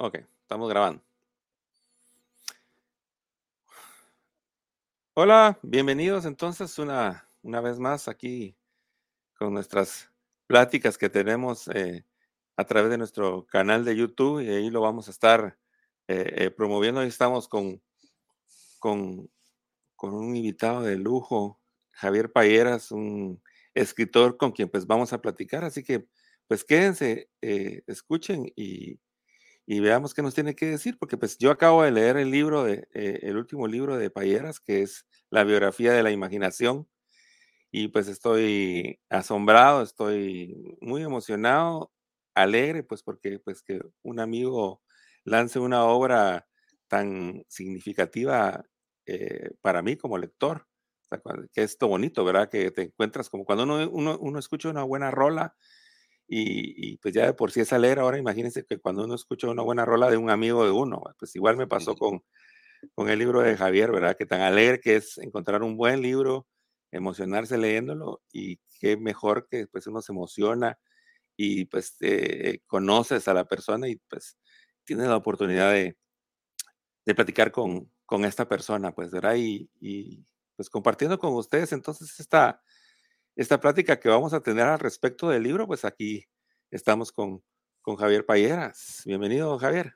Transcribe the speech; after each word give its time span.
Ok, 0.00 0.14
estamos 0.42 0.68
grabando. 0.70 1.02
Hola, 5.14 5.58
bienvenidos 5.62 6.24
entonces 6.24 6.78
una, 6.78 7.28
una 7.42 7.60
vez 7.60 7.80
más 7.80 8.06
aquí 8.06 8.56
con 9.36 9.52
nuestras 9.52 10.12
pláticas 10.46 10.96
que 10.98 11.10
tenemos 11.10 11.66
eh, 11.74 12.06
a 12.56 12.64
través 12.64 12.90
de 12.92 12.98
nuestro 12.98 13.44
canal 13.46 13.84
de 13.84 13.96
YouTube 13.96 14.40
y 14.40 14.48
ahí 14.50 14.70
lo 14.70 14.82
vamos 14.82 15.08
a 15.08 15.10
estar 15.10 15.58
eh, 16.06 16.32
eh, 16.44 16.50
promoviendo. 16.52 17.00
Ahí 17.00 17.08
estamos 17.08 17.48
con, 17.48 17.82
con, 18.78 19.28
con 19.96 20.14
un 20.14 20.36
invitado 20.36 20.82
de 20.82 20.94
lujo, 20.94 21.60
Javier 21.90 22.30
Payeras, 22.30 22.92
un 22.92 23.42
escritor 23.74 24.36
con 24.36 24.52
quien 24.52 24.68
pues 24.68 24.86
vamos 24.86 25.12
a 25.12 25.20
platicar. 25.20 25.64
Así 25.64 25.82
que 25.82 26.06
pues 26.46 26.62
quédense, 26.62 27.28
escuchen 27.40 28.52
y, 28.54 29.00
y 29.70 29.80
veamos 29.80 30.14
qué 30.14 30.22
nos 30.22 30.34
tiene 30.34 30.56
que 30.56 30.66
decir, 30.66 30.98
porque 30.98 31.18
pues 31.18 31.38
yo 31.38 31.50
acabo 31.50 31.82
de 31.82 31.90
leer 31.92 32.16
el 32.16 32.30
libro, 32.30 32.64
de, 32.64 32.88
eh, 32.94 33.20
el 33.22 33.36
último 33.36 33.68
libro 33.68 33.98
de 33.98 34.10
Payeras, 34.10 34.60
que 34.60 34.82
es 34.82 35.06
La 35.30 35.44
biografía 35.44 35.92
de 35.92 36.02
la 36.02 36.10
imaginación, 36.10 36.88
y 37.70 37.88
pues 37.88 38.08
estoy 38.08 39.00
asombrado, 39.10 39.82
estoy 39.82 40.76
muy 40.80 41.02
emocionado, 41.02 41.92
alegre, 42.34 42.82
pues 42.82 43.02
porque 43.02 43.38
pues 43.40 43.62
que 43.62 43.80
un 44.02 44.20
amigo 44.20 44.82
lance 45.24 45.58
una 45.58 45.84
obra 45.84 46.46
tan 46.88 47.44
significativa 47.48 48.64
eh, 49.06 49.50
para 49.60 49.82
mí 49.82 49.96
como 49.96 50.18
lector, 50.18 50.66
o 51.02 51.08
sea, 51.08 51.20
que 51.52 51.62
es 51.62 51.78
todo 51.78 51.90
bonito, 51.90 52.24
¿verdad? 52.24 52.48
Que 52.50 52.70
te 52.70 52.82
encuentras 52.82 53.28
como 53.30 53.44
cuando 53.44 53.64
uno, 53.64 53.88
uno, 53.90 54.18
uno 54.20 54.38
escucha 54.38 54.70
una 54.70 54.82
buena 54.84 55.10
rola, 55.10 55.54
y, 56.28 56.98
pues 56.98 57.14
ya 57.14 57.26
de 57.26 57.32
por 57.34 57.50
sí 57.52 57.60
es 57.60 57.72
leer, 57.72 57.98
ahora 58.00 58.18
imagínense 58.18 58.64
que 58.64 58.78
cuando 58.78 59.04
uno 59.04 59.14
escucha 59.14 59.48
una 59.48 59.62
buena 59.62 59.84
rola 59.86 60.10
de 60.10 60.18
un 60.18 60.30
amigo 60.30 60.64
de 60.64 60.70
uno, 60.70 61.02
pues 61.18 61.34
igual 61.36 61.56
me 61.56 61.66
pasó 61.66 61.96
con, 61.96 62.22
con 62.94 63.08
el 63.10 63.18
libro 63.18 63.42
de 63.42 63.56
Javier, 63.56 63.92
¿verdad? 63.92 64.16
Que 64.16 64.26
tan 64.26 64.42
alegre 64.42 64.80
que 64.80 64.96
es 64.96 65.18
encontrar 65.18 65.62
un 65.62 65.76
buen 65.76 66.02
libro, 66.02 66.46
emocionarse 66.92 67.58
leyéndolo 67.58 68.22
y 68.32 68.58
qué 68.80 68.96
mejor 68.96 69.48
que 69.50 69.66
pues 69.68 69.86
uno 69.86 70.02
se 70.02 70.12
emociona 70.12 70.78
y 71.36 71.66
pues 71.66 71.96
eh, 72.00 72.60
conoces 72.66 73.28
a 73.28 73.34
la 73.34 73.46
persona 73.46 73.88
y 73.88 73.96
pues 74.08 74.38
tienes 74.84 75.08
la 75.08 75.16
oportunidad 75.16 75.72
de, 75.72 75.96
de 77.06 77.14
platicar 77.14 77.52
con, 77.52 77.90
con 78.06 78.24
esta 78.24 78.48
persona, 78.48 78.92
pues, 78.94 79.10
¿verdad? 79.10 79.36
Y, 79.36 79.70
y 79.80 80.24
pues 80.56 80.68
compartiendo 80.70 81.18
con 81.18 81.34
ustedes 81.34 81.72
entonces 81.72 82.18
esta, 82.20 82.62
esta 83.38 83.60
plática 83.60 84.00
que 84.00 84.08
vamos 84.08 84.32
a 84.32 84.40
tener 84.40 84.66
al 84.66 84.80
respecto 84.80 85.28
del 85.28 85.44
libro, 85.44 85.64
pues 85.68 85.84
aquí 85.84 86.26
estamos 86.72 87.12
con, 87.12 87.40
con 87.80 87.94
Javier 87.94 88.26
Payeras. 88.26 89.02
Bienvenido, 89.04 89.56
Javier. 89.60 89.94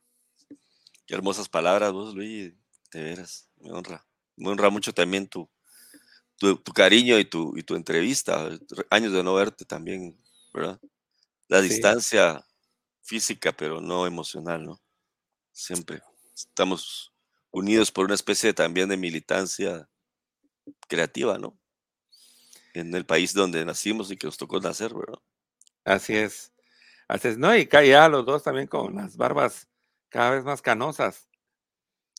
Qué 1.04 1.14
hermosas 1.16 1.48
palabras, 1.48 1.92
vos, 1.92 2.14
Luis, 2.14 2.54
de 2.92 3.02
veras, 3.02 3.50
me 3.56 3.72
honra. 3.72 4.06
Me 4.36 4.48
honra 4.48 4.70
mucho 4.70 4.94
también 4.94 5.26
tu, 5.26 5.50
tu, 6.38 6.56
cariño 6.72 7.18
y 7.18 7.24
tu, 7.24 7.52
y 7.56 7.64
tu 7.64 7.74
entrevista. 7.74 8.48
Años 8.90 9.12
de 9.12 9.24
no 9.24 9.34
verte 9.34 9.64
también, 9.64 10.16
¿verdad? 10.54 10.80
La 11.48 11.60
distancia 11.60 12.46
física, 13.00 13.50
pero 13.50 13.80
no 13.80 14.06
emocional, 14.06 14.64
¿no? 14.64 14.80
Siempre 15.50 16.00
estamos 16.32 17.12
unidos 17.50 17.90
por 17.90 18.04
una 18.04 18.14
especie 18.14 18.54
también 18.54 18.88
de 18.88 18.96
militancia 18.96 19.90
creativa, 20.86 21.38
¿no? 21.38 21.58
En 22.75 22.95
el 22.95 23.05
país 23.05 23.34
donde 23.34 23.65
nacimos 23.65 24.11
y 24.11 24.17
que 24.17 24.27
nos 24.27 24.37
tocó 24.37 24.61
nacer, 24.61 24.95
¿verdad? 24.95 25.19
Así 25.84 26.17
es. 26.17 26.53
Así 27.09 27.28
es. 27.28 27.39
No, 27.39 27.55
y 27.56 27.69
ya 27.69 28.09
los 28.09 28.25
dos 28.25 28.42
también 28.42 28.67
con 28.67 28.95
las 28.95 29.17
barbas 29.17 29.69
cada 30.09 30.31
vez 30.31 30.45
más 30.45 30.62
canosas. 30.62 31.28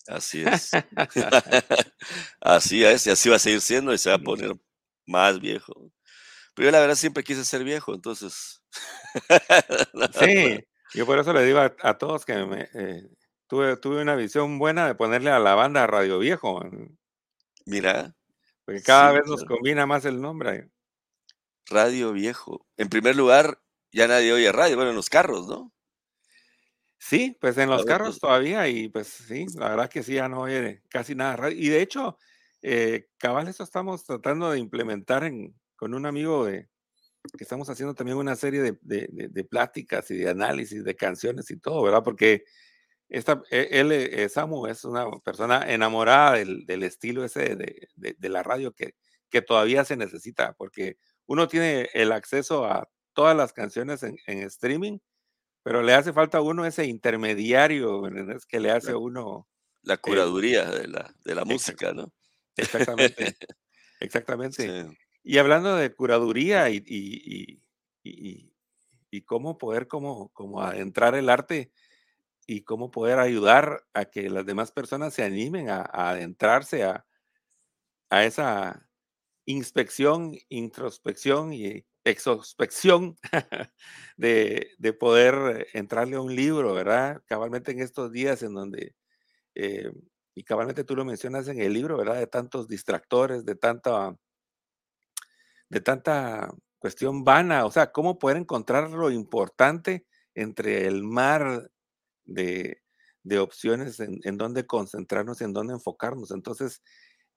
Así 0.08 0.44
es. 0.44 0.72
así 2.42 2.84
es, 2.84 3.08
y 3.08 3.10
así 3.10 3.30
va 3.30 3.38
a 3.38 3.40
seguir 3.40 3.62
siendo 3.62 3.94
y 3.94 3.98
se 3.98 4.10
va 4.10 4.18
a 4.18 4.20
poner 4.20 4.56
más 5.06 5.40
viejo. 5.40 5.92
Pero 6.54 6.68
yo 6.68 6.72
la 6.72 6.80
verdad 6.80 6.96
siempre 6.96 7.24
quise 7.24 7.46
ser 7.46 7.64
viejo, 7.64 7.94
entonces. 7.94 8.62
sí, 10.20 10.64
yo 10.94 11.06
por 11.06 11.20
eso 11.20 11.34
le 11.34 11.44
digo 11.46 11.60
a, 11.60 11.98
todos 11.98 12.26
que 12.26 12.36
me, 12.46 12.70
eh, 12.74 13.10
tuve, 13.48 13.78
tuve 13.78 14.02
una 14.02 14.16
visión 14.16 14.60
buena 14.60 14.88
de 14.88 14.96
ponerle 14.96 15.32
a 15.32 15.40
la 15.40 15.56
banda 15.56 15.88
Radio 15.88 16.20
Viejo. 16.20 16.62
Mira, 17.66 18.16
porque 18.66 18.82
cada 18.82 19.12
vez 19.14 19.24
nos 19.26 19.44
combina 19.46 19.86
más 19.86 20.06
el 20.06 20.22
nombre. 20.22 20.70
Radio 21.68 22.14
viejo. 22.14 22.66
En 22.78 22.90
primer 22.90 23.16
lugar, 23.16 23.62
ya 23.92 24.08
nadie 24.08 24.34
oye 24.34 24.52
radio, 24.52 24.76
bueno, 24.76 24.92
en 24.92 24.96
los 24.96 25.10
carros, 25.10 25.48
¿no? 25.48 25.72
Sí, 26.98 27.38
pues 27.42 27.58
en 27.58 27.70
los 27.70 27.84
carros 27.84 28.12
pues 28.12 28.20
todavía, 28.22 28.68
y 28.70 28.88
pues 28.88 29.08
sí, 29.08 29.46
la 29.56 29.70
verdad 29.70 29.90
que 29.90 30.04
sí, 30.04 30.14
ya 30.14 30.30
no 30.30 30.42
oye 30.42 30.82
casi 30.90 31.16
nada 31.16 31.36
radio. 31.36 31.58
Y 31.58 31.68
de 31.68 31.82
hecho, 31.82 32.18
eh, 32.62 33.10
cabal, 33.18 33.50
eso 33.50 33.64
estamos 33.64 34.06
tratando 34.06 34.50
de 34.50 34.60
implementar 34.60 35.26
en, 35.26 35.54
con 35.76 35.94
un 35.94 36.06
amigo 36.06 36.46
de, 36.46 36.70
que 37.38 37.44
estamos 37.44 37.70
haciendo 37.70 37.94
también 37.94 38.18
una 38.18 38.36
serie 38.36 38.62
de, 38.62 38.78
de, 38.82 39.44
pláticas 39.44 40.10
y 40.12 40.18
de 40.18 40.30
análisis 40.30 40.84
de 40.84 40.96
canciones 40.96 41.50
y 41.52 41.58
todo, 41.58 41.84
¿verdad? 41.84 42.04
Porque 42.04 42.46
esta, 43.14 43.44
e, 43.52 43.70
él, 43.72 43.92
eh, 43.92 44.28
Samu, 44.28 44.66
es 44.66 44.84
una 44.86 45.06
persona 45.24 45.72
enamorada 45.72 46.34
del, 46.34 46.66
del 46.66 46.82
estilo 46.82 47.24
ese 47.24 47.56
de, 47.56 47.88
de, 47.96 48.30
la 48.30 48.42
radio 48.42 48.74
que, 48.74 48.96
que 49.30 49.44
todavía 49.44 49.86
se 49.86 49.96
necesita, 49.96 50.54
porque 50.54 50.98
uno 51.28 51.48
tiene 51.48 51.90
el 51.94 52.12
acceso 52.12 52.66
a 52.66 52.90
todas 53.14 53.38
las 53.38 53.54
canciones 53.54 54.02
en, 54.02 54.18
en 54.26 54.40
streaming, 54.40 54.98
pero 55.62 55.84
le 55.84 55.94
hace 55.94 56.12
falta 56.12 56.40
a 56.40 56.42
uno 56.42 56.66
ese 56.66 56.86
intermediario 56.86 58.08
es 58.08 58.48
que 58.48 58.60
le 58.60 58.72
hace 58.72 58.92
a 58.92 58.98
uno... 58.98 59.48
La 59.84 59.98
curaduría 59.98 60.66
de, 60.72 60.88
la, 60.88 61.14
de 61.24 61.36
la 61.36 61.46
música, 61.46 61.94
¿no? 61.94 62.12
Exactamente, 62.56 63.36
exactamente. 64.00 64.88
Y 65.22 65.38
hablando 65.38 65.76
de 65.76 65.94
curaduría 65.94 66.72
y, 66.72 66.84
y, 66.88 67.62
y, 68.04 68.54
y, 69.12 69.22
cómo 69.22 69.60
poder 69.60 69.88
como, 69.88 70.30
como 70.30 70.62
adentrar 70.62 71.14
el 71.14 71.30
arte, 71.30 71.72
y 72.46 72.64
cómo 72.64 72.92
poder 72.92 73.20
ayudar 73.20 73.84
a 73.94 74.06
que 74.06 74.30
las 74.30 74.46
demás 74.46 74.72
personas 74.72 75.14
se 75.14 75.24
animen 75.24 75.70
a, 75.70 75.82
adentrarse 75.82 76.84
a, 76.84 77.06
a, 78.10 78.26
esa 78.26 78.90
inspección, 79.46 80.34
introspección 80.50 81.54
y 81.54 81.86
exospección 82.04 83.18
de, 84.18 84.72
de, 84.78 84.94
poder 84.94 85.68
entrarle 85.74 86.18
a 86.18 86.22
un 86.22 86.36
libro, 86.36 86.74
¿verdad? 86.74 87.22
Cabalmente 87.26 87.72
en 87.72 87.80
estos 87.82 88.12
días 88.12 88.44
en 88.44 88.54
donde, 88.54 88.96
eh, 89.56 89.92
y 90.36 90.44
cabalmente 90.44 90.84
tú 90.84 90.96
lo 90.96 91.06
mencionas 91.06 91.48
en 91.48 91.62
el 91.62 91.74
libro, 91.74 91.98
¿verdad? 91.98 92.16
De 92.18 92.28
tantos 92.28 92.68
distractores, 92.68 93.46
de 93.46 93.56
tanta, 93.56 94.16
de 95.70 95.82
tanta 95.82 96.50
cuestión 96.80 97.24
vana, 97.24 97.66
o 97.66 97.72
sea, 97.72 97.92
cómo 97.92 98.20
poder 98.20 98.38
encontrar 98.38 98.90
lo 98.92 99.10
importante 99.10 100.06
entre 100.36 100.86
el 100.88 101.04
mar 101.04 101.72
de, 102.26 102.82
opciones 103.40 104.00
en, 104.00 104.20
en 104.24 104.38
dónde 104.38 104.66
concentrarnos, 104.68 105.42
en 105.42 105.54
dónde 105.54 105.74
enfocarnos. 105.74 106.32
Entonces, 106.32 106.82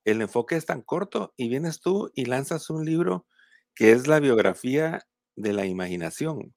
el 0.04 0.22
enfoque 0.22 0.56
es 0.56 0.66
tan 0.66 0.82
corto 0.82 1.34
y 1.36 1.48
vienes 1.48 1.80
tú 1.80 2.10
y 2.14 2.26
lanzas 2.26 2.70
un 2.70 2.84
libro 2.84 3.26
que 3.75 3.92
es 3.92 4.06
la 4.08 4.20
biografía 4.20 5.06
de 5.36 5.52
la 5.52 5.66
imaginación, 5.66 6.54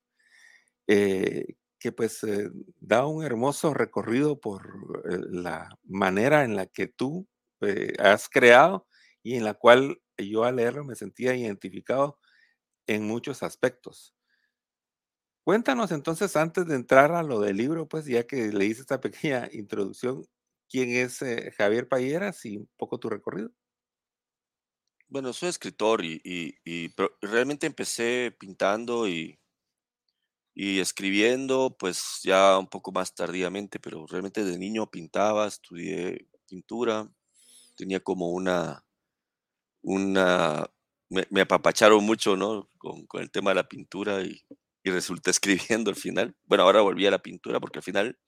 eh, 0.88 1.46
que 1.80 1.92
pues 1.92 2.24
eh, 2.24 2.50
da 2.80 3.06
un 3.06 3.24
hermoso 3.24 3.74
recorrido 3.74 4.40
por 4.40 4.64
eh, 5.12 5.18
la 5.30 5.70
manera 5.84 6.44
en 6.44 6.56
la 6.56 6.66
que 6.66 6.88
tú 6.88 7.28
has 8.00 8.30
creado 8.30 8.88
y 9.22 9.36
en 9.36 9.44
la 9.44 9.54
cual 9.54 10.02
yo 10.18 10.46
al 10.46 10.56
leerlo 10.56 10.86
me 10.86 10.96
sentía 10.96 11.36
identificado 11.36 12.18
en 12.88 13.06
muchos 13.06 13.44
aspectos. 13.44 14.16
Cuéntanos 15.50 15.90
entonces, 15.90 16.36
antes 16.36 16.68
de 16.68 16.76
entrar 16.76 17.12
a 17.12 17.24
lo 17.24 17.40
del 17.40 17.58
libro, 17.58 17.88
pues 17.88 18.06
ya 18.06 18.28
que 18.28 18.52
le 18.52 18.66
hice 18.66 18.82
esta 18.82 19.02
pequeña 19.02 19.50
introducción, 19.52 20.24
¿quién 20.70 20.92
es 20.92 21.24
eh, 21.24 21.52
Javier 21.58 21.88
Payeras 21.88 22.46
y 22.46 22.58
un 22.58 22.70
poco 22.78 23.00
tu 23.00 23.10
recorrido? 23.10 23.50
Bueno, 25.08 25.34
soy 25.34 25.50
escritor 25.50 26.06
y, 26.06 26.94
realmente 27.20 27.66
empecé 27.66 28.32
pintando 28.40 29.08
y, 29.08 29.40
y 30.54 30.82
escribiendo, 30.82 31.76
pues 31.80 32.20
ya 32.22 32.56
un 32.60 32.68
poco 32.68 32.92
más 32.92 33.16
tardíamente, 33.16 33.80
pero 33.80 34.06
realmente 34.06 34.44
de 34.44 34.56
niño 34.56 34.86
pintaba, 34.92 35.48
estudié 35.48 36.28
pintura, 36.48 37.12
tenía 37.76 38.00
como 38.02 38.30
una, 38.30 38.86
una, 39.82 40.70
me, 41.10 41.42
apapacharon 41.42 42.04
mucho, 42.04 42.38
¿no? 42.38 42.70
Con, 42.78 43.08
con, 43.08 43.24
el 43.24 43.32
tema 43.32 43.50
de 43.50 43.56
la 43.56 43.68
pintura 43.68 44.22
y 44.22 44.46
y 44.84 44.92
resulté 44.92 45.32
escribiendo 45.32 45.90
al 45.90 45.96
final. 45.96 46.36
Bueno, 46.46 46.64
ahora 46.64 46.82
volví 46.82 47.06
a 47.06 47.12
la 47.12 47.22
pintura 47.22 47.60
porque 47.60 47.80
al 47.80 47.84
final 47.84 48.20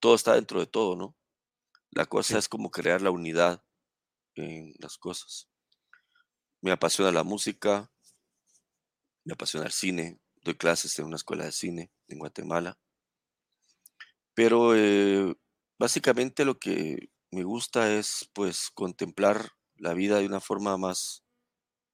todo 0.00 0.14
está 0.14 0.34
dentro 0.34 0.60
de 0.60 0.66
todo, 0.66 0.96
¿no? 0.96 1.16
La 1.90 2.06
cosa 2.06 2.38
es 2.38 2.48
como 2.48 2.70
crear 2.70 3.02
la 3.02 3.10
unidad 3.10 3.62
en 4.34 4.74
las 4.78 4.96
cosas. 4.98 5.48
Me 6.60 6.72
apasiona 6.72 7.12
la 7.12 7.22
música, 7.22 7.92
me 9.24 9.34
apasiona 9.34 9.66
el 9.66 9.72
cine, 9.72 10.20
doy 10.42 10.54
clases 10.54 10.98
en 10.98 11.06
una 11.06 11.16
escuela 11.16 11.44
de 11.44 11.52
cine 11.52 11.92
en 12.08 12.18
Guatemala. 12.18 12.78
Pero 14.34 14.74
eh, 14.74 15.34
básicamente 15.78 16.44
lo 16.44 16.58
que 16.58 17.10
me 17.30 17.44
gusta 17.44 17.92
es 17.92 18.28
pues 18.32 18.70
contemplar 18.70 19.52
la 19.76 19.94
vida 19.94 20.18
de 20.18 20.26
una 20.26 20.40
forma 20.40 20.76
más 20.76 21.24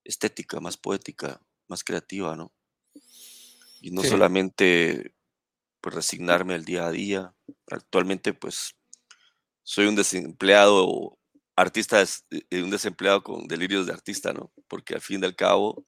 estética, 0.05 0.61
más 0.61 0.77
poética, 0.77 1.41
más 1.69 1.85
creativa, 1.85 2.37
¿no? 2.37 2.53
Y 3.81 3.91
no 3.91 4.03
Sí. 4.03 4.09
solamente 4.11 5.15
pues 5.81 5.95
resignarme 5.95 6.55
al 6.55 6.65
día 6.65 6.87
a 6.87 6.91
día. 6.93 7.35
Actualmente 7.71 8.35
pues 8.35 8.75
soy 9.65 9.87
un 9.87 9.97
desempleado 9.97 11.19
artista, 11.57 12.03
eh, 12.31 12.63
un 12.63 12.71
desempleado 12.71 13.23
con 13.23 13.49
delirios 13.49 13.87
de 13.87 13.93
artista, 13.93 14.33
¿no? 14.33 14.53
Porque 14.69 14.95
al 14.95 15.01
fin 15.03 15.23
y 15.23 15.27
al 15.27 15.37
cabo 15.37 15.87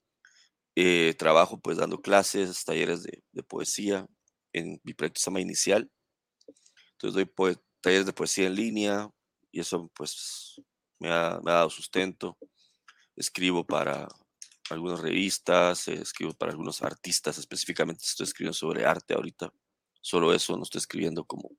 eh, 0.77 1.15
trabajo 1.19 1.61
pues 1.61 1.79
dando 1.79 2.01
clases, 2.03 2.65
talleres 2.65 3.03
de, 3.05 3.23
de 3.33 3.43
poesía. 3.43 4.07
En 4.53 4.81
mi 4.85 4.95
proyecto 4.95 5.21
se 5.21 5.27
llama 5.31 5.41
Inicial. 5.41 5.91
Entonces 6.93 7.15
doy 7.15 7.25
poe- 7.25 7.61
talleres 7.81 8.07
de 8.07 8.13
poesía 8.13 8.47
en 8.47 8.55
línea 8.55 9.11
y 9.51 9.61
eso 9.61 9.91
pues 9.95 10.61
me 10.99 11.11
ha, 11.11 11.41
me 11.45 11.51
ha 11.51 11.55
dado 11.55 11.71
sustento. 11.71 12.37
Escribo 13.17 13.65
para 13.67 14.09
algunas 14.70 15.00
revistas, 15.00 15.88
eh, 15.88 15.94
escribo 15.94 16.34
para 16.34 16.52
algunos 16.52 16.82
artistas, 16.82 17.38
específicamente 17.38 18.05
estoy 18.05 18.25
escribiendo 18.25 18.55
sobre 18.55 18.87
arte 18.87 19.14
ahorita. 19.14 19.52
Solo 20.00 20.32
eso, 20.34 20.56
no 20.56 20.62
estoy 20.62 20.78
escribiendo 20.81 21.25
como, 21.25 21.50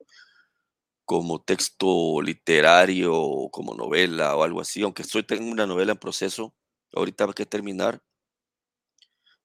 como 1.06 1.42
texto 1.42 2.22
literario 2.22 3.14
o 3.16 3.52
como 3.52 3.76
novela 3.76 4.36
o 4.36 4.44
algo 4.44 4.62
así, 4.62 4.82
aunque 4.82 5.04
estoy 5.04 5.24
tengo 5.24 5.52
una 5.52 5.68
novela 5.68 5.92
en 5.94 5.98
proceso, 6.00 6.56
ahorita 6.94 7.26
hay 7.26 7.34
que 7.34 7.46
terminar, 7.46 8.02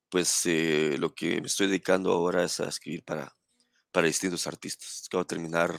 pues 0.08 0.46
eh, 0.46 0.96
lo 0.98 1.14
que 1.14 1.40
me 1.40 1.46
estoy 1.48 1.66
dedicando 1.66 2.12
ahora 2.12 2.44
es 2.44 2.60
a 2.60 2.68
escribir 2.68 3.04
para, 3.04 3.36
para 3.92 4.06
distintos 4.06 4.46
artistas. 4.46 5.04
Acabo 5.06 5.24
de 5.24 5.28
terminar 5.28 5.74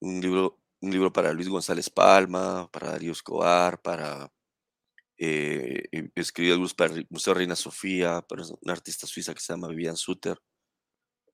un 0.00 0.20
libro, 0.20 0.60
un 0.80 0.90
libro 0.90 1.12
para 1.12 1.32
Luis 1.32 1.48
González 1.48 1.90
Palma, 1.90 2.68
para 2.70 2.90
Darío 2.90 3.12
Escobar, 3.12 3.80
para 3.80 4.30
eh, 5.26 6.10
he 6.14 6.20
escribido 6.20 6.54
algunos 6.54 6.74
para 6.74 6.94
el 6.94 7.06
Museo 7.08 7.34
Reina 7.34 7.56
Sofía, 7.56 8.20
para 8.22 8.42
una 8.60 8.72
artista 8.72 9.06
suiza 9.06 9.34
que 9.34 9.40
se 9.40 9.52
llama 9.52 9.68
Vivian 9.68 9.96
Suter, 9.96 10.38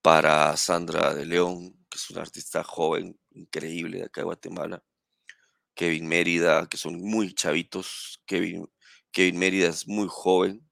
para 0.02 0.56
Sandra 0.56 1.14
de 1.14 1.26
León, 1.26 1.72
que 1.88 1.98
es 1.98 2.10
una 2.10 2.22
artista 2.22 2.62
joven, 2.62 3.18
increíble 3.32 3.98
de 3.98 4.04
acá 4.04 4.20
de 4.20 4.26
Guatemala, 4.26 4.82
Kevin 5.74 6.08
Mérida, 6.08 6.68
que 6.68 6.76
son 6.76 7.00
muy 7.00 7.34
chavitos, 7.34 8.22
Kevin, 8.26 8.68
Kevin 9.12 9.38
Mérida 9.38 9.68
es 9.68 9.88
muy 9.88 10.06
joven, 10.08 10.68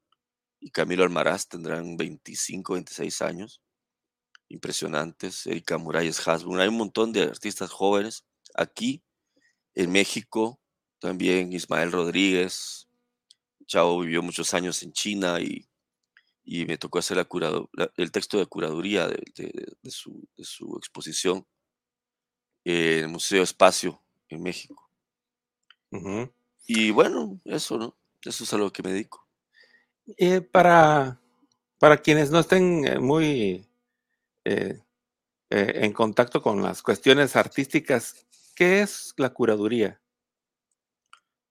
y 0.61 0.71
Camilo 0.71 1.05
Almaraz 1.05 1.49
tendrán 1.49 1.97
25, 1.97 2.75
26 2.75 3.23
años, 3.23 3.63
impresionantes, 4.49 5.47
Erika 5.47 5.79
Muralles 5.79 6.27
Hasbun, 6.27 6.61
hay 6.61 6.69
un 6.69 6.79
montón 6.79 7.13
de 7.13 7.23
artistas 7.23 7.71
jóvenes 7.71 8.25
aquí, 8.55 9.03
en 9.75 9.93
México, 9.93 10.61
también 10.99 11.53
Ismael 11.53 11.93
Rodríguez, 11.93 12.88
Chavo 13.69 14.01
vivió 14.01 14.23
muchos 14.23 14.55
años 14.55 14.83
en 14.83 14.93
China 14.93 15.41
y, 15.41 15.69
y 16.45 16.67
me 16.67 16.79
tocó 16.79 16.99
hacer 17.01 17.19
la 17.19 17.27
curado- 17.27 17.71
la- 17.75 17.93
el 17.97 18.13
texto 18.13 18.39
de 18.39 18.47
curaduría 18.47 19.09
de, 19.09 19.23
de- 19.37 19.77
de 19.83 19.91
su, 19.93 20.29
de 20.37 20.45
su 20.45 20.77
exposición 20.79 21.47
en 22.65 23.05
el 23.05 23.09
Museo 23.09 23.43
Espacio 23.43 24.03
en 24.29 24.43
México. 24.43 24.91
Y 26.67 26.91
bueno, 26.91 27.41
eso, 27.45 27.79
¿no? 27.79 27.97
Eso 28.23 28.45
es 28.45 28.53
a 28.53 28.59
lo 28.59 28.73
que 28.73 28.83
me 28.83 28.93
dedico. 28.93 29.27
Eh, 30.19 30.41
para, 30.41 31.21
para 31.79 31.99
quienes 31.99 32.31
no 32.31 32.41
estén 32.41 32.87
eh, 32.87 32.99
muy 32.99 33.69
eh, 34.45 34.81
eh, 35.51 35.73
en 35.77 35.93
contacto 35.93 36.43
con 36.43 36.63
las 36.63 36.83
cuestiones 36.83 37.37
artísticas, 37.37 38.27
¿qué 38.57 38.83
es 38.83 39.15
la 39.19 39.31
curaduría? 39.31 40.01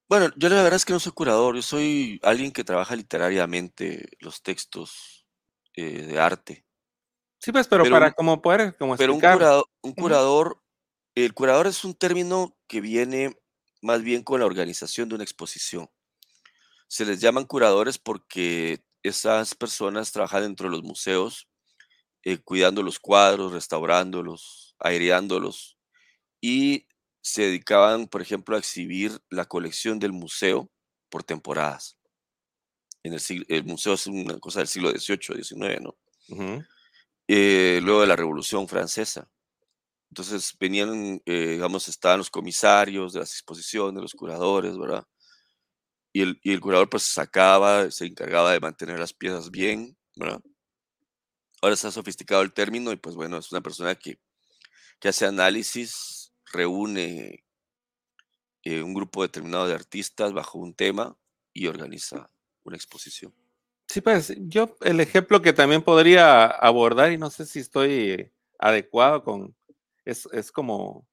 Bueno, 0.10 0.30
yo 0.38 0.48
la 0.50 0.56
verdad 0.64 0.76
es 0.76 0.86
que 0.86 0.94
no 0.94 1.00
soy 1.00 1.12
curador, 1.12 1.56
yo 1.56 1.62
soy 1.62 2.20
alguien 2.24 2.52
que 2.52 2.64
trabaja 2.64 2.96
literariamente 2.96 4.08
los 4.20 4.42
textos 4.42 5.26
eh, 5.76 6.04
de 6.04 6.20
arte. 6.20 6.66
Sí, 7.40 7.52
pues, 7.52 7.68
pero 7.68 7.84
Pero 7.84 7.96
para 7.96 8.08
un, 8.08 8.14
como 8.14 8.42
poder 8.42 8.76
como 8.78 8.96
pero 8.98 9.14
un 9.14 9.20
explicar. 9.20 9.38
curado- 9.38 9.70
un 9.82 9.94
curador, 9.94 10.62
el 11.16 11.34
curador 11.34 11.68
es 11.68 11.84
un 11.86 11.94
término 11.94 12.58
que 12.68 12.82
viene 12.82 13.38
más 13.82 14.02
bien 14.02 14.24
con 14.24 14.40
la 14.40 14.46
organización 14.46 15.10
de 15.10 15.16
una 15.16 15.24
exposición. 15.24 15.90
Se 16.88 17.06
les 17.06 17.20
llaman 17.22 17.46
curadores 17.46 17.98
porque 17.98 18.84
esas 19.04 19.56
personas 19.56 20.12
trabajan 20.12 20.44
dentro 20.44 20.70
de 20.70 20.76
los 20.78 20.84
museos, 20.84 21.50
eh, 22.24 22.40
cuidando 22.40 22.84
los 22.84 23.00
cuadros, 23.00 23.54
restaurándolos, 23.54 24.76
aireándolos, 24.80 25.78
y 26.42 26.88
se 27.22 27.44
dedicaban, 27.44 28.08
por 28.08 28.22
ejemplo, 28.22 28.56
a 28.56 28.60
exhibir 28.60 29.20
la 29.30 29.46
colección 29.46 30.00
del 30.00 30.14
museo 30.14 30.72
por 31.10 31.24
temporadas. 31.24 31.98
En 33.04 33.14
el, 33.14 33.20
siglo- 33.20 33.46
el 33.50 33.64
museo 33.64 33.94
es 33.94 34.08
una 34.08 34.38
cosa 34.40 34.60
del 34.60 34.68
siglo 34.68 34.90
XVIII, 34.90 35.36
XIX, 35.36 35.80
¿no? 35.82 35.96
Ujú. 36.30 36.64
Eh, 37.28 37.80
luego 37.84 38.02
de 38.02 38.08
la 38.08 38.16
Revolución 38.16 38.68
Francesa. 38.68 39.30
Entonces 40.12 40.56
venían, 40.60 41.22
eh, 41.26 41.52
digamos, 41.52 41.88
estaban 41.90 42.20
los 42.20 42.32
comisarios 42.32 43.14
de 43.14 43.22
las 43.22 43.32
exposiciones, 43.34 44.02
los 44.02 44.14
curadores, 44.16 44.78
¿verdad? 44.78 45.06
Y 46.14 46.22
el, 46.22 46.40
y 46.44 46.52
el 46.52 46.60
curador 46.60 46.90
pues 46.90 47.04
sacaba, 47.04 47.90
se 47.92 48.06
encargaba 48.08 48.52
de 48.52 48.60
mantener 48.60 49.00
las 49.00 49.14
piezas 49.14 49.50
bien, 49.52 49.98
¿verdad? 50.16 50.42
Ahora 51.62 51.74
está 51.76 51.92
sofisticado 51.92 52.42
el 52.42 52.54
término 52.54 52.92
y 52.92 52.98
pues 52.98 53.16
bueno, 53.16 53.38
es 53.38 53.52
una 53.52 53.62
persona 53.62 53.96
que, 53.96 54.20
que 55.00 55.10
hace 55.10 55.26
análisis, 55.26 56.17
reúne 56.54 57.44
eh, 58.64 58.82
un 58.84 58.94
grupo 58.94 59.22
determinado 59.22 59.68
de 59.68 59.74
artistas 59.74 60.34
bajo 60.34 60.60
un 60.60 60.74
tema 60.74 61.18
y 61.54 61.68
organiza 61.68 62.30
una 62.64 62.76
exposición. 62.76 63.34
Sí, 63.90 64.02
pues, 64.02 64.34
yo 64.38 64.76
el 64.82 65.00
ejemplo 65.00 65.42
que 65.42 65.54
también 65.54 65.82
podría 65.82 66.46
abordar, 66.46 67.12
y 67.12 67.18
no 67.18 67.30
sé 67.30 67.46
si 67.46 67.60
estoy 67.60 68.32
adecuado 68.60 69.24
con, 69.24 69.56
es, 70.04 70.28
es 70.34 70.52
como 70.52 71.08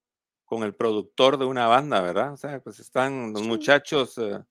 con 0.45 0.65
el 0.65 0.75
productor 0.75 1.39
de 1.39 1.45
una 1.47 1.69
banda, 1.69 2.01
¿verdad? 2.01 2.33
O 2.33 2.37
sea, 2.37 2.61
pues 2.61 2.81
están 2.81 3.33
los 3.33 3.43
Sí. 3.43 3.49
muchachos 3.49 4.19
eh, 4.19 4.43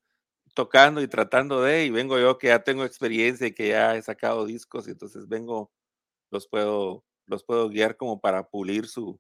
tocando 0.56 1.02
y 1.02 1.08
tratando 1.10 1.62
de, 1.64 1.86
y 1.86 1.92
vengo 1.92 2.20
yo 2.20 2.38
que 2.38 2.48
ya 2.48 2.64
tengo 2.64 2.86
experiencia 2.86 3.48
y 3.48 3.54
que 3.54 3.70
ya 3.70 3.96
he 3.96 4.02
sacado 4.04 4.46
discos, 4.46 4.88
y 4.88 4.92
entonces 4.92 5.28
vengo, 5.28 5.72
los 6.32 6.48
puedo, 6.48 7.06
los 7.28 7.44
puedo 7.46 7.70
guiar 7.70 7.98
como 7.98 8.22
para 8.22 8.50
pulir 8.50 8.88
su, 8.88 9.20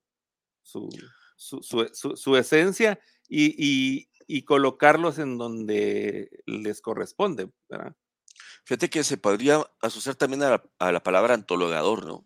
su, 0.63 0.89
su, 1.43 1.61
su- 1.63 1.89
su- 1.93 2.15
su 2.17 2.37
esencia 2.37 2.99
y, 3.27 3.55
y- 3.57 4.09
y 4.27 4.43
colocarlos 4.43 5.19
en 5.19 5.37
donde 5.37 6.29
les 6.45 6.81
corresponde, 6.81 7.51
¿verdad? 7.69 7.95
Fíjate 8.65 8.89
que 8.89 9.03
se 9.03 9.17
podría 9.17 9.63
asociar 9.81 10.15
también 10.15 10.43
a 10.43 10.49
la, 10.51 10.63
a 10.79 10.91
la 10.91 11.03
palabra 11.03 11.33
antologador, 11.33 12.05
¿no? 12.05 12.25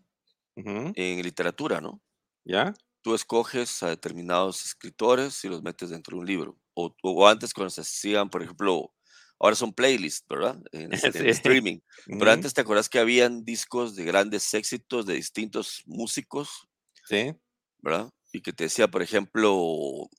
Ujú, 0.57 0.95
En 0.95 1.21
literatura, 1.24 1.81
¿no? 1.81 2.01
¿Ya? 2.45 2.74
Tú 3.01 3.15
escoges 3.15 3.81
a 3.83 3.89
determinados 3.89 4.65
escritores 4.65 5.43
y 5.45 5.50
los 5.50 5.63
metes 5.63 5.89
dentro 5.89 6.15
de 6.17 6.21
un 6.21 6.27
libro. 6.27 6.59
O, 6.74 6.93
o 7.03 7.27
antes 7.27 7.53
cuando 7.53 7.69
se 7.69 7.81
hacían, 7.81 8.29
por 8.29 8.43
ejemplo, 8.43 8.93
ahora 9.39 9.55
son 9.55 9.74
playlists, 9.74 10.25
¿verdad? 10.27 10.62
En, 10.71 10.91
es- 10.93 11.07
en 11.15 11.29
Sí. 11.29 11.29
streaming. 11.29 11.79
Pero 12.17 12.31
Ujú, 12.31 12.31
antes 12.31 12.53
te 12.53 12.62
acuerdas 12.62 12.89
que 12.89 13.00
habían 13.00 13.45
discos 13.45 13.95
de 13.95 14.03
grandes 14.05 14.53
éxitos 14.53 15.05
de 15.05 15.13
distintos 15.15 15.83
músicos, 15.86 16.67
Sí. 17.03 17.36
¿verdad? 17.79 18.12
Y 18.31 18.41
que 18.41 18.53
te 18.53 18.65
decía, 18.65 18.88
por 18.89 19.01
ejemplo, 19.01 20.10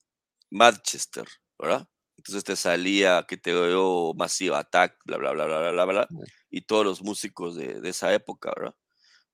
Manchester, 0.51 1.27
¿verdad? 1.59 1.87
Entonces 2.17 2.45
te 2.45 2.57
salía 2.57 3.25
que 3.29 3.37
te 3.37 3.51
dio 3.53 4.13
Massive 4.15 4.57
Attack, 4.57 4.99
bla, 5.05 5.19
bla, 5.19 5.33
bla, 5.33 5.47
bla, 5.47 5.59
bla, 5.61 5.71
bla, 5.73 5.85
bla, 5.85 6.07
Mm. 6.11 6.23
y 6.51 6.63
todos 6.63 6.85
los 6.85 7.03
músicos 7.03 7.57
de, 7.57 7.81
de 7.81 7.89
esa 7.91 8.13
época, 8.15 8.53
¿verdad? 8.57 8.75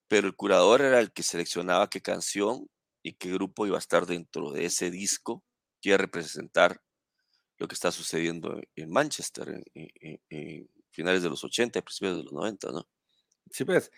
Pero 0.08 0.26
el 0.28 0.36
curador 0.36 0.82
era 0.82 1.00
el 1.00 1.12
que 1.12 1.22
seleccionaba 1.22 1.90
qué 1.90 2.02
canción 2.02 2.68
y 3.02 3.14
qué 3.14 3.32
grupo 3.32 3.66
iba 3.66 3.76
a 3.76 3.80
estar 3.80 4.06
dentro 4.06 4.52
de 4.52 4.66
ese 4.66 4.90
disco 4.90 5.44
que 5.80 5.90
iba 5.90 5.96
a 5.96 5.98
representar 5.98 6.82
lo 7.58 7.68
que 7.68 7.74
está 7.74 7.92
sucediendo 7.92 8.60
en 8.76 8.90
Manchester 8.90 9.48
en, 9.50 9.64
en- 9.74 9.90
en- 10.00 10.20
en 10.30 10.70
finales 10.90 11.22
de 11.22 11.30
los 11.30 11.44
80 11.44 11.78
y 11.78 11.82
principios 11.82 12.16
de 12.18 12.24
los 12.24 12.32
90, 12.32 12.70
¿no? 12.72 12.88
Sí, 13.50 13.64
pues, 13.64 13.90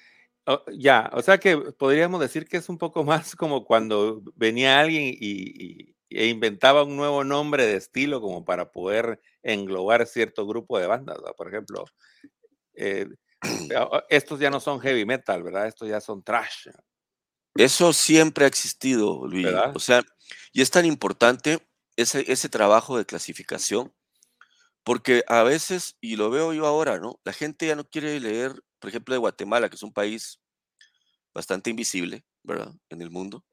o- 0.47 0.65
ya, 0.73 1.11
o 1.13 1.23
sea 1.23 1.39
que 1.39 1.57
podríamos 1.59 2.21
decir 2.21 2.47
que 2.47 2.57
es 2.59 2.69
un 2.69 2.79
poco 2.79 3.05
más 3.05 3.37
como 3.37 3.65
cuando 3.65 4.23
venía 4.35 4.81
alguien 4.81 5.05
y, 5.07 5.17
y- 5.21 5.97
e 6.11 6.29
inventaba 6.29 6.85
un 6.85 6.97
nuevo 6.97 7.25
nombre 7.25 7.67
de 7.67 7.77
estilo 7.77 8.21
como 8.21 8.45
para 8.45 8.71
poder 8.71 9.21
englobar 9.43 10.07
cierto 10.07 10.47
grupo 10.47 10.79
de 10.79 10.87
bandas, 10.87 11.19
¿va? 11.25 11.33
Por 11.35 11.49
ejemplo, 11.49 11.85
eh, 12.75 13.07
estos 14.09 14.41
ya 14.41 14.51
no 14.51 14.61
son 14.61 14.81
heavy 14.81 15.05
metal, 15.05 15.43
¿verdad? 15.43 15.67
Estos 15.67 15.89
ya 15.89 16.01
son 16.01 16.23
trash, 16.23 16.69
Eso 17.57 17.93
siempre 17.93 18.45
ha 18.45 18.49
existido, 18.49 19.27
Luigi. 19.27 19.47
¿verdad? 19.47 19.73
O 19.75 19.81
sea, 19.81 20.03
y 20.53 20.63
es 20.63 20.71
tan 20.71 20.85
importante 20.85 21.59
ese, 21.97 22.31
ese 22.31 22.49
trabajo 22.49 22.99
de 22.99 23.07
clasificación, 23.07 23.93
porque 24.85 25.25
a 25.29 25.43
veces, 25.43 25.97
y 26.01 26.17
lo 26.17 26.31
veo 26.31 26.53
yo 26.53 26.67
ahora, 26.67 26.99
¿no? 26.99 27.21
La 27.25 27.33
gente 27.33 27.67
ya 27.67 27.77
no 27.77 27.85
quiere 27.89 28.21
leer, 28.21 28.63
por 28.87 28.91
ejemplo, 28.91 29.15
de 29.17 29.19
Guatemala, 29.19 29.69
que 29.69 29.75
es 29.75 29.83
un 29.83 29.93
país 29.93 30.41
bastante 31.35 31.71
invisible, 31.71 32.25
¿verdad? 32.45 32.73
En 32.91 33.03
el 33.03 33.11
mundo. 33.11 33.45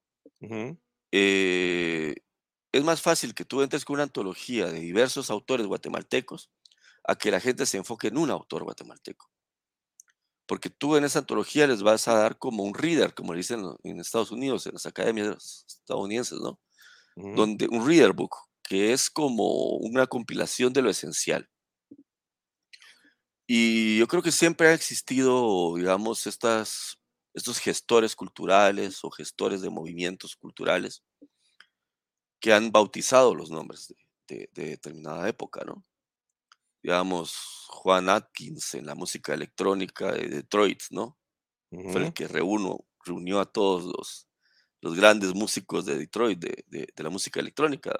eh, 1.11 2.15
es 2.71 2.83
más 2.83 3.01
fácil 3.01 3.33
que 3.33 3.45
tú 3.45 3.61
entres 3.63 3.85
con 3.85 3.95
una 3.95 4.03
antología 4.03 4.67
de 4.67 4.79
diversos 4.79 5.31
autores 5.31 5.65
guatemaltecos 5.67 6.51
a 7.05 7.15
que 7.15 7.31
la 7.31 7.39
gente 7.39 7.65
se 7.65 7.77
enfoque 7.77 8.09
en 8.09 8.17
un 8.17 8.31
autor 8.31 8.63
guatemalteco. 8.63 9.31
Porque 10.45 10.69
tú 10.69 10.95
en 10.97 11.05
esa 11.05 11.19
antología 11.19 11.67
les 11.67 11.83
vas 11.83 12.07
a 12.07 12.15
dar 12.15 12.37
como 12.37 12.63
un 12.63 12.73
reader, 12.73 13.13
como 13.13 13.33
le 13.33 13.37
dicen 13.39 13.63
en 13.83 13.99
Estados 13.99 14.31
Unidos, 14.31 14.65
en 14.67 14.73
las 14.73 14.85
academias 14.85 15.65
estadounidenses, 15.67 16.39
¿no? 16.39 16.59
Donde 17.31 17.67
un 17.71 17.87
reader 17.87 18.13
book, 18.13 18.35
que 18.63 18.93
es 18.93 19.09
como 19.11 19.77
una 19.77 20.07
compilación 20.07 20.73
de 20.73 20.83
lo 20.83 20.91
esencial. 20.91 21.49
Y 23.55 23.99
yo 23.99 24.07
creo 24.07 24.23
que 24.23 24.31
siempre 24.31 24.69
ha 24.69 24.73
existido, 24.73 25.75
digamos, 25.75 26.25
estas, 26.25 26.97
estos 27.35 27.59
gestores 27.59 28.15
culturales 28.15 29.03
o 29.03 29.11
gestores 29.11 29.61
de 29.61 29.69
movimientos 29.69 30.35
culturales 30.35 31.03
que 32.39 32.51
han 32.51 32.71
bautizado 32.71 33.35
los 33.35 33.51
nombres 33.51 33.93
de, 34.27 34.49
determinada 34.55 35.29
época, 35.29 35.63
¿no? 35.65 35.85
Digamos, 36.81 37.67
Juan 37.67 38.09
Atkins 38.09 38.73
en 38.73 38.87
la 38.87 38.95
música 38.95 39.35
electrónica 39.35 40.11
de 40.13 40.29
Detroit, 40.29 40.81
¿no? 40.89 41.19
Fue 41.69 42.07
el 42.07 42.13
que 42.13 42.27
reunió 42.27 43.39
a 43.39 43.45
todos 43.45 43.83
los, 43.83 44.27
los 44.81 44.95
grandes 44.95 45.35
músicos 45.35 45.85
de 45.85 45.99
Detroit, 45.99 46.39
de, 46.39 46.87
la 46.95 47.11
música 47.11 47.39
electrónica, 47.39 47.91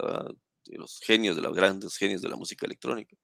de 0.66 0.78
los 0.80 1.00
genios, 1.02 1.36
de 1.36 1.44
los 1.44 1.56
grandes 1.56 1.96
genios 1.96 2.24
de 2.24 2.30
la 2.30 2.38
música 2.38 2.66
electrónica. 2.66 3.16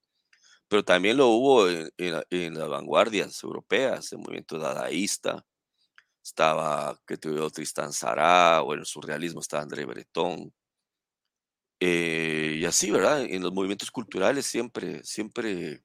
Pero 0.69 0.85
también 0.85 1.17
lo 1.17 1.27
hubo 1.29 1.67
en, 1.67 2.53
las 2.53 2.69
vanguardias 2.69 3.43
europeas, 3.43 4.11
el 4.13 4.19
movimiento 4.19 4.59
dadaísta, 4.59 5.45
estaba, 6.23 6.99
que 7.07 7.17
tuvo 7.17 7.49
Tristan 7.49 7.93
Sará, 7.93 8.61
o 8.63 8.73
en 8.73 8.81
el 8.81 8.85
surrealismo 8.85 9.41
estaba 9.41 9.63
André 9.63 9.85
Breton, 9.85 10.53
eh, 11.79 12.57
y 12.59 12.65
así, 12.65 12.91
¿verdad? 12.91 13.21
En 13.23 13.41
los 13.41 13.53
movimientos 13.53 13.89
culturales 13.91 14.45
siempre, 14.45 15.03
siempre, 15.03 15.83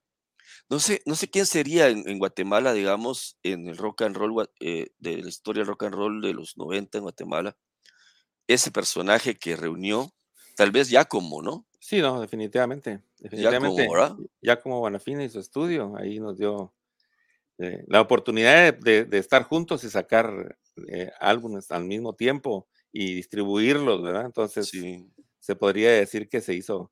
no 0.69 0.81
sé, 0.81 1.03
no 1.07 1.15
sé 1.15 1.31
quién 1.31 1.47
sería 1.47 1.89
en, 1.89 2.19
Guatemala, 2.19 2.73
digamos, 2.73 3.39
en 3.43 3.69
el 3.69 3.77
rock 3.79 4.03
and 4.03 4.17
roll, 4.17 4.51
eh, 4.61 4.89
de 4.99 5.19
la 5.19 5.29
historia 5.29 5.61
del 5.63 5.69
rock 5.69 5.85
and 5.85 5.95
roll 5.95 6.21
de 6.23 6.35
los 6.35 6.57
90 6.57 6.99
en 6.99 7.05
Guatemala, 7.05 7.57
ese 8.49 8.71
personaje 8.73 9.37
que 9.37 9.57
reunió, 9.57 10.13
tal 10.57 10.73
vez 10.73 10.91
ya 10.91 11.05
como, 11.07 11.43
¿no? 11.43 11.67
Sí, 11.85 12.01
no, 12.01 12.19
definitivamente. 12.19 13.03
definitivamente 13.19 13.87
ya 14.41 14.59
como, 14.59 14.81
Bonafina 14.81 15.23
y 15.23 15.29
su 15.29 15.39
estudio, 15.39 15.95
ahí 15.99 16.19
nos 16.19 16.39
dio 16.39 16.73
eh, 17.59 17.85
la 17.89 18.01
oportunidad 18.01 18.73
de, 18.73 19.07
estar 19.13 19.43
juntos 19.43 19.85
y 19.85 19.91
sacar 19.91 20.57
álbumes 21.21 21.71
al 21.71 21.85
mismo 21.85 22.15
tiempo 22.15 22.69
y 22.91 23.15
distribuirlos, 23.17 24.03
¿verdad? 24.03 24.25
Entonces, 24.25 24.69
sí 24.69 25.13
se 25.45 25.57
podría 25.57 25.91
decir 25.93 26.31
que 26.31 26.41
se 26.41 26.55
hizo, 26.55 26.91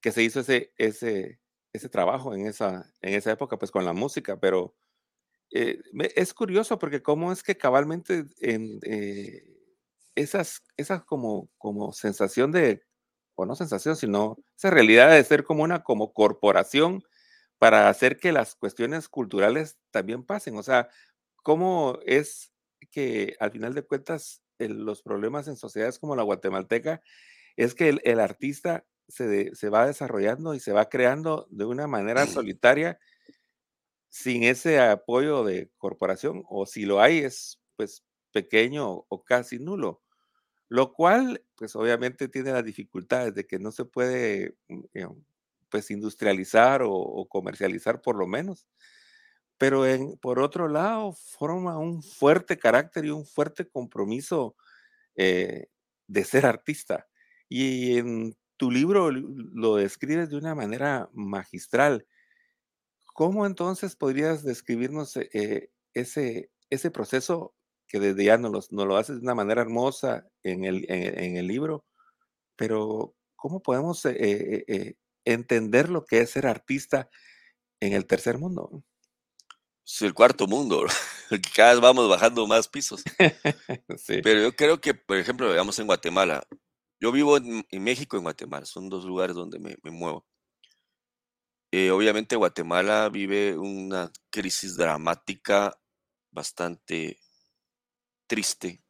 que 0.00 0.12
se 0.12 0.22
hizo 0.22 0.40
ese, 0.40 0.72
ese, 0.78 1.40
ese 1.74 1.90
trabajo 1.90 2.34
en 2.34 2.46
esa, 2.46 2.90
en 3.02 3.12
esa 3.12 3.32
época, 3.32 3.58
pues 3.58 3.70
con 3.70 3.84
la 3.84 3.92
música, 3.92 4.40
pero 4.40 4.74
eh, 5.50 5.78
es 6.16 6.32
curioso 6.32 6.78
porque 6.78 7.02
cómo 7.02 7.32
es 7.32 7.42
que 7.42 7.58
cabalmente 7.58 8.24
en 8.38 8.80
eh, 8.84 9.44
esas, 10.14 10.62
esas 10.78 11.04
como, 11.04 11.50
como 11.58 11.92
sensación 11.92 12.50
de, 12.50 12.82
o 13.34 13.46
no 13.46 13.54
sensación, 13.54 13.96
sino 13.96 14.36
esa 14.56 14.70
realidad 14.70 15.10
de 15.10 15.24
ser 15.24 15.44
como 15.44 15.62
una 15.62 15.82
como 15.82 16.12
corporación 16.12 17.02
para 17.58 17.88
hacer 17.88 18.18
que 18.18 18.32
las 18.32 18.56
cuestiones 18.56 19.08
culturales 19.08 19.78
también 19.90 20.24
pasen. 20.24 20.56
O 20.56 20.62
sea, 20.62 20.88
cómo 21.42 21.98
es 22.06 22.52
que 22.90 23.36
al 23.40 23.52
final 23.52 23.74
de 23.74 23.82
cuentas 23.82 24.42
los 24.58 25.02
problemas 25.02 25.48
en 25.48 25.56
sociedades 25.56 25.98
como 25.98 26.16
la 26.16 26.22
guatemalteca 26.22 27.02
es 27.56 27.74
que 27.74 28.00
el, 28.02 28.20
artista 28.20 28.84
se, 29.08 29.54
se, 29.54 29.68
va 29.68 29.86
desarrollando 29.86 30.54
y 30.54 30.60
se 30.60 30.72
va 30.72 30.88
creando 30.88 31.46
de 31.50 31.64
una 31.64 31.86
manera 31.86 32.26
solitaria 32.26 32.98
sin 34.08 34.42
ese 34.42 34.78
apoyo 34.78 35.42
de 35.42 35.70
corporación, 35.78 36.44
o 36.48 36.66
si 36.66 36.84
lo 36.84 37.00
hay 37.00 37.20
es 37.20 37.58
pues 37.76 38.04
pequeño 38.30 39.06
o 39.08 39.24
casi 39.24 39.58
nulo, 39.58 40.01
lo 40.72 40.94
cual 40.94 41.44
pues 41.54 41.76
obviamente 41.76 42.28
tiene 42.28 42.50
las 42.50 42.64
dificultades 42.64 43.34
de 43.34 43.46
que 43.46 43.58
no 43.58 43.72
se 43.72 43.84
puede 43.84 44.56
mm, 44.68 44.80
eh, 44.94 45.06
pues 45.68 45.90
industrializar 45.90 46.80
o, 46.82 47.26
comercializar 47.28 48.00
por 48.00 48.16
lo 48.16 48.26
menos. 48.26 48.66
Pero 49.58 49.84
por 50.22 50.38
otro 50.40 50.68
lado, 50.68 51.12
forma 51.12 51.78
un 51.78 52.02
fuerte 52.02 52.58
carácter 52.58 53.04
y 53.04 53.10
un 53.10 53.26
fuerte 53.26 53.68
compromiso 53.68 54.56
eh, 55.14 55.66
de 56.06 56.24
ser 56.24 56.46
artista. 56.46 57.06
Y 57.50 57.98
en 57.98 58.34
tu 58.56 58.70
libro 58.70 59.10
lo 59.10 59.76
describes 59.76 60.30
de 60.30 60.38
una 60.38 60.54
manera 60.54 61.10
magistral. 61.12 62.06
¿Cómo 63.12 63.44
entonces 63.44 63.94
podrías 63.94 64.42
describirnos 64.42 65.18
eh, 65.18 65.70
ese 65.92 66.90
proceso 66.90 67.54
que 67.92 68.00
desde 68.00 68.24
ya 68.24 68.38
nos, 68.38 68.72
lo 68.72 68.96
haces 68.96 69.16
de 69.16 69.22
una 69.22 69.34
manera 69.34 69.60
hermosa 69.60 70.26
en 70.42 70.64
el, 70.64 70.86
en, 70.88 71.36
el 71.36 71.46
libro? 71.46 71.84
Pero 72.56 73.14
¿cómo 73.36 73.60
podemos 73.60 74.02
eh, 74.06 74.64
eh, 74.66 74.94
entender 75.26 75.90
lo 75.90 76.06
que 76.06 76.20
es 76.20 76.30
ser 76.30 76.46
artista 76.46 77.10
en 77.80 77.92
el 77.92 78.06
tercer 78.06 78.38
mundo? 78.38 78.82
Es 79.84 80.00
el 80.00 80.14
cuarto 80.14 80.46
mundo, 80.46 80.86
cada 81.54 81.72
vez 81.72 81.82
vamos 81.82 82.08
bajando 82.08 82.46
más 82.46 82.66
pisos. 82.66 83.04
Pero 84.06 84.40
yo 84.40 84.56
creo 84.56 84.80
que, 84.80 84.94
por 84.94 85.18
ejemplo, 85.18 85.50
veamos 85.50 85.78
en 85.78 85.86
Guatemala, 85.86 86.46
yo 86.98 87.12
vivo 87.12 87.36
en, 87.36 87.66
México 87.72 88.16
y 88.16 88.20
en 88.20 88.24
Guatemala, 88.24 88.64
son 88.64 88.88
dos 88.88 89.04
lugares 89.04 89.36
donde 89.36 89.58
me, 89.58 89.76
muevo. 89.90 90.24
Eh, 91.70 91.90
obviamente 91.90 92.36
Guatemala 92.36 93.10
vive 93.10 93.58
una 93.58 94.10
crisis 94.30 94.76
dramática 94.76 95.78
bastante 96.30 97.18
triste 98.32 98.82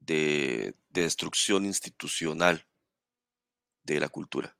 de, 0.00 0.74
destrucción 0.88 1.66
institucional 1.66 2.66
de 3.84 4.00
la 4.00 4.08
cultura. 4.08 4.56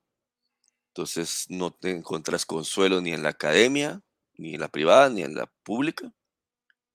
Entonces 0.89 1.47
no 1.49 1.71
te 1.71 1.89
encuentras 1.89 2.45
consuelo 2.45 3.01
ni 3.01 3.11
en 3.11 3.21
la 3.21 3.29
academia, 3.29 4.01
ni 4.37 4.53
en 4.53 4.61
la 4.61 4.69
privada, 4.69 5.09
ni 5.09 5.23
en 5.23 5.35
la 5.35 5.47
pública. 5.63 6.09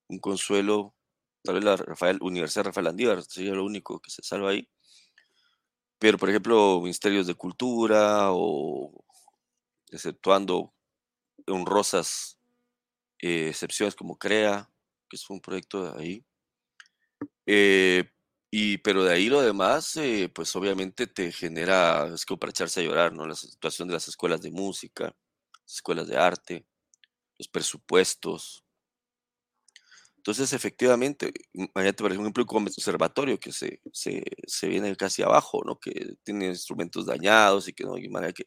Un 0.08 0.20
consuelo, 0.20 0.94
tal 1.42 1.56
vez 1.56 1.64
la 1.64 1.76
Rafael, 1.76 2.18
Universidad 2.22 2.64
Rafael 2.64 2.86
Andívar 2.86 3.22
sería 3.24 3.52
lo 3.52 3.66
único 3.66 4.00
que 4.00 4.10
se 4.10 4.22
salva 4.22 4.48
ahí. 4.48 4.66
Pero, 5.98 6.16
por 6.16 6.30
ejemplo, 6.30 6.80
ministerios 6.80 7.26
de 7.26 7.34
cultura 7.34 8.28
o 8.30 9.04
exceptuando 9.90 10.72
honrosas 11.46 12.38
eh, 13.18 13.48
excepciones 13.50 13.94
como 13.94 14.16
CREA, 14.16 14.70
que 15.10 15.16
es 15.16 15.28
un 15.28 15.42
proyecto 15.42 15.92
de 15.92 16.02
ahí. 16.02 16.26
Eh, 17.46 18.10
y, 18.50 18.78
pero 18.78 19.04
de 19.04 19.14
ahí 19.14 19.28
lo 19.28 19.42
demás, 19.42 19.96
eh, 19.96 20.30
pues 20.34 20.54
obviamente 20.56 21.06
te 21.06 21.32
genera, 21.32 22.12
es 22.14 22.26
como 22.26 22.38
para 22.38 22.50
echarse 22.50 22.80
a 22.80 22.84
llorar, 22.84 23.12
¿no? 23.12 23.26
La 23.26 23.34
situación 23.34 23.88
de 23.88 23.94
las 23.94 24.08
escuelas 24.08 24.42
de 24.42 24.50
música, 24.50 25.14
escuelas 25.66 26.08
de 26.08 26.16
arte, 26.18 26.66
los 27.38 27.48
presupuestos, 27.48 28.64
entonces, 30.22 30.52
efectivamente, 30.52 31.32
imagínate, 31.52 32.00
por 32.00 32.12
ejemplo, 32.12 32.44
un 32.44 32.64
conservatorio 32.66 33.40
que 33.40 33.50
se, 33.50 33.80
se, 33.92 34.22
se, 34.46 34.68
viene 34.68 34.94
casi 34.94 35.20
abajo, 35.22 35.62
¿no? 35.66 35.80
Que 35.80 36.14
tiene 36.22 36.46
instrumentos 36.46 37.06
dañados 37.06 37.66
y 37.66 37.72
que 37.72 37.82
no 37.82 37.96
hay 37.96 38.08
manera 38.08 38.32
que... 38.32 38.46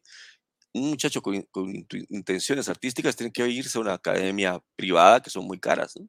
Un 0.73 0.91
muchacho 0.91 1.21
con, 1.21 1.41
con 1.51 1.73
intenciones 2.09 2.69
artísticas 2.69 3.15
tiene 3.17 3.33
que 3.33 3.47
irse 3.49 3.77
a 3.77 3.81
una 3.81 3.93
academia 3.95 4.61
privada 4.77 5.21
que 5.21 5.29
son 5.29 5.45
muy 5.45 5.59
caras, 5.59 5.95
¿no? 5.97 6.07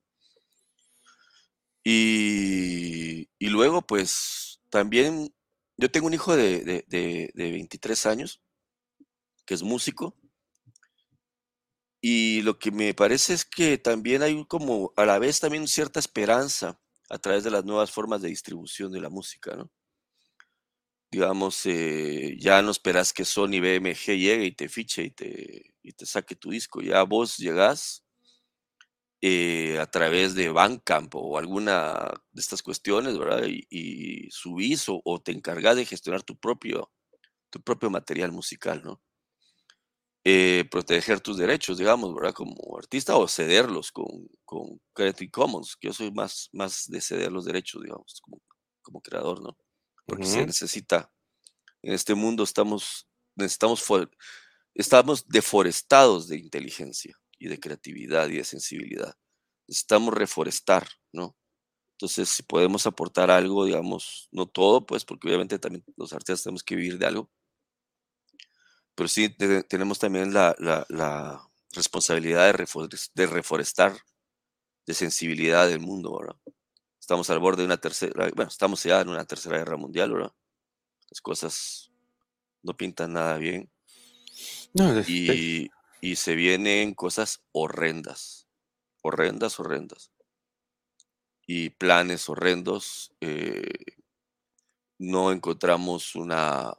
Y, 1.88 3.28
luego, 3.38 3.80
pues, 3.82 4.60
también, 4.70 5.32
yo 5.76 5.88
tengo 5.88 6.08
un 6.08 6.14
hijo 6.14 6.34
de, 6.34 6.64
de, 6.64 6.84
de, 6.88 7.30
de 7.32 7.50
23 7.52 8.06
años, 8.06 8.42
que 9.44 9.54
es 9.54 9.62
músico, 9.62 10.16
y 12.00 12.42
lo 12.42 12.58
que 12.58 12.72
me 12.72 12.92
parece 12.92 13.34
es 13.34 13.44
que 13.44 13.78
también 13.78 14.22
hay 14.22 14.44
como 14.46 14.92
a 14.96 15.04
la 15.06 15.20
vez 15.20 15.38
también 15.38 15.68
cierta 15.68 16.00
esperanza 16.00 16.80
a 17.08 17.18
través 17.18 17.44
de 17.44 17.50
las 17.52 17.64
nuevas 17.64 17.92
formas 17.92 18.20
de 18.22 18.30
distribución 18.30 18.90
de 18.90 19.00
la 19.00 19.08
música, 19.08 19.54
¿no? 19.54 19.70
Digamos, 21.10 21.66
eh, 21.66 22.36
ya 22.40 22.62
no 22.62 22.72
esperas 22.72 23.12
que 23.12 23.24
Sony 23.24 23.60
BMG 23.60 24.16
llegue 24.18 24.46
y 24.46 24.52
te 24.52 24.68
fiche 24.68 25.04
y 25.04 25.10
te, 25.10 25.74
y 25.82 25.92
te 25.92 26.04
saque 26.04 26.34
tu 26.34 26.50
disco. 26.50 26.82
Ya 26.82 27.04
vos 27.04 27.36
llegás 27.36 28.05
eh, 29.20 29.78
a 29.78 29.86
través 29.86 30.34
de 30.34 30.50
Bandcamp 30.50 31.14
o 31.14 31.38
alguna 31.38 32.12
de 32.32 32.40
estas 32.40 32.62
cuestiones, 32.62 33.18
¿verdad? 33.18 33.44
Y, 33.46 34.28
subís 34.30 34.88
o, 34.88 35.00
o, 35.04 35.20
te 35.20 35.32
encargas 35.32 35.76
de 35.76 35.86
gestionar 35.86 36.22
tu 36.22 36.36
propio, 36.38 36.92
tu 37.50 37.60
propio 37.62 37.90
material 37.90 38.32
musical, 38.32 38.82
¿no? 38.84 39.00
Eh, 40.24 40.64
proteger 40.70 41.20
tus 41.20 41.36
derechos, 41.36 41.78
digamos, 41.78 42.14
¿verdad? 42.14 42.34
Como 42.34 42.56
artista 42.76 43.16
o 43.16 43.28
cederlos 43.28 43.92
con, 43.92 44.28
con 44.44 44.80
Creative 44.92 45.30
Commons, 45.30 45.76
que 45.76 45.88
yo 45.88 45.92
soy 45.94 46.10
más, 46.10 46.50
más 46.52 46.86
de 46.88 47.00
ceder 47.00 47.30
los 47.30 47.44
derechos, 47.44 47.82
digamos, 47.82 48.20
como, 48.22 48.42
como 48.82 49.00
creador, 49.00 49.40
¿no? 49.40 49.56
porque 50.06 50.24
se 50.24 50.46
necesita. 50.46 51.12
En 51.82 51.92
este 51.92 52.14
mundo 52.14 52.42
estamos, 52.42 53.06
necesitamos, 53.34 53.84
estamos 54.74 55.28
deforestados 55.28 56.28
de 56.28 56.38
inteligencia 56.38 57.16
y 57.38 57.48
de 57.48 57.60
creatividad 57.60 58.28
y 58.28 58.36
de 58.36 58.44
sensibilidad. 58.44 59.16
Necesitamos 59.68 60.14
reforestar, 60.14 60.88
¿no? 61.12 61.36
Entonces, 61.96 62.28
si 62.28 62.42
podemos 62.42 62.86
aportar 62.86 63.30
algo, 63.30 63.64
digamos, 63.64 64.28
no 64.30 64.46
todo, 64.46 64.84
pues, 64.84 65.04
porque 65.04 65.28
obviamente 65.28 65.58
también 65.58 65.84
los 65.96 66.12
artistas 66.12 66.42
tenemos 66.42 66.62
que 66.62 66.76
vivir 66.76 66.98
de 66.98 67.06
algo, 67.06 67.30
pero 68.94 69.08
sí 69.08 69.28
tenemos 69.68 69.98
también 69.98 70.32
la, 70.32 70.54
responsabilidad 71.72 72.54
de, 73.14 73.26
reforestar, 73.26 73.96
de 74.86 74.94
sensibilidad 74.94 75.68
del 75.68 75.80
mundo, 75.80 76.18
¿verdad? 76.18 76.36
Estamos 76.98 77.28
al 77.30 77.38
borde 77.38 77.62
de 77.62 77.66
una 77.66 77.76
tercera, 77.76 78.30
bueno, 78.34 78.48
estamos 78.48 78.82
ya 78.82 79.00
en 79.00 79.08
una 79.08 79.24
tercera 79.24 79.58
guerra 79.58 79.76
mundial, 79.76 80.12
¿verdad? 80.12 80.32
Las 81.10 81.20
cosas 81.20 81.92
no 82.62 82.76
pintan 82.76 83.12
nada 83.12 83.36
bien. 83.38 83.70
y, 85.06 85.68
y 86.00 86.16
se 86.16 86.34
vienen 86.34 86.94
cosas 86.94 87.42
horrendas, 87.52 88.48
horrendas, 89.02 89.58
horrendas 89.60 90.12
y 91.46 91.70
planes 91.70 92.28
horrendos. 92.28 93.12
Eh, 93.20 93.70
no 94.98 95.32
encontramos 95.32 96.14
una, 96.14 96.72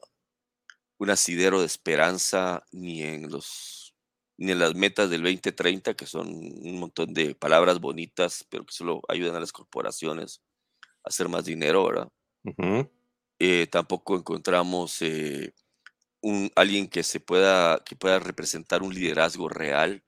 un 0.97 1.09
asidero 1.09 1.59
de 1.59 1.65
esperanza 1.65 2.65
ni 2.71 3.03
en 3.03 3.29
los 3.31 3.93
ni 4.39 4.51
en 4.51 4.59
las 4.59 4.75
metas 4.75 5.09
del 5.09 5.23
2030, 5.23 5.95
que 5.95 6.05
son 6.05 6.27
un 6.27 6.79
montón 6.79 7.11
de 7.11 7.33
palabras 7.33 7.79
bonitas, 7.79 8.45
pero 8.49 8.65
que 8.67 8.73
solo 8.73 9.01
ayudan 9.07 9.35
a 9.35 9.39
las 9.39 9.51
corporaciones 9.51 10.43
a 11.03 11.09
hacer 11.09 11.29
más 11.29 11.45
dinero, 11.45 11.85
¿verdad? 11.87 12.09
Eh, 13.39 13.67
tampoco 13.67 14.15
encontramos 14.15 15.01
eh, 15.01 15.53
alguien 16.55 16.87
que 16.87 17.03
se 17.03 17.19
pueda, 17.19 17.83
que 17.85 17.95
pueda 17.95 18.19
representar 18.19 18.83
un 18.83 18.93
liderazgo 18.93 19.49
real 19.49 20.03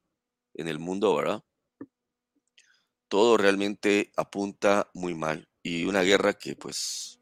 en 0.53 0.67
el 0.67 0.79
mundo, 0.79 1.15
¿verdad? 1.15 1.43
todo 3.09 3.37
realmente 3.37 4.13
apunta 4.15 4.89
muy 4.93 5.13
mal. 5.15 5.49
Y 5.61 5.85
una 5.85 6.03
guerra 6.03 6.33
que 6.33 6.55
pues 6.55 7.19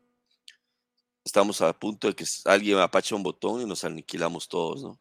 estamos 1.26 1.62
a 1.62 1.74
punto 1.74 2.08
de 2.08 2.16
que 2.16 2.26
alguien 2.46 2.78
apache 2.78 3.16
un 3.16 3.24
botón 3.24 3.62
y 3.62 3.66
nos 3.66 3.84
aniquilamos 3.84 4.48
todos, 4.48 4.84
¿no? 4.84 5.00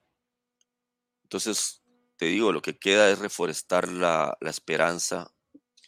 Entonces, 1.24 1.82
te 2.16 2.26
digo, 2.26 2.52
lo 2.52 2.62
que 2.62 2.78
queda 2.78 3.10
es 3.10 3.18
reforestar 3.18 3.88
la, 3.88 4.36
la 4.40 4.50
esperanza. 4.50 5.30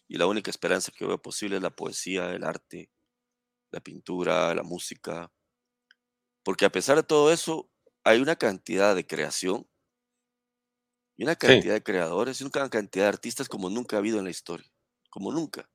Y 0.08 0.18
la 0.18 0.26
única 0.26 0.50
esperanza 0.50 0.92
que 0.92 1.06
veo 1.06 1.20
posible 1.20 1.56
es 1.56 1.62
la 1.62 1.70
poesía, 1.70 2.32
el 2.32 2.44
arte, 2.44 2.90
la 3.70 3.80
pintura, 3.80 4.54
la 4.54 4.62
música. 4.62 5.30
Porque 6.42 6.64
a 6.64 6.72
pesar 6.72 6.96
de 6.96 7.02
todo 7.04 7.32
eso, 7.32 7.70
hay 8.08 8.20
una 8.20 8.36
cantidad 8.36 8.94
de 8.94 9.06
creación 9.06 9.66
y 11.16 11.24
una 11.24 11.36
cantidad 11.36 11.74
de 11.74 11.82
creadores 11.82 12.40
y 12.40 12.44
una 12.44 12.70
cantidad 12.70 13.04
de 13.04 13.08
artistas 13.08 13.48
como 13.48 13.68
nunca 13.70 13.96
ha 13.96 13.98
habido 13.98 14.18
en 14.18 14.24
la 14.24 14.30
historia 14.30 14.70
como 15.10 15.32
nunca. 15.32 15.68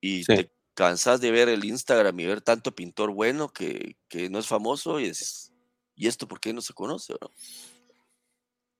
Y 0.00 0.24
te 0.24 0.50
cansas 0.74 1.20
de 1.20 1.30
ver 1.30 1.48
el 1.48 1.64
Instagram 1.64 2.18
y 2.20 2.26
ver 2.26 2.40
tanto 2.40 2.74
pintor 2.74 3.12
bueno 3.12 3.52
que, 3.52 3.96
no 4.30 4.38
es 4.38 4.46
famoso 4.46 5.00
y 5.00 5.08
dices, 5.08 5.52
¿y 5.94 6.08
esto 6.08 6.26
por 6.28 6.40
qué 6.40 6.52
no 6.52 6.60
se 6.60 6.74
conoce? 6.74 7.14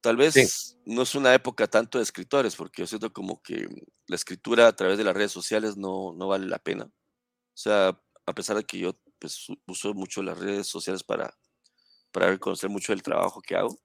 Tal 0.01 0.17
vez 0.17 0.77
no 0.85 1.03
es 1.03 1.15
una 1.15 1.35
época 1.35 1.67
tanto 1.67 1.99
de 1.99 2.05
escritores, 2.05 2.57
porque 2.57 2.83
yo 2.83 2.87
siento 2.87 3.13
como 3.13 3.43
que 3.43 3.69
la 4.07 4.17
escritura 4.17 4.67
a 4.67 4.77
través 4.77 4.99
de 4.99 5.05
las 5.05 5.15
redes 5.15 5.33
sociales 5.33 5.77
no, 5.77 6.13
no 6.15 6.29
vale 6.29 6.47
la 6.47 6.59
pena. 6.59 6.85
O 6.85 7.57
sea, 7.57 7.99
a 8.27 8.35
pesar 8.35 8.57
de 8.57 8.65
que 8.65 8.79
yo 8.79 8.99
pues, 9.19 9.47
uso 9.67 9.95
mucho 9.95 10.23
las 10.23 10.39
redes 10.39 10.67
sociales 10.67 11.03
para, 11.03 11.35
para 12.15 12.39
conocer 12.39 12.71
mucho 12.71 12.93
del 12.93 13.03
trabajo 13.03 13.43
que 13.43 13.57
hago. 13.57 13.77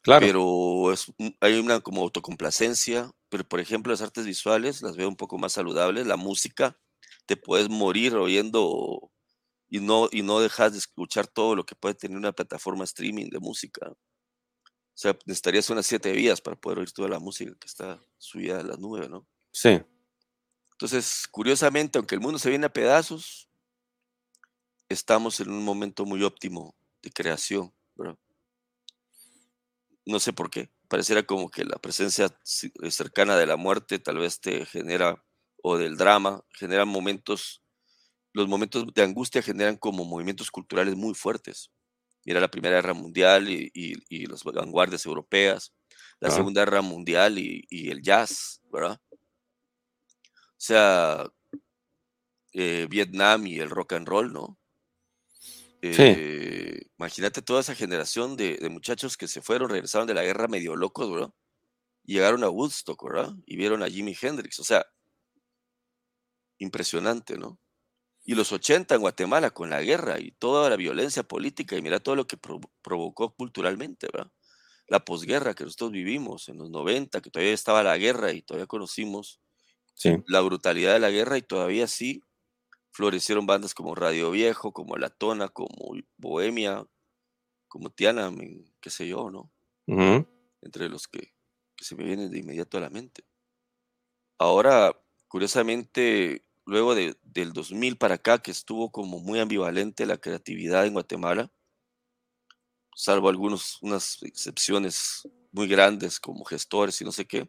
Claro. 0.00 0.26
Pero 0.26 0.92
es, 0.92 1.12
hay 1.40 1.58
una 1.58 1.80
como 1.80 2.02
autocomplacencia, 2.02 3.10
pero 3.28 3.44
por 3.44 3.60
ejemplo 3.60 3.92
las 3.92 4.00
artes 4.00 4.24
visuales 4.24 4.80
las 4.80 4.96
veo 4.96 5.08
un 5.08 5.16
poco 5.16 5.36
más 5.36 5.52
saludables, 5.52 6.06
la 6.06 6.16
música, 6.16 6.78
te 7.26 7.36
puedes 7.36 7.68
morir 7.68 8.14
oyendo 8.14 9.12
y 9.68 9.80
no, 9.80 10.08
y 10.10 10.22
no 10.22 10.40
dejas 10.40 10.72
de 10.72 10.78
escuchar 10.78 11.26
todo 11.26 11.54
lo 11.54 11.66
que 11.66 11.74
puede 11.74 11.94
tener 11.94 12.16
una 12.16 12.32
plataforma 12.32 12.84
streaming 12.84 13.28
de 13.28 13.40
música. 13.40 13.90
O 13.90 14.98
sea, 14.98 15.18
necesitarías 15.26 15.68
unas 15.68 15.86
siete 15.86 16.12
vías 16.12 16.40
para 16.40 16.56
poder 16.56 16.78
oír 16.78 16.90
toda 16.92 17.08
la 17.08 17.18
música 17.18 17.52
que 17.60 17.66
está 17.66 18.00
subida 18.16 18.60
a 18.60 18.62
la 18.62 18.76
nube, 18.76 19.10
¿no? 19.10 19.26
Sí. 19.52 19.82
Entonces, 20.72 21.26
curiosamente, 21.30 21.98
aunque 21.98 22.14
el 22.14 22.20
mundo 22.22 22.38
se 22.38 22.48
viene 22.48 22.66
a 22.66 22.72
pedazos, 22.72 23.45
estamos 24.88 25.40
en 25.40 25.50
un 25.50 25.64
momento 25.64 26.04
muy 26.04 26.22
óptimo 26.22 26.74
de 27.02 27.10
creación, 27.10 27.72
¿verdad? 27.94 28.18
No 30.04 30.20
sé 30.20 30.32
por 30.32 30.50
qué 30.50 30.70
pareciera 30.88 31.22
como 31.22 31.50
que 31.50 31.64
la 31.64 31.76
presencia 31.76 32.26
eh, 32.26 32.90
cercana 32.90 33.36
de 33.36 33.46
la 33.46 33.56
muerte 33.56 33.98
tal 33.98 34.18
vez 34.18 34.40
te 34.40 34.66
genera, 34.66 35.22
o 35.62 35.76
del 35.76 35.96
drama, 35.96 36.42
generan 36.50 36.88
momentos, 36.88 37.62
los 38.32 38.48
momentos 38.48 38.86
de 38.94 39.02
angustia 39.02 39.42
generan 39.42 39.76
como 39.76 40.04
movimientos 40.04 40.50
culturales 40.50 40.96
muy 40.96 41.14
fuertes. 41.14 41.70
Mira 42.24 42.40
la 42.40 42.50
Primera 42.50 42.76
Guerra 42.76 42.94
Mundial 42.94 43.48
y, 43.48 43.70
y, 43.72 44.26
las 44.26 44.42
vanguardias 44.42 45.06
europeas, 45.06 45.72
la 46.18 46.30
Segunda 46.30 46.64
Guerra 46.64 46.82
Mundial 46.82 47.38
y, 47.38 47.88
el 47.88 48.02
jazz, 48.02 48.60
¿verdad? 48.72 49.00
O 49.12 50.58
sea, 50.58 51.24
eh, 52.52 52.86
Vietnam 52.90 53.46
y 53.46 53.60
el 53.60 53.70
rock 53.70 53.92
and 53.92 54.08
roll, 54.08 54.32
¿no? 54.32 54.58
Eh, 55.96 56.80
imagínate 56.98 57.42
toda 57.42 57.60
esa 57.60 57.74
generación 57.74 58.36
de, 58.36 58.58
muchachos 58.70 59.16
que 59.16 59.28
se 59.28 59.42
fueron, 59.42 59.70
regresaron 59.70 60.06
de 60.06 60.14
la 60.14 60.22
guerra 60.22 60.48
medio 60.48 60.76
locos, 60.76 61.10
¿verdad? 61.12 61.30
llegaron 62.06 62.44
a 62.44 62.48
Woodstock, 62.48 63.02
¿verdad? 63.04 63.34
Y 63.44 63.56
vieron 63.56 63.82
a 63.82 63.88
Jimi 63.88 64.16
Hendrix. 64.20 64.58
O 64.60 64.64
sea, 64.64 64.86
impresionante, 66.58 67.36
¿no? 67.36 67.58
Y 68.24 68.34
los 68.34 68.50
80 68.52 68.94
en 68.94 69.00
Guatemala 69.02 69.50
con 69.50 69.70
la 69.70 69.82
guerra 69.82 70.18
y 70.18 70.32
toda 70.32 70.70
la 70.70 70.76
violencia 70.76 71.22
política 71.22 71.76
y 71.76 71.82
mira 71.82 72.00
todo 72.00 72.16
lo 72.16 72.26
que 72.26 72.36
provocó 72.36 73.34
culturalmente, 73.34 74.08
¿verdad? 74.12 74.32
La 74.88 75.04
posguerra 75.04 75.54
que 75.54 75.64
nosotros 75.64 75.92
vivimos 75.92 76.48
en 76.48 76.58
los 76.58 76.70
90, 76.70 77.20
que 77.20 77.30
todavía 77.30 77.52
estaba 77.52 77.82
la 77.82 77.98
guerra 77.98 78.32
y 78.32 78.42
todavía 78.42 78.66
conocimos 78.66 79.40
la 80.26 80.40
brutalidad 80.40 80.94
de 80.94 81.00
la 81.00 81.10
guerra 81.10 81.38
y 81.38 81.42
todavía 81.42 81.86
sí 81.86 82.22
florecieron 82.96 83.44
bandas 83.44 83.74
como 83.74 83.94
Radio 83.94 84.30
Viejo, 84.30 84.72
como 84.72 84.96
La 84.96 85.10
Tona, 85.10 85.50
como 85.50 85.92
Bohemia, 86.16 86.82
como 87.68 87.90
Tiana, 87.90 88.32
qué 88.80 88.88
sé 88.88 89.06
yo, 89.06 89.30
¿no? 89.30 89.52
Entre 90.62 90.88
los 90.88 91.06
que, 91.06 91.34
se 91.78 91.94
me 91.94 92.04
vienen 92.04 92.30
de 92.30 92.38
inmediato 92.38 92.78
a 92.78 92.80
la 92.80 92.88
mente. 92.88 93.26
Ahora, 94.38 94.98
curiosamente, 95.28 96.46
luego 96.64 96.94
del 96.94 97.52
2000 97.52 97.98
para 97.98 98.14
acá, 98.14 98.38
que 98.38 98.50
estuvo 98.50 98.90
como 98.90 99.20
muy 99.20 99.40
ambivalente 99.40 100.06
la 100.06 100.16
creatividad 100.16 100.86
en 100.86 100.94
Guatemala, 100.94 101.52
salvo 102.94 103.28
algunas 103.28 103.76
unas 103.82 104.22
excepciones 104.22 105.28
muy 105.52 105.68
grandes 105.68 106.18
como 106.18 106.46
gestores 106.46 106.98
y 107.02 107.04
no 107.04 107.12
sé 107.12 107.26
qué, 107.26 107.46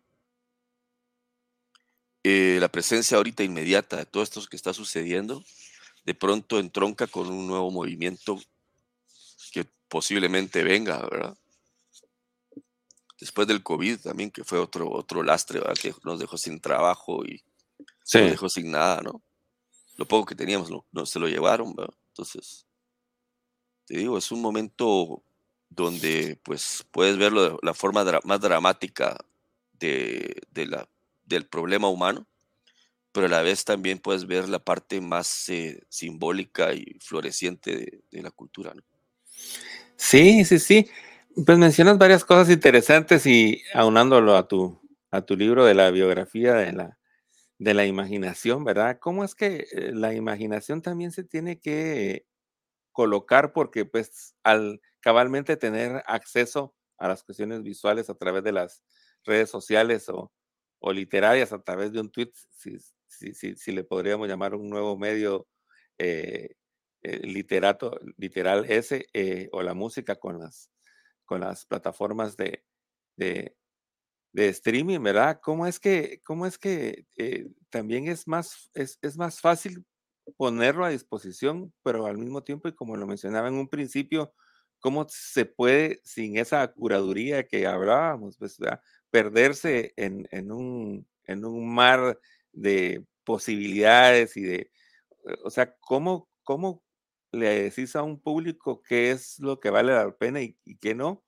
eh, 2.24 2.58
la 2.60 2.70
presencia 2.70 3.18
ahorita 3.18 3.44
inmediata 3.44 3.98
de 3.98 4.06
todo 4.06 4.24
esto 4.24 4.42
que 4.50 4.56
está 4.56 4.74
sucediendo, 4.74 5.44
de 6.06 6.14
pronto 6.14 6.60
entronca 6.60 7.08
con 7.08 7.28
un 7.28 7.48
nuevo 7.48 7.70
movimiento 7.72 8.40
que 9.52 9.66
posiblemente 9.88 10.64
venga, 10.64 11.02
¿verdad? 11.02 11.38
Después 13.20 13.48
del 13.48 13.64
COVID 13.64 14.00
también, 14.00 14.32
que 14.32 14.44
fue 14.44 14.60
otro, 14.60 14.90
otro 14.90 15.24
lastre, 15.24 15.60
¿verdad? 15.60 15.76
Que 15.82 15.94
nos 16.04 16.20
dejó 16.20 16.38
sin 16.38 16.60
trabajo 16.60 17.26
y 17.26 17.44
nos 18.14 18.30
dejó 18.30 18.50
sin 18.50 18.72
nada, 18.72 19.02
¿no? 19.02 19.22
Lo 19.96 20.08
poco 20.08 20.28
que 20.28 20.36
teníamos 20.36 20.70
no, 20.92 21.06
se 21.06 21.20
lo 21.20 21.28
llevaron, 21.28 21.76
¿verdad? 21.76 21.94
Entonces, 22.10 22.66
te 23.86 23.98
digo, 23.98 24.18
es 24.18 24.32
un 24.32 24.42
momento 24.42 25.24
donde 25.70 26.40
pues 26.44 26.86
puedes 26.92 27.18
verlo 27.18 27.44
de 27.44 27.58
la 27.64 27.74
forma 27.74 28.06
más 28.24 28.40
dramática 28.40 29.18
de, 29.74 30.42
de 30.52 30.66
la 30.68 30.88
del 31.28 31.46
problema 31.46 31.90
humano, 31.90 32.26
pero 33.12 33.28
a 33.28 33.30
la 33.30 33.42
vez 33.42 33.66
también 33.66 34.00
puedes 34.00 34.26
ver 34.26 34.50
la 34.50 34.60
parte 34.60 35.02
más 35.02 35.50
eh, 35.50 35.82
simbólica 35.90 36.74
y 36.74 36.98
floreciente 37.02 38.02
de, 38.12 38.22
la 38.22 38.32
cultura. 38.32 38.74
¿no? 38.74 38.82
Sí, 39.96 40.46
sí, 40.46 40.58
sí. 40.60 40.90
Pues 41.46 41.58
mencionas 41.58 41.98
varias 41.98 42.26
cosas 42.26 42.50
interesantes 42.50 43.26
y 43.26 43.62
aunándolo 43.74 44.36
a 44.36 44.48
tu, 44.48 44.80
a 45.12 45.22
tu 45.22 45.36
libro 45.36 45.66
de 45.66 45.76
la 45.76 45.92
biografía 45.92 46.56
de 46.56 46.74
la, 46.74 46.98
de 47.60 47.74
la 47.74 47.86
imaginación, 47.86 48.64
¿verdad? 48.64 48.98
¿Cómo 49.00 49.24
es 49.24 49.36
que 49.36 49.68
eh, 49.72 49.92
la 49.94 50.14
imaginación 50.14 50.82
también 50.82 51.12
se 51.12 51.24
tiene 51.24 51.60
que 51.60 52.26
colocar 52.92 53.52
porque 53.54 53.86
pues 53.86 54.36
al 54.44 54.82
cabalmente 55.02 55.58
tener 55.58 56.04
acceso 56.08 56.74
a 56.98 57.08
las 57.08 57.24
cuestiones 57.24 57.62
visuales 57.62 58.10
a 58.10 58.16
través 58.16 58.44
de 58.44 58.52
las 58.52 58.84
redes 59.24 59.50
sociales 59.52 60.10
o, 60.10 60.32
o 60.80 60.94
literarias 60.94 61.54
a 61.54 61.62
través 61.62 61.92
de 61.92 62.02
un 62.02 62.12
tweet, 62.12 62.32
si, 62.52 62.78
si, 63.08 63.56
si, 63.56 63.72
le 63.72 63.84
podríamos 63.84 64.28
llamar 64.28 64.56
un 64.56 64.70
nuevo 64.70 64.98
medio 64.98 65.48
eh, 65.98 66.56
eh, 67.04 67.20
literato, 67.28 68.00
literal 68.18 68.66
ese 68.70 69.08
eh, 69.14 69.50
o 69.52 69.62
la 69.64 69.74
música 69.74 70.16
con 70.16 70.40
las, 70.40 70.72
con 71.26 71.42
las 71.42 71.66
plataformas 71.66 72.38
de, 72.38 72.64
de, 73.18 73.56
de 74.34 74.50
streaming, 74.50 75.02
¿verdad? 75.02 75.40
¿Cómo 75.42 75.68
es 75.68 75.80
que, 75.80 76.22
cómo 76.24 76.46
es 76.46 76.58
que 76.58 77.06
también 77.70 78.08
es 78.08 78.28
más, 78.28 78.70
es, 78.74 79.00
es 79.02 79.18
más 79.18 79.42
fácil 79.42 79.86
ponerlo 80.36 80.86
a 80.86 80.90
disposición, 80.90 81.74
pero 81.84 82.06
al 82.06 82.18
mismo 82.18 82.44
tiempo, 82.44 82.68
y 82.68 82.76
como 82.76 82.98
lo 82.98 83.08
mencionaba 83.08 83.48
en 83.48 83.56
un 83.56 83.70
principio, 83.70 84.34
¿cómo 84.80 85.06
se 85.10 85.46
puede, 85.46 86.02
sin 86.04 86.38
esa 86.38 86.68
curaduría 86.74 87.48
que 87.48 87.66
hablábamos, 87.68 88.38
pues, 88.38 88.58
perderse 89.12 89.94
en, 89.98 90.28
en, 90.32 90.52
un, 90.52 91.08
en 91.26 91.46
un 91.46 91.74
mar 91.74 92.20
de 92.54 93.06
posibilidades 93.24 94.38
y 94.38 94.44
de, 94.44 94.72
o 95.44 95.50
sea, 95.50 95.76
¿cómo, 95.80 96.30
cómo 96.44 96.84
le 97.32 97.64
decís 97.64 97.96
a 97.96 98.04
un 98.04 98.20
público 98.22 98.82
qué 98.84 99.12
es 99.12 99.40
lo 99.40 99.60
que 99.60 99.70
vale 99.70 99.94
la 99.94 100.12
pena 100.18 100.42
y, 100.42 100.58
qué 100.82 100.96
no? 100.96 101.24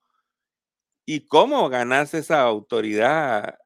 ¿Y 1.06 1.28
cómo 1.28 1.70
ganas 1.70 2.14
esa 2.14 2.42
autoridad 2.42 3.58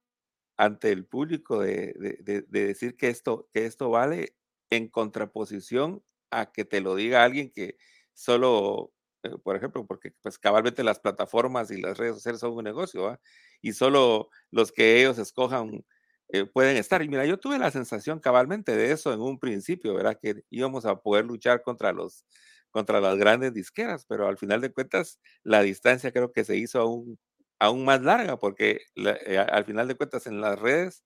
ante 0.58 0.92
el 0.92 1.06
público 1.06 1.62
de, 1.62 1.94
de, 2.00 2.18
de, 2.22 2.42
de 2.44 2.68
decir 2.68 2.98
que 2.98 3.10
esto, 3.10 3.50
que 3.54 3.66
esto 3.66 3.90
vale 3.92 4.36
en 4.72 4.90
contraposición 4.90 6.04
a 6.32 6.52
que 6.52 6.66
te 6.66 6.82
lo 6.82 6.96
diga 6.96 7.24
alguien 7.24 7.52
que 7.52 7.78
solo, 8.14 8.94
eh, 8.94 9.03
por 9.44 9.56
ejemplo, 9.56 9.86
porque 9.86 10.12
pues 10.22 10.38
cabalmente 10.40 10.84
las 10.84 11.00
plataformas 11.00 11.72
y 11.72 11.82
las 11.82 11.98
redes 11.98 12.16
sociales 12.16 12.42
son 12.42 12.54
un 12.54 12.64
negocio, 12.64 13.20
y 13.62 13.74
solo 13.74 14.30
los 14.52 14.72
que 14.72 15.00
ellos 15.00 15.18
escojan 15.20 15.84
eh, 16.30 16.46
pueden 16.46 16.78
estar. 16.78 17.02
Y 17.04 17.10
mira, 17.10 17.26
yo 17.26 17.40
tuve 17.40 17.60
la 17.60 17.72
sensación 17.72 18.20
cabalmente 18.20 18.76
de 18.76 18.92
eso 18.92 19.14
en 19.14 19.22
un 19.22 19.40
principio, 19.40 19.94
¿verdad? 19.96 20.18
Que 20.22 20.44
íbamos 20.50 20.86
a 20.86 20.98
poder 21.02 21.26
luchar 21.26 21.62
contra 21.64 21.92
los 21.94 22.26
contra 22.72 23.00
las 23.02 23.18
grandes 23.18 23.54
disqueras, 23.54 24.06
pero 24.08 24.28
al 24.28 24.38
final 24.38 24.60
de 24.62 24.72
cuentas 24.74 25.20
la 25.44 25.62
distancia 25.62 26.12
creo 26.12 26.32
que 26.34 26.44
se 26.44 26.58
hizo 26.58 26.80
aún, 26.80 27.20
aún 27.60 27.86
más 27.86 28.02
larga, 28.02 28.38
porque 28.40 28.82
eh, 28.96 29.38
al 29.38 29.66
final 29.66 29.88
de 29.88 29.96
cuentas 29.96 30.26
en 30.28 30.42
las 30.42 30.58
redes 30.60 31.04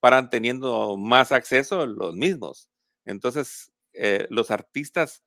paran 0.00 0.28
teniendo 0.30 0.96
más 0.98 1.32
acceso 1.32 1.86
los 1.86 2.14
mismos. 2.16 2.68
Entonces, 3.06 3.72
eh, 3.94 4.26
los 4.30 4.50
artistas 4.50 5.24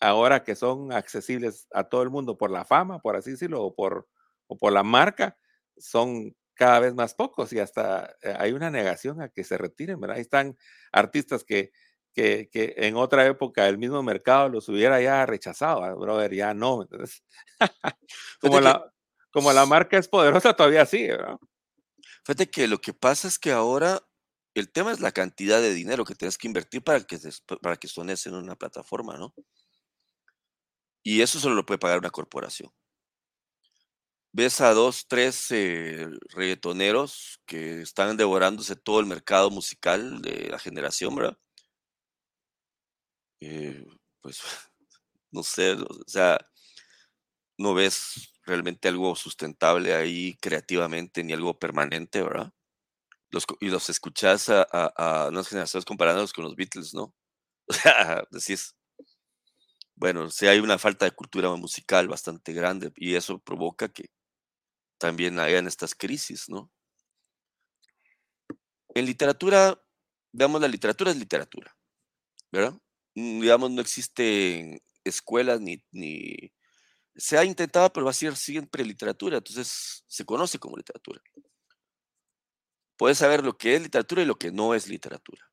ahora 0.00 0.44
que 0.44 0.56
son 0.56 0.92
accesibles 0.92 1.66
a 1.72 1.84
todo 1.84 2.02
el 2.02 2.10
mundo 2.10 2.36
por 2.38 2.50
la 2.50 2.64
fama, 2.64 3.00
por 3.00 3.16
así 3.16 3.32
decirlo, 3.32 3.62
o 3.62 3.74
por, 3.74 4.08
o 4.46 4.56
por 4.58 4.72
la 4.72 4.82
marca, 4.82 5.36
son 5.76 6.34
cada 6.54 6.80
vez 6.80 6.94
más 6.94 7.14
pocos 7.14 7.52
y 7.52 7.58
hasta 7.58 8.16
eh, 8.22 8.34
hay 8.38 8.52
una 8.52 8.70
negación 8.70 9.22
a 9.22 9.28
que 9.30 9.44
se 9.44 9.56
retiren, 9.58 10.00
¿verdad? 10.00 10.16
Ahí 10.16 10.22
están 10.22 10.56
artistas 10.92 11.44
que, 11.44 11.72
que, 12.12 12.48
que 12.50 12.74
en 12.76 12.96
otra 12.96 13.26
época 13.26 13.66
el 13.68 13.78
mismo 13.78 14.02
mercado 14.02 14.48
los 14.48 14.68
hubiera 14.68 15.00
ya 15.00 15.24
rechazado, 15.26 15.80
brother, 15.98 16.34
ya 16.34 16.52
no. 16.54 16.82
Entonces, 16.82 17.22
como, 18.40 18.60
la, 18.60 18.92
como 19.30 19.52
la 19.52 19.66
marca 19.66 19.98
es 19.98 20.08
poderosa, 20.08 20.54
todavía 20.54 20.84
sí, 20.86 21.06
¿verdad? 21.06 21.38
Fíjate 22.24 22.50
que 22.50 22.68
lo 22.68 22.78
que 22.78 22.92
pasa 22.92 23.28
es 23.28 23.38
que 23.38 23.52
ahora 23.52 24.02
el 24.54 24.70
tema 24.70 24.92
es 24.92 25.00
la 25.00 25.12
cantidad 25.12 25.60
de 25.60 25.72
dinero 25.72 26.04
que 26.04 26.14
tienes 26.14 26.36
que 26.36 26.48
invertir 26.48 26.82
para 26.82 27.00
que, 27.00 27.18
para 27.62 27.76
que 27.76 27.88
sones 27.88 28.26
en 28.26 28.34
una 28.34 28.56
plataforma, 28.56 29.16
¿no? 29.16 29.34
Y 31.02 31.20
eso 31.20 31.38
solo 31.38 31.54
lo 31.56 31.66
puede 31.66 31.78
pagar 31.78 31.98
una 31.98 32.10
corporación. 32.10 32.72
Ves 34.32 34.60
a 34.60 34.72
dos, 34.74 35.06
tres 35.08 35.50
eh, 35.50 36.08
reggaetoneros 36.30 37.40
que 37.46 37.80
están 37.82 38.16
devorándose 38.16 38.76
todo 38.76 39.00
el 39.00 39.06
mercado 39.06 39.50
musical 39.50 40.20
de 40.22 40.48
la 40.50 40.58
generación, 40.58 41.14
¿verdad? 41.16 41.36
Eh, 43.40 43.84
pues, 44.20 44.40
no 45.32 45.42
sé, 45.42 45.72
o 45.74 45.86
sea, 46.06 46.38
no 47.58 47.74
ves 47.74 48.32
realmente 48.44 48.88
algo 48.88 49.14
sustentable 49.16 49.94
ahí 49.94 50.36
creativamente 50.40 51.22
ni 51.24 51.32
algo 51.32 51.58
permanente, 51.58 52.22
¿verdad? 52.22 52.52
los, 53.30 53.46
y 53.60 53.68
los 53.70 53.90
escuchás 53.90 54.48
a, 54.50 54.66
a, 54.72 55.24
a 55.26 55.28
unas 55.28 55.48
generaciones 55.48 55.84
comparándolos 55.86 56.32
con 56.32 56.44
los 56.44 56.56
Beatles, 56.56 56.94
¿no? 56.94 57.14
O 57.68 57.74
sea, 57.74 58.24
decís, 58.30 58.76
bueno, 60.00 60.30
sí 60.30 60.46
hay 60.46 60.60
una 60.60 60.78
falta 60.78 61.04
de 61.04 61.10
cultura 61.12 61.54
musical 61.56 62.08
bastante 62.08 62.54
grande 62.54 62.90
y 62.96 63.16
eso 63.16 63.38
provoca 63.38 63.88
que 63.90 64.10
también 64.98 65.38
hayan 65.38 65.66
estas 65.66 65.94
crisis, 65.94 66.48
¿no? 66.48 66.70
En 68.94 69.04
literatura, 69.04 69.78
veamos, 70.32 70.60
la 70.62 70.68
literatura 70.68 71.10
es 71.10 71.18
literatura, 71.18 71.76
¿verdad? 72.50 72.74
Mm, 73.14 73.40
digamos, 73.40 73.70
no 73.70 73.82
existen 73.82 74.80
escuelas 75.04 75.60
ni, 75.60 75.82
ni... 75.92 76.50
Se 77.14 77.36
ha 77.36 77.44
intentado, 77.44 77.92
pero 77.92 78.06
va 78.06 78.10
a 78.12 78.14
ser 78.14 78.36
siempre 78.36 78.84
literatura, 78.84 79.36
entonces 79.36 80.04
se 80.06 80.24
conoce 80.24 80.58
como 80.58 80.78
literatura 80.78 81.22
puedes 82.96 83.16
saber 83.16 83.42
lo 83.42 83.56
que 83.56 83.76
es 83.76 83.82
literatura 83.82 84.22
y 84.22 84.26
lo 84.26 84.36
que 84.36 84.52
no 84.52 84.74
es 84.74 84.86
literatura. 84.86 85.50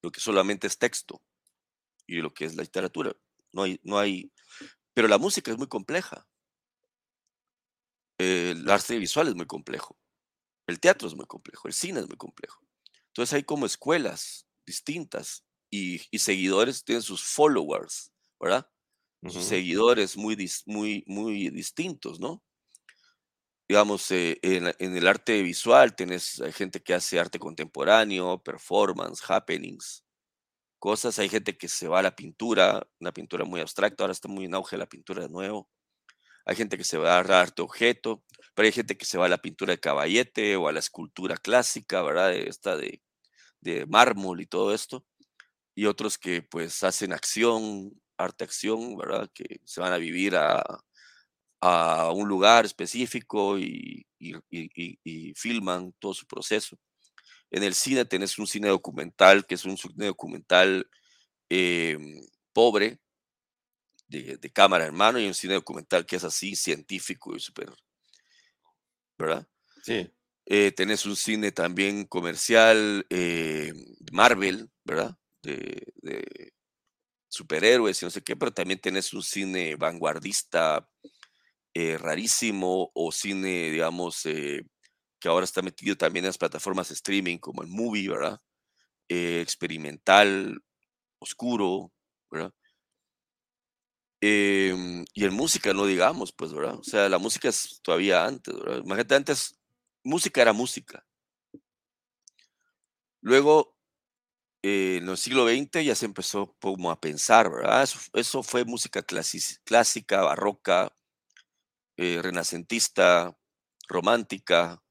Lo 0.00 0.10
que 0.10 0.20
solamente 0.20 0.66
es 0.66 0.78
texto 0.78 1.22
y 2.06 2.16
lo 2.16 2.32
que 2.32 2.44
es 2.44 2.56
la 2.56 2.62
literatura. 2.62 3.14
No 3.52 3.62
hay, 3.62 3.80
no 3.82 3.98
hay, 3.98 4.32
pero 4.94 5.08
la 5.08 5.18
música 5.18 5.50
es 5.50 5.58
muy 5.58 5.66
compleja. 5.66 6.26
El 8.18 8.68
arte 8.70 8.98
visual 8.98 9.28
es 9.28 9.34
muy 9.34 9.46
complejo. 9.46 9.98
El 10.66 10.80
teatro 10.80 11.06
es 11.08 11.14
muy 11.14 11.26
complejo. 11.26 11.68
El 11.68 11.74
cine 11.74 12.00
es 12.00 12.08
muy 12.08 12.16
complejo. 12.16 12.60
Entonces 13.08 13.34
hay 13.34 13.44
como 13.44 13.66
escuelas 13.66 14.46
distintas 14.66 15.44
y, 15.70 15.98
seguidores 16.18 16.84
tienen 16.84 17.02
sus 17.02 17.22
followers, 17.22 18.12
¿verdad? 18.40 18.68
Sus 19.28 19.44
seguidores 19.44 20.16
muy, 20.16 20.36
muy, 20.66 21.04
muy 21.06 21.50
distintos, 21.50 22.20
¿no? 22.20 22.42
digamos, 23.68 24.10
eh, 24.12 24.38
en, 24.42 24.74
el 24.78 25.06
arte 25.06 25.42
visual 25.42 25.94
tienes 25.94 26.42
gente 26.54 26.80
que 26.80 26.94
hace 26.94 27.18
arte 27.18 27.38
contemporáneo, 27.38 28.42
performance, 28.42 29.22
happenings, 29.28 30.04
cosas. 30.78 31.18
Hay 31.18 31.28
gente 31.28 31.56
que 31.58 31.68
se 31.68 31.88
va 31.88 32.00
a 32.00 32.02
la 32.02 32.16
pintura, 32.16 32.86
una 33.00 33.12
pintura 33.12 33.44
muy 33.44 33.60
abstracta. 33.60 34.04
Ahora 34.04 34.12
está 34.12 34.28
muy 34.28 34.46
en 34.46 34.54
auge 34.54 34.76
la 34.76 34.86
pintura 34.88 35.22
de 35.22 35.28
nuevo. 35.28 35.68
Hay 36.46 36.56
gente 36.56 36.78
que 36.78 36.84
se 36.84 36.98
va 36.98 37.16
a 37.16 37.20
arte 37.20 37.62
objeto, 37.62 38.24
pero 38.54 38.66
hay 38.66 38.72
gente 38.72 38.96
que 38.96 39.06
se 39.06 39.18
va 39.18 39.26
a 39.26 39.28
la 39.28 39.38
pintura 39.38 39.72
de 39.72 39.80
caballete 39.80 40.56
o 40.56 40.68
a 40.68 40.72
la 40.72 40.80
escultura 40.80 41.36
clásica, 41.36 42.02
¿verdad? 42.02 42.34
Esta 42.34 42.76
de, 42.76 43.02
de 43.60 43.86
mármol 43.86 44.40
y 44.40 44.46
todo 44.46 44.74
esto. 44.74 45.04
Y 45.74 45.86
otros 45.86 46.18
que 46.18 46.42
pues 46.42 46.82
hacen 46.84 47.12
acción, 47.12 47.92
arte 48.18 48.44
acción, 48.44 48.96
¿verdad? 48.96 49.30
Que 49.34 49.60
se 49.64 49.80
van 49.80 49.92
a 49.92 49.98
vivir 49.98 50.36
a, 50.36 50.64
a 51.60 52.12
un 52.12 52.28
lugar 52.28 52.64
específico 52.64 53.58
y, 53.58 54.06
filman 55.34 55.92
todo 55.98 56.14
su 56.14 56.26
proceso. 56.26 56.78
En 57.50 57.62
el 57.62 57.74
cine 57.74 58.04
tenés 58.04 58.38
un 58.38 58.46
cine 58.46 58.68
documental, 58.68 59.46
que 59.46 59.54
es 59.54 59.64
un 59.64 59.76
cine 59.76 60.06
documental 60.06 60.88
em, 61.48 62.20
pobre, 62.52 62.98
de, 64.08 64.38
cámara 64.52 64.86
en 64.86 64.94
mano, 64.94 65.18
y 65.18 65.26
un 65.26 65.34
cine 65.34 65.54
documental 65.54 66.06
que 66.06 66.16
es 66.16 66.24
así, 66.24 66.54
científico 66.54 67.34
y 67.34 67.40
súper, 67.40 67.72
¿verdad? 69.18 69.46
Sí. 69.82 70.10
Eh, 70.46 70.72
tenés 70.72 71.06
un 71.06 71.16
cine 71.16 71.52
también 71.52 72.04
comercial, 72.04 73.04
eh, 73.10 73.72
Marvel, 74.12 74.70
¿verdad? 74.84 75.16
De, 75.42 75.92
de, 75.96 76.52
superhéroes 77.28 78.00
y 78.00 78.04
no 78.04 78.10
sé 78.10 78.22
qué, 78.22 78.36
pero 78.36 78.52
también 78.52 78.80
tenés 78.80 79.12
un 79.12 79.22
cine 79.22 79.76
vanguardista, 79.76 80.88
eh, 81.74 81.98
rarísimo 81.98 82.90
o 82.94 83.12
cine, 83.12 83.70
digamos, 83.70 84.24
eh, 84.26 84.62
que 85.20 85.28
ahora 85.28 85.44
está 85.44 85.62
metido 85.62 85.96
también 85.96 86.24
en 86.24 86.28
las 86.30 86.38
plataformas 86.38 86.88
de 86.88 86.94
streaming 86.94 87.38
como 87.38 87.62
el 87.62 87.68
movie, 87.68 88.08
¿verdad? 88.08 88.40
Eh, 89.08 89.40
experimental, 89.42 90.60
oscuro, 91.20 91.92
¿verdad? 92.30 92.52
Em, 94.22 95.04
y 95.14 95.24
en 95.24 95.34
música, 95.34 95.72
no 95.74 95.84
digamos, 95.86 96.32
pues, 96.32 96.52
¿verdad? 96.52 96.76
O 96.78 96.82
sea, 96.84 97.08
la 97.08 97.18
música 97.18 97.48
es 97.48 97.80
todavía 97.82 98.24
antes, 98.24 98.54
¿verdad? 98.54 98.78
Imagínate, 98.84 99.14
antes, 99.14 99.58
música 100.02 100.40
era 100.42 100.52
música. 100.52 101.04
Luego, 103.22 103.76
en 104.62 105.08
el 105.08 105.16
siglo 105.18 105.44
XX 105.46 105.84
ya 105.84 105.94
se 105.94 106.06
empezó 106.06 106.54
como 106.60 106.90
a 106.90 107.00
pensar, 107.00 107.50
¿verdad? 107.50 107.88
Eso, 108.14 108.42
fue 108.42 108.64
música 108.64 109.02
clásica, 109.64 110.22
barroca, 110.22 110.92
eh, 111.96 112.20
renacentista, 112.22 113.36
romántica, 113.88 114.72
eh, 114.72 114.76
eh, 114.76 114.85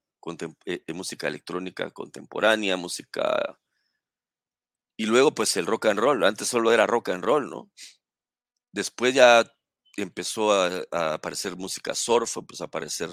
música 0.94 1.28
electrónica 1.28 1.90
contemporánea, 1.92 2.78
música... 2.78 3.58
Y 4.98 5.06
luego 5.08 5.36
pues 5.36 5.58
el 5.58 5.66
rock 5.66 5.88
and 5.88 6.00
roll, 6.00 6.24
antes 6.24 6.48
solo 6.48 6.72
era 6.72 6.88
rock 6.88 7.10
and 7.10 7.24
roll, 7.24 7.50
¿no? 7.50 7.70
Después 8.72 9.14
ya 9.14 9.44
empezó 9.98 10.54
a, 10.54 11.14
aparecer 11.14 11.56
música 11.56 11.96
surf, 11.96 12.38
empezó 12.38 12.64
a 12.64 12.68
aparecer 12.68 13.10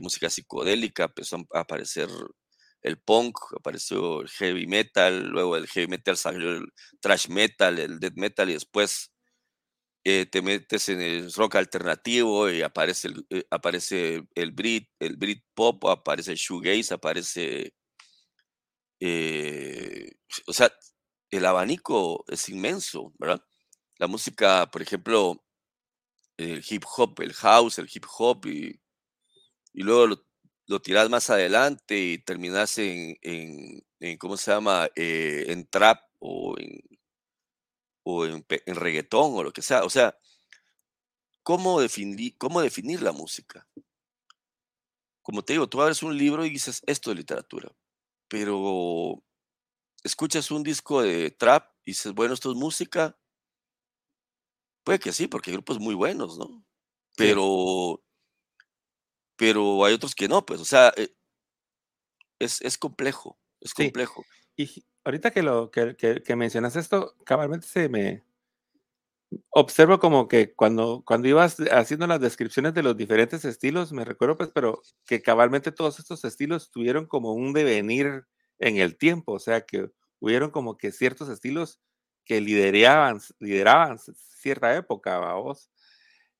música 0.00 0.30
psicodélica, 0.30 1.04
empezó 1.04 1.36
a 1.52 1.60
aparecer 1.60 2.08
el 2.82 2.98
punk, 2.98 3.38
apareció 3.56 4.22
el 4.22 4.28
heavy 4.28 4.66
metal, 4.66 5.28
luego 5.28 5.56
el 5.56 5.68
heavy 5.68 5.86
metal 5.86 6.16
salió 6.16 6.50
el 6.52 6.72
thrash 7.00 7.28
metal, 7.28 7.78
el 7.78 8.00
death 8.00 8.16
metal 8.16 8.50
y 8.50 8.54
después 8.54 9.11
eh, 10.04 10.26
te 10.26 10.42
metes 10.42 10.88
en 10.88 11.00
el 11.00 11.32
rock 11.32 11.56
alternativo 11.56 12.50
y 12.50 12.62
aparece 12.62 13.08
el, 13.08 13.26
eh, 13.30 13.44
aparece 13.50 14.24
el 14.34 14.50
Brit, 14.52 14.88
el 14.98 15.16
Brit 15.16 15.44
pop, 15.54 15.84
aparece 15.86 16.32
el 16.32 16.38
shoegaze, 16.38 16.94
aparece, 16.94 17.74
eh, 19.00 20.10
o 20.46 20.52
sea, 20.52 20.72
el 21.30 21.46
abanico 21.46 22.24
es 22.28 22.48
inmenso, 22.48 23.12
¿verdad? 23.18 23.42
La 23.98 24.08
música, 24.08 24.68
por 24.70 24.82
ejemplo, 24.82 25.44
el 26.36 26.64
hip 26.68 26.84
hop, 26.96 27.20
el 27.20 27.34
house, 27.34 27.78
el 27.78 27.88
hip 27.92 28.06
hop 28.18 28.46
y, 28.46 28.80
y 29.74 29.82
luego 29.82 30.06
lo, 30.08 30.80
tiras 30.82 31.10
más 31.10 31.30
adelante 31.30 31.98
y 31.98 32.18
terminas 32.18 32.78
en, 32.78 33.16
en, 33.22 34.18
¿cómo 34.18 34.36
se 34.36 34.50
llama? 34.52 34.88
en 34.96 35.66
trap 35.68 36.00
o 36.18 36.56
en 36.58 36.80
o 38.04 38.26
en, 38.26 38.44
reggaetón 38.66 39.32
o 39.34 39.42
lo 39.42 39.52
que 39.52 39.62
sea. 39.62 39.84
O 39.84 39.90
sea, 39.90 40.16
¿cómo 41.42 41.80
definir, 41.80 42.36
¿cómo 42.38 42.60
definir 42.60 43.02
la 43.02 43.12
música? 43.12 43.66
Como 45.22 45.42
te 45.42 45.52
digo, 45.52 45.68
tú 45.68 45.80
abres 45.80 46.02
un 46.02 46.16
libro 46.16 46.44
y 46.44 46.50
dices, 46.50 46.82
esto 46.86 47.10
es 47.10 47.16
literatura, 47.16 47.72
pero 48.28 49.22
escuchas 50.02 50.50
un 50.50 50.62
disco 50.62 51.02
de 51.02 51.30
trap 51.30 51.72
y 51.84 51.92
dices, 51.92 52.12
bueno, 52.12 52.34
esto 52.34 52.50
es 52.50 52.56
música. 52.56 53.16
Puede 54.84 54.98
que 54.98 55.12
sí, 55.12 55.28
porque 55.28 55.50
hay 55.50 55.56
grupos 55.56 55.78
muy 55.78 55.94
buenos, 55.94 56.38
¿no? 56.38 56.64
Pero, 57.16 58.02
pero 59.36 59.84
hay 59.84 59.94
otros 59.94 60.14
que 60.14 60.26
no, 60.26 60.44
pues, 60.44 60.60
o 60.60 60.64
sea, 60.64 60.92
eh, 60.96 61.14
es, 62.40 62.60
es 62.62 62.78
complejo, 62.78 63.38
es 63.60 63.74
complejo. 63.74 64.24
Y 64.56 64.84
ahorita 65.04 65.30
que 65.30 65.42
lo 65.42 65.70
que, 65.70 65.96
que, 65.96 66.36
mencionas 66.36 66.76
esto, 66.76 67.14
cabalmente 67.24 67.66
se 67.66 67.88
me 67.88 68.24
observo 69.50 69.98
como 69.98 70.28
que 70.28 70.54
cuando, 70.54 71.02
cuando 71.06 71.28
ibas 71.28 71.56
haciendo 71.72 72.06
las 72.06 72.20
descripciones 72.20 72.74
de 72.74 72.82
los 72.82 72.96
diferentes 72.96 73.44
estilos, 73.44 73.92
me 73.92 74.04
recuerdo 74.04 74.36
pues, 74.36 74.50
pero 74.54 74.82
que 75.06 75.22
cabalmente 75.22 75.72
todos 75.72 75.98
estos 75.98 76.24
estilos 76.24 76.70
tuvieron 76.70 77.06
como 77.06 77.32
un 77.32 77.52
devenir 77.52 78.24
en 78.58 78.76
el 78.76 78.96
tiempo, 78.96 79.32
o 79.32 79.38
sea, 79.38 79.62
que 79.62 79.90
hubieron 80.20 80.50
como 80.50 80.76
que 80.76 80.92
ciertos 80.92 81.28
estilos 81.28 81.80
que 82.24 82.40
lideraban, 82.40 83.20
lideraban 83.40 83.98
cierta 83.98 84.76
época, 84.76 85.18
vos. 85.34 85.70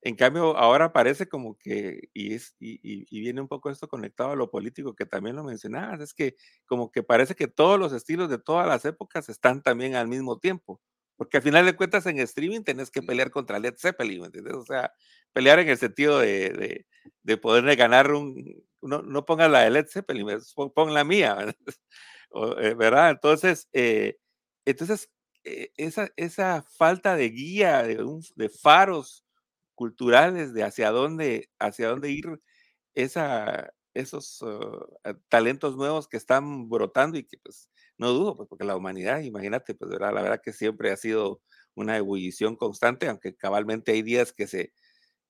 En 0.05 0.17
cambio, 0.17 0.57
ahora 0.57 0.93
parece 0.93 1.29
como 1.29 1.57
que, 1.57 2.09
y, 2.13 2.35
es, 2.35 2.57
y, 2.59 3.21
viene 3.21 3.41
un 3.41 3.47
poco 3.47 3.71
esto 3.71 3.87
conectado 3.87 4.33
a 4.33 4.37
lo 4.37 4.51
político 4.51 4.97
que 4.97 5.07
también 5.07 5.37
lo 5.37 5.45
mencionabas, 5.45 6.01
es 6.01 6.13
que 6.13 6.35
como 6.67 6.91
que 6.91 7.05
parece 7.05 7.37
que 7.37 7.47
todos 7.47 7.79
los 7.79 7.93
estilos 7.93 8.29
de 8.29 8.39
todas 8.39 8.67
las 8.67 8.85
épocas 8.85 9.29
están 9.29 9.63
también 9.63 9.95
al 9.95 10.09
mismo 10.09 10.39
tiempo. 10.41 10.81
Porque 11.17 11.37
al 11.37 11.45
final 11.45 11.67
de 11.67 11.77
cuentas 11.77 12.05
en 12.07 12.19
streaming 12.19 12.63
tenés 12.63 12.91
que 12.91 13.03
pelear 13.03 13.31
contra 13.31 13.61
Led 13.61 13.75
Zeppelin, 13.79 14.23
¿me 14.23 14.27
entiendes? 14.27 14.55
O 14.55 14.65
sea, 14.65 14.93
pelear 15.33 15.61
en 15.61 15.69
el 15.69 15.79
sentido 15.79 16.19
de, 16.19 16.85
de, 17.23 17.37
de 17.37 17.77
ganar 17.77 18.11
un... 18.13 18.65
No, 18.81 19.03
no 19.03 19.25
pongas 19.25 19.51
la 19.51 19.61
de 19.61 19.71
Led 19.71 19.87
Zeppelin, 19.87 20.27
pon 20.75 20.95
la 20.95 21.05
mía, 21.05 21.35
¿verdad? 21.35 21.57
Eh, 22.35 22.75
entonces, 23.11 23.69
eh, 23.75 24.17
entonces 24.65 25.11
eh, 25.45 25.71
esa, 25.77 26.09
esa 26.17 26.63
falta 26.63 27.15
de 27.15 27.29
guía, 27.29 27.83
de, 27.83 28.03
de 28.37 28.49
faros 28.49 29.22
culturales 29.83 30.55
de 30.55 30.65
hacia 30.65 30.91
dónde, 30.91 31.51
hacia 31.59 31.89
dónde 31.89 32.11
ir 32.13 32.27
esos 33.95 34.41
uh, 34.43 34.87
talentos 35.29 35.77
nuevos 35.77 36.09
que 36.09 36.17
están 36.17 36.69
brotando 36.69 37.19
y 37.19 37.25
que 37.25 37.39
pues 37.43 37.69
no 37.99 38.11
dudo, 38.13 38.37
pues, 38.37 38.49
porque 38.49 38.65
la 38.65 38.77
humanidad, 38.77 39.21
imagínate, 39.21 39.75
pues 39.75 39.91
la 39.99 40.11
verdad 40.13 40.41
que 40.43 40.53
siempre 40.53 40.91
ha 40.93 40.97
sido 40.97 41.43
una 41.75 41.97
ebullición 41.97 42.57
constante, 42.57 43.09
aunque 43.09 43.35
cabalmente 43.37 43.93
hay 43.93 44.03
días 44.03 44.33
que 44.33 44.47
se, 44.47 44.73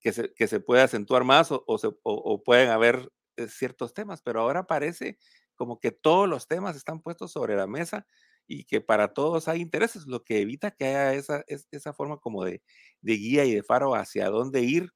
que 0.00 0.12
se, 0.12 0.32
que 0.34 0.48
se 0.48 0.60
puede 0.60 0.82
acentuar 0.82 1.24
más 1.24 1.50
o 1.52 2.42
pueden 2.44 2.70
haber 2.70 3.10
eh, 3.36 3.48
ciertos 3.48 3.94
temas, 3.94 4.22
pero 4.22 4.40
ahora 4.42 4.66
parece 4.66 5.18
como 5.56 5.80
que 5.80 5.92
todos 5.92 6.28
los 6.28 6.48
temas 6.48 6.76
están 6.76 7.00
puestos 7.02 7.32
sobre 7.32 7.56
la 7.56 7.66
mesa 7.66 8.06
y 8.46 8.64
que 8.64 8.80
para 8.80 9.14
todos 9.14 9.48
hay 9.48 9.60
intereses, 9.60 10.06
lo 10.06 10.24
que 10.24 10.40
evita 10.40 10.70
que 10.72 10.86
haya 10.86 11.14
esa, 11.14 11.44
esa 11.70 11.92
forma 11.92 12.18
como 12.18 12.44
de, 12.44 12.62
de 13.00 13.14
guía 13.14 13.44
y 13.44 13.54
de 13.54 13.62
faro 13.62 13.94
hacia 13.94 14.28
dónde 14.30 14.62
ir. 14.62 14.92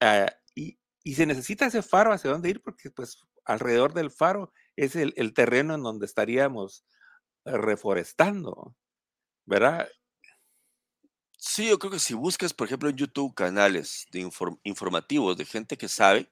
Ah, 0.00 0.32
y, 0.54 0.78
y, 1.04 1.14
se 1.14 1.26
necesita 1.26 1.66
ese 1.66 1.82
faro 1.82 2.12
hacia 2.12 2.30
dónde 2.30 2.50
ir 2.50 2.62
porque 2.62 2.90
pues 2.90 3.18
alrededor 3.44 3.94
del 3.94 4.10
faro 4.10 4.52
es 4.76 4.96
el, 4.96 5.14
el 5.16 5.34
terreno 5.34 5.74
en 5.74 5.82
donde 5.82 6.06
estaríamos 6.06 6.84
reforestando, 7.44 8.76
¿verdad? 9.46 9.88
Sí, 11.38 11.68
yo 11.68 11.78
creo 11.78 11.92
que 11.92 11.98
si 11.98 12.14
buscas, 12.14 12.54
por 12.54 12.66
ejemplo, 12.66 12.88
en 12.88 12.96
YouTube 12.96 13.34
canales 13.34 14.06
de 14.10 14.28
informativos 14.64 15.36
de 15.36 15.44
gente 15.44 15.76
que 15.76 15.88
sabe, 15.88 16.30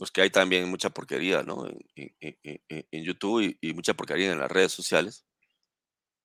pues 0.00 0.10
que 0.10 0.22
hay 0.22 0.30
también 0.30 0.66
mucha 0.70 0.88
porquería, 0.88 1.42
¿no? 1.42 1.66
En, 1.94 3.04
YouTube 3.04 3.54
y, 3.60 3.74
mucha 3.74 3.92
porquería 3.92 4.32
en 4.32 4.38
las 4.38 4.50
redes 4.50 4.72
sociales. 4.72 5.26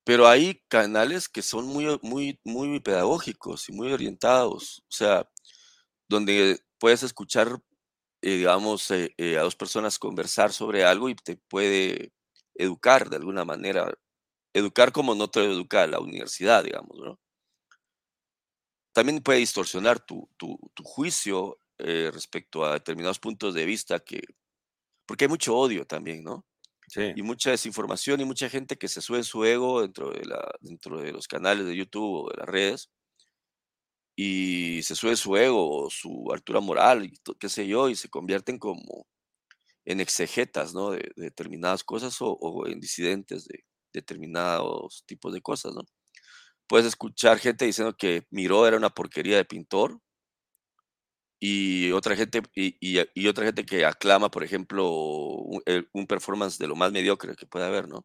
Pero 0.06 0.30
hay 0.30 0.64
canales 0.70 1.28
que 1.28 1.42
son 1.42 1.66
muy, 1.68 2.00
muy, 2.02 2.40
muy 2.46 2.80
pedagógicos 2.80 3.68
y 3.68 3.74
muy 3.74 3.92
orientados, 3.92 4.80
o 4.88 4.92
sea, 4.94 5.30
donde 6.08 6.58
puedes 6.80 7.04
escuchar, 7.04 7.60
eh, 8.22 8.38
digamos, 8.38 8.90
eh, 8.92 9.14
eh, 9.18 9.38
a 9.38 9.42
dos 9.42 9.58
personas 9.58 10.00
conversar 10.00 10.54
sobre 10.54 10.86
algo 10.86 11.10
y 11.10 11.16
te 11.16 11.36
puede 11.36 12.14
educar 12.54 13.10
de 13.10 13.18
alguna 13.18 13.44
manera, 13.44 13.94
educar 14.54 14.94
como 14.94 15.16
no 15.16 15.30
te 15.30 15.44
educa 15.44 15.86
la 15.86 16.00
universidad, 16.00 16.64
digamos, 16.64 16.98
¿no? 16.98 17.20
También 18.94 19.22
puede 19.22 19.40
distorsionar 19.40 20.00
tu, 20.00 20.30
tu, 20.38 20.58
tu 20.74 20.84
juicio 20.86 21.58
eh, 21.80 22.10
respecto 22.14 22.66
a 22.66 22.74
determinados 22.74 23.20
puntos 23.20 23.54
de 23.54 23.66
vista 23.66 24.00
que, 24.00 24.22
porque 25.06 25.26
hay 25.26 25.30
mucho 25.30 25.56
odio 25.58 25.86
también, 25.86 26.24
¿no? 26.24 26.46
Sí. 26.88 27.14
Y 27.16 27.22
mucha 27.24 27.52
desinformación 27.52 28.22
y 28.22 28.26
mucha 28.26 28.50
gente 28.50 28.78
que 28.78 28.88
se 28.88 29.02
sube 29.02 29.24
su 29.24 29.44
ego 29.44 29.82
dentro 29.82 30.12
de, 30.12 30.24
la, 30.26 30.52
dentro 30.62 31.02
de 31.02 31.12
los 31.12 31.28
canales 31.28 31.66
de 31.66 31.76
YouTube 31.76 32.26
o 32.26 32.30
de 32.30 32.38
las 32.38 32.48
redes 32.48 32.90
y 34.16 34.82
se 34.84 34.96
sube 34.96 35.16
su 35.16 35.36
ego 35.36 35.86
o 35.86 35.90
su 35.90 36.32
altura 36.32 36.62
moral 36.62 37.06
y 37.06 37.14
qué 37.40 37.50
sé 37.50 37.68
yo 37.68 37.90
y 37.90 37.96
se 37.96 38.10
convierten 38.10 38.58
como 38.60 39.08
en 39.86 40.00
exegetas, 40.00 40.74
¿no? 40.74 40.92
De, 40.92 41.12
determinadas 41.16 41.84
cosas 41.84 42.22
o, 42.22 42.32
o, 42.32 42.68
en 42.68 42.80
disidentes 42.80 43.46
de 43.48 43.66
determinados 43.94 45.04
tipos 45.08 45.34
de 45.34 45.42
cosas, 45.42 45.74
¿no? 45.76 45.84
Puedes 46.68 46.88
escuchar 46.88 47.40
gente 47.40 47.66
diciendo 47.66 47.96
que 47.98 48.26
Miró 48.32 48.68
era 48.68 48.78
una 48.78 48.90
porquería 48.90 49.38
de 49.38 49.46
pintor 49.46 50.00
y 51.48 51.92
otra 51.92 52.16
gente 52.16 52.42
y, 52.56 53.28
otra 53.28 53.46
gente 53.46 53.68
que 53.68 53.86
aclama, 53.86 54.32
por 54.32 54.44
ejemplo, 54.44 54.90
un, 54.90 56.08
performance 56.08 56.58
de 56.58 56.66
lo 56.68 56.76
más 56.76 56.92
mediocre 56.92 57.36
que 57.36 57.46
puede 57.46 57.66
haber, 57.66 57.88
¿no? 57.88 58.04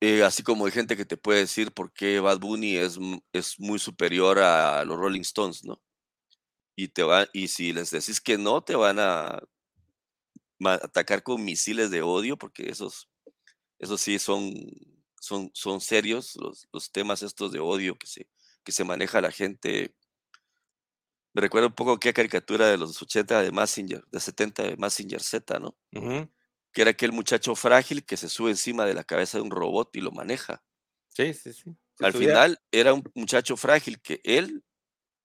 Eh, 0.00 0.22
así 0.22 0.42
como 0.42 0.64
hay 0.64 0.72
gente 0.72 0.96
que 0.96 1.04
te 1.04 1.18
puede 1.18 1.40
decir 1.40 1.72
por 1.72 1.92
qué 1.92 2.18
Bad 2.18 2.38
Bunny 2.38 2.76
es, 2.76 2.98
es 3.32 3.60
muy 3.60 3.78
superior 3.78 4.38
a 4.38 4.84
los 4.86 4.96
Rolling 4.96 5.20
Stones, 5.20 5.64
¿no? 5.64 5.82
Y, 6.76 6.88
te 6.88 7.02
va, 7.02 7.28
y 7.34 7.48
si 7.48 7.74
les 7.74 7.90
decís 7.90 8.22
que 8.22 8.38
no, 8.38 8.62
te 8.62 8.74
van 8.74 8.98
a, 8.98 9.38
atacar 10.64 11.22
con 11.22 11.44
misiles 11.44 11.90
de 11.90 12.00
odio, 12.00 12.38
porque 12.38 12.70
esos, 12.70 13.10
esos 13.78 14.00
sí 14.00 14.18
son, 14.18 14.54
son, 15.20 15.50
son 15.52 15.82
serios, 15.82 16.36
los, 16.36 16.66
los 16.72 16.90
temas 16.90 17.22
estos 17.22 17.52
de 17.52 17.60
odio 17.60 17.96
que 17.98 18.06
se, 18.06 18.28
que 18.64 18.72
se 18.72 18.84
maneja 18.84 19.20
la 19.20 19.30
gente 19.30 19.94
me 21.34 21.40
recuerda 21.40 21.66
un 21.66 21.74
poco 21.74 21.92
aquella 21.92 22.12
caricatura 22.12 22.68
de 22.68 22.78
los 22.78 23.02
80 23.02 23.42
de 23.42 23.50
Massinger, 23.50 24.04
de 24.06 24.20
70 24.20 24.62
de 24.62 24.76
Massinger 24.76 25.20
Z, 25.20 25.58
¿no? 25.58 25.76
Que 26.72 26.82
era 26.82 26.92
aquel 26.92 27.12
muchacho 27.12 27.56
frágil 27.56 28.04
que 28.04 28.16
se 28.16 28.28
sube 28.28 28.50
encima 28.50 28.86
de 28.86 28.94
la 28.94 29.02
cabeza 29.02 29.38
de 29.38 29.42
un 29.42 29.50
robot 29.50 29.94
y 29.96 30.00
lo 30.00 30.12
maneja. 30.12 30.62
Sí, 31.08 31.34
sí, 31.34 31.52
sí. 31.52 31.76
al 32.00 32.12
final 32.12 32.60
era 32.72 32.94
un 32.94 33.04
muchacho 33.14 33.56
frágil 33.56 34.00
que 34.00 34.20
él 34.24 34.64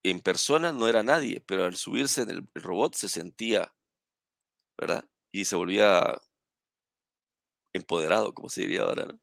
en 0.04 0.20
persona 0.20 0.72
no 0.72 0.88
era 0.88 1.04
nadie, 1.04 1.42
pero 1.46 1.66
al 1.66 1.76
subirse 1.76 2.22
en 2.22 2.30
el, 2.32 2.48
robot 2.56 2.96
se 2.96 3.10
sentía, 3.10 3.74
¿verdad? 4.78 5.06
Y 5.32 5.46
se 5.46 5.56
volvía 5.56 6.20
empoderado, 7.74 8.34
como 8.34 8.50
se 8.50 8.62
diría 8.62 8.82
ahora, 8.82 9.06
¿no? 9.06 9.20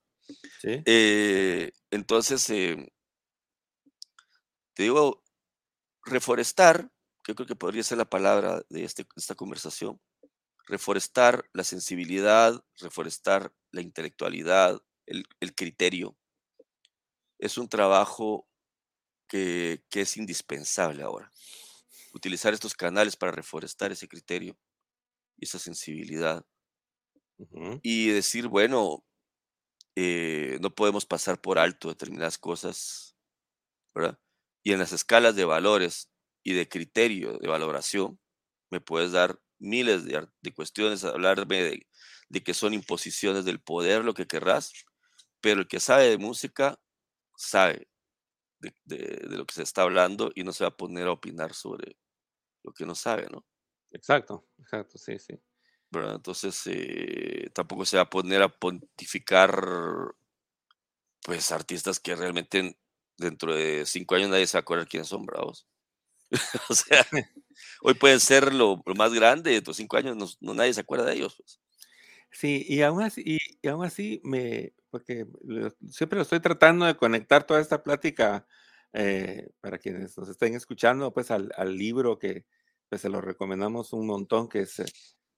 Sí. 0.60 0.82
Eh, 0.84 1.72
entonces, 1.90 2.48
eh, 2.50 2.92
te 4.74 4.84
digo, 4.84 5.24
reforestar, 6.06 6.90
que 7.22 7.34
creo 7.34 7.46
que 7.46 7.56
podría 7.56 7.82
ser 7.82 7.98
la 7.98 8.08
palabra 8.08 8.62
de 8.70 8.84
este, 8.84 9.06
esta 9.16 9.34
conversación, 9.34 10.00
reforestar 10.66 11.48
la 11.52 11.64
sensibilidad, 11.64 12.64
reforestar 12.78 13.52
la 13.72 13.82
intelectualidad, 13.82 14.80
el, 15.06 15.26
criterio, 15.54 16.16
es 17.38 17.58
un 17.58 17.68
trabajo 17.68 18.48
que, 19.28 19.84
es 19.90 20.16
indispensable 20.16 21.02
ahora. 21.02 21.30
Utilizar 22.12 22.54
estos 22.54 22.74
canales 22.74 23.16
para 23.16 23.32
reforestar 23.32 23.92
ese 23.92 24.08
criterio 24.08 24.58
y 25.36 25.44
esa 25.44 25.58
sensibilidad 25.58 26.44
y 27.82 28.08
decir, 28.08 28.48
bueno, 28.48 29.04
eh, 29.94 30.58
no 30.60 30.74
podemos 30.74 31.04
pasar 31.04 31.40
por 31.40 31.58
alto 31.58 31.88
determinadas 31.88 32.38
cosas, 32.38 33.16
¿verdad? 33.94 34.18
Y 34.66 34.72
en 34.72 34.80
las 34.80 34.90
escalas 34.92 35.36
de 35.36 35.44
valores 35.44 36.10
y 36.42 36.54
de 36.54 36.68
criterio 36.68 37.38
de 37.38 37.46
valoración, 37.48 38.18
me 38.72 38.80
puedes 38.80 39.12
dar 39.12 39.38
miles 39.60 40.04
de, 40.04 40.26
de 40.42 40.52
cuestiones, 40.54 41.04
hablarme 41.04 41.62
de, 41.62 41.88
de 42.30 42.42
que 42.42 42.52
son 42.52 42.74
imposiciones 42.74 43.44
del 43.44 43.60
poder, 43.60 44.04
lo 44.04 44.12
que 44.14 44.26
querrás, 44.26 44.72
pero 45.40 45.60
el 45.60 45.68
que 45.68 45.80
sabe 45.80 46.10
de 46.10 46.18
música 46.18 46.80
sabe 47.36 47.88
de, 48.84 49.26
lo 49.30 49.46
que 49.46 49.54
se 49.54 49.62
está 49.62 49.82
hablando 49.82 50.32
y 50.34 50.44
no 50.44 50.52
se 50.52 50.64
va 50.64 50.68
a 50.68 50.76
poner 50.76 51.08
a 51.08 51.12
opinar 51.12 51.54
sobre 51.54 51.98
lo 52.64 52.72
que 52.72 52.86
no 52.86 52.94
sabe, 52.96 53.28
¿no? 53.32 53.46
Exacto, 53.90 54.46
exacto, 54.58 54.96
sí, 54.96 55.18
sí. 55.18 55.34
¿Verdad? 55.90 56.16
Entonces, 56.16 56.60
eh, 56.66 57.50
tampoco 57.54 57.84
se 57.84 57.96
va 57.96 58.02
a 58.04 58.10
poner 58.10 58.42
a 58.42 58.48
pontificar, 58.48 59.50
pues, 61.22 61.52
artistas 61.52 62.00
que 62.00 62.14
realmente 62.16 62.58
en- 62.58 62.76
dentro 63.18 63.54
de 63.54 63.84
cinco 63.86 64.14
años 64.14 64.30
nadie 64.30 64.46
se 64.46 64.56
va 64.56 64.60
a 64.60 64.62
acordar 64.62 64.88
quiénes 64.88 65.08
son, 65.08 65.26
bravos. 65.26 65.66
O 66.70 66.74
sea, 66.74 67.06
hoy 67.82 67.94
pueden 67.94 68.20
ser 68.20 68.52
lo, 68.52 68.82
más 68.96 69.12
grande, 69.14 69.52
dentro 69.52 69.72
de 69.72 69.76
cinco 69.76 69.96
años 69.96 70.38
no, 70.40 70.54
nadie 70.54 70.74
se 70.74 70.80
acuerda 70.80 71.06
de 71.06 71.14
ellos. 71.14 71.36
pues. 71.36 71.60
Sí, 72.30 72.66
y 72.68 72.82
aún 72.82 73.02
así 73.02 73.38
y 73.62 73.68
aún 73.68 73.84
así 73.84 74.20
me 74.24 74.74
porque 74.90 75.26
siempre 75.90 76.16
lo 76.16 76.22
estoy 76.22 76.40
tratando 76.40 76.86
de 76.86 76.96
conectar 76.96 77.44
toda 77.44 77.60
esta 77.60 77.82
plática, 77.82 78.46
eh, 78.94 79.50
para 79.60 79.76
quienes 79.78 80.16
nos 80.16 80.28
estén 80.30 80.54
escuchando, 80.54 81.12
pues, 81.12 81.30
al 81.30 81.76
libro 81.76 82.18
que, 82.18 82.46
pues, 82.88 83.02
se 83.02 83.10
lo 83.10 83.20
recomendamos 83.20 83.92
un 83.92 84.06
montón, 84.06 84.48
que 84.48 84.60
es, 84.60 84.80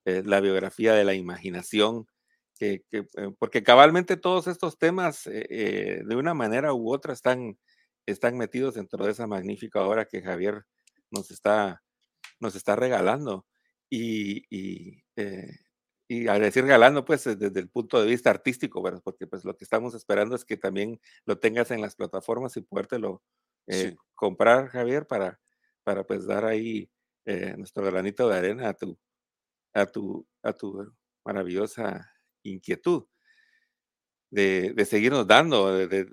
eh, 0.04 0.22
La 0.24 0.40
biografía 0.40 0.94
de 0.94 1.04
la 1.04 1.14
imaginación, 1.14 2.06
que 2.54 2.84
eh, 2.92 3.04
porque 3.38 3.64
cabalmente 3.64 4.16
todos 4.16 4.46
estos 4.46 4.78
temas, 4.78 5.24
de 5.24 6.16
una 6.16 6.34
manera 6.34 6.72
u 6.72 6.92
otra 6.92 7.12
están 7.12 7.58
están 8.12 8.36
metidos 8.38 8.74
dentro 8.74 9.04
de 9.06 9.12
esa 9.12 9.26
magnífica 9.26 9.82
obra 9.82 10.06
que 10.06 10.22
Javier 10.22 10.64
nos 11.10 11.30
está 11.30 11.82
nos 12.40 12.56
está 12.56 12.76
regalando. 12.76 13.46
Y 13.90 14.44
y, 14.50 15.02
eh, 15.16 15.50
y 16.08 16.28
al 16.28 16.40
decir 16.40 16.64
regalando, 16.64 17.04
pues, 17.04 17.26
eh, 17.26 17.36
desde 17.36 17.60
el 17.60 17.68
punto 17.70 18.00
de 18.00 18.08
vista 18.08 18.30
artístico, 18.30 18.82
¿verdad? 18.82 19.02
Porque, 19.04 19.26
pues, 19.26 19.44
lo 19.44 19.56
que 19.56 19.64
estamos 19.64 19.94
esperando 19.94 20.36
es 20.36 20.44
que 20.44 20.56
también 20.56 21.00
lo 21.26 21.38
tengas 21.38 21.70
en 21.70 21.80
las 21.82 21.96
plataformas 21.96 22.56
y 22.56 22.62
podértelo, 22.62 23.22
eh, 23.68 23.92
Sí, 23.92 23.98
comprar, 24.14 24.68
Javier, 24.68 25.06
para 25.06 25.40
para, 25.84 26.04
pues, 26.06 26.26
dar 26.26 26.44
ahí, 26.46 26.90
eh, 27.26 27.54
nuestro 27.58 27.84
granito 27.84 28.28
de 28.28 28.36
arena 28.38 28.68
a 28.70 28.74
tu 28.74 28.98
a 29.74 29.86
tu 29.86 30.26
a 30.42 30.52
tu 30.54 30.92
maravillosa 31.24 32.10
inquietud 32.44 33.04
de 34.30 34.72
de 34.74 34.84
seguirnos 34.86 35.26
dando, 35.26 35.70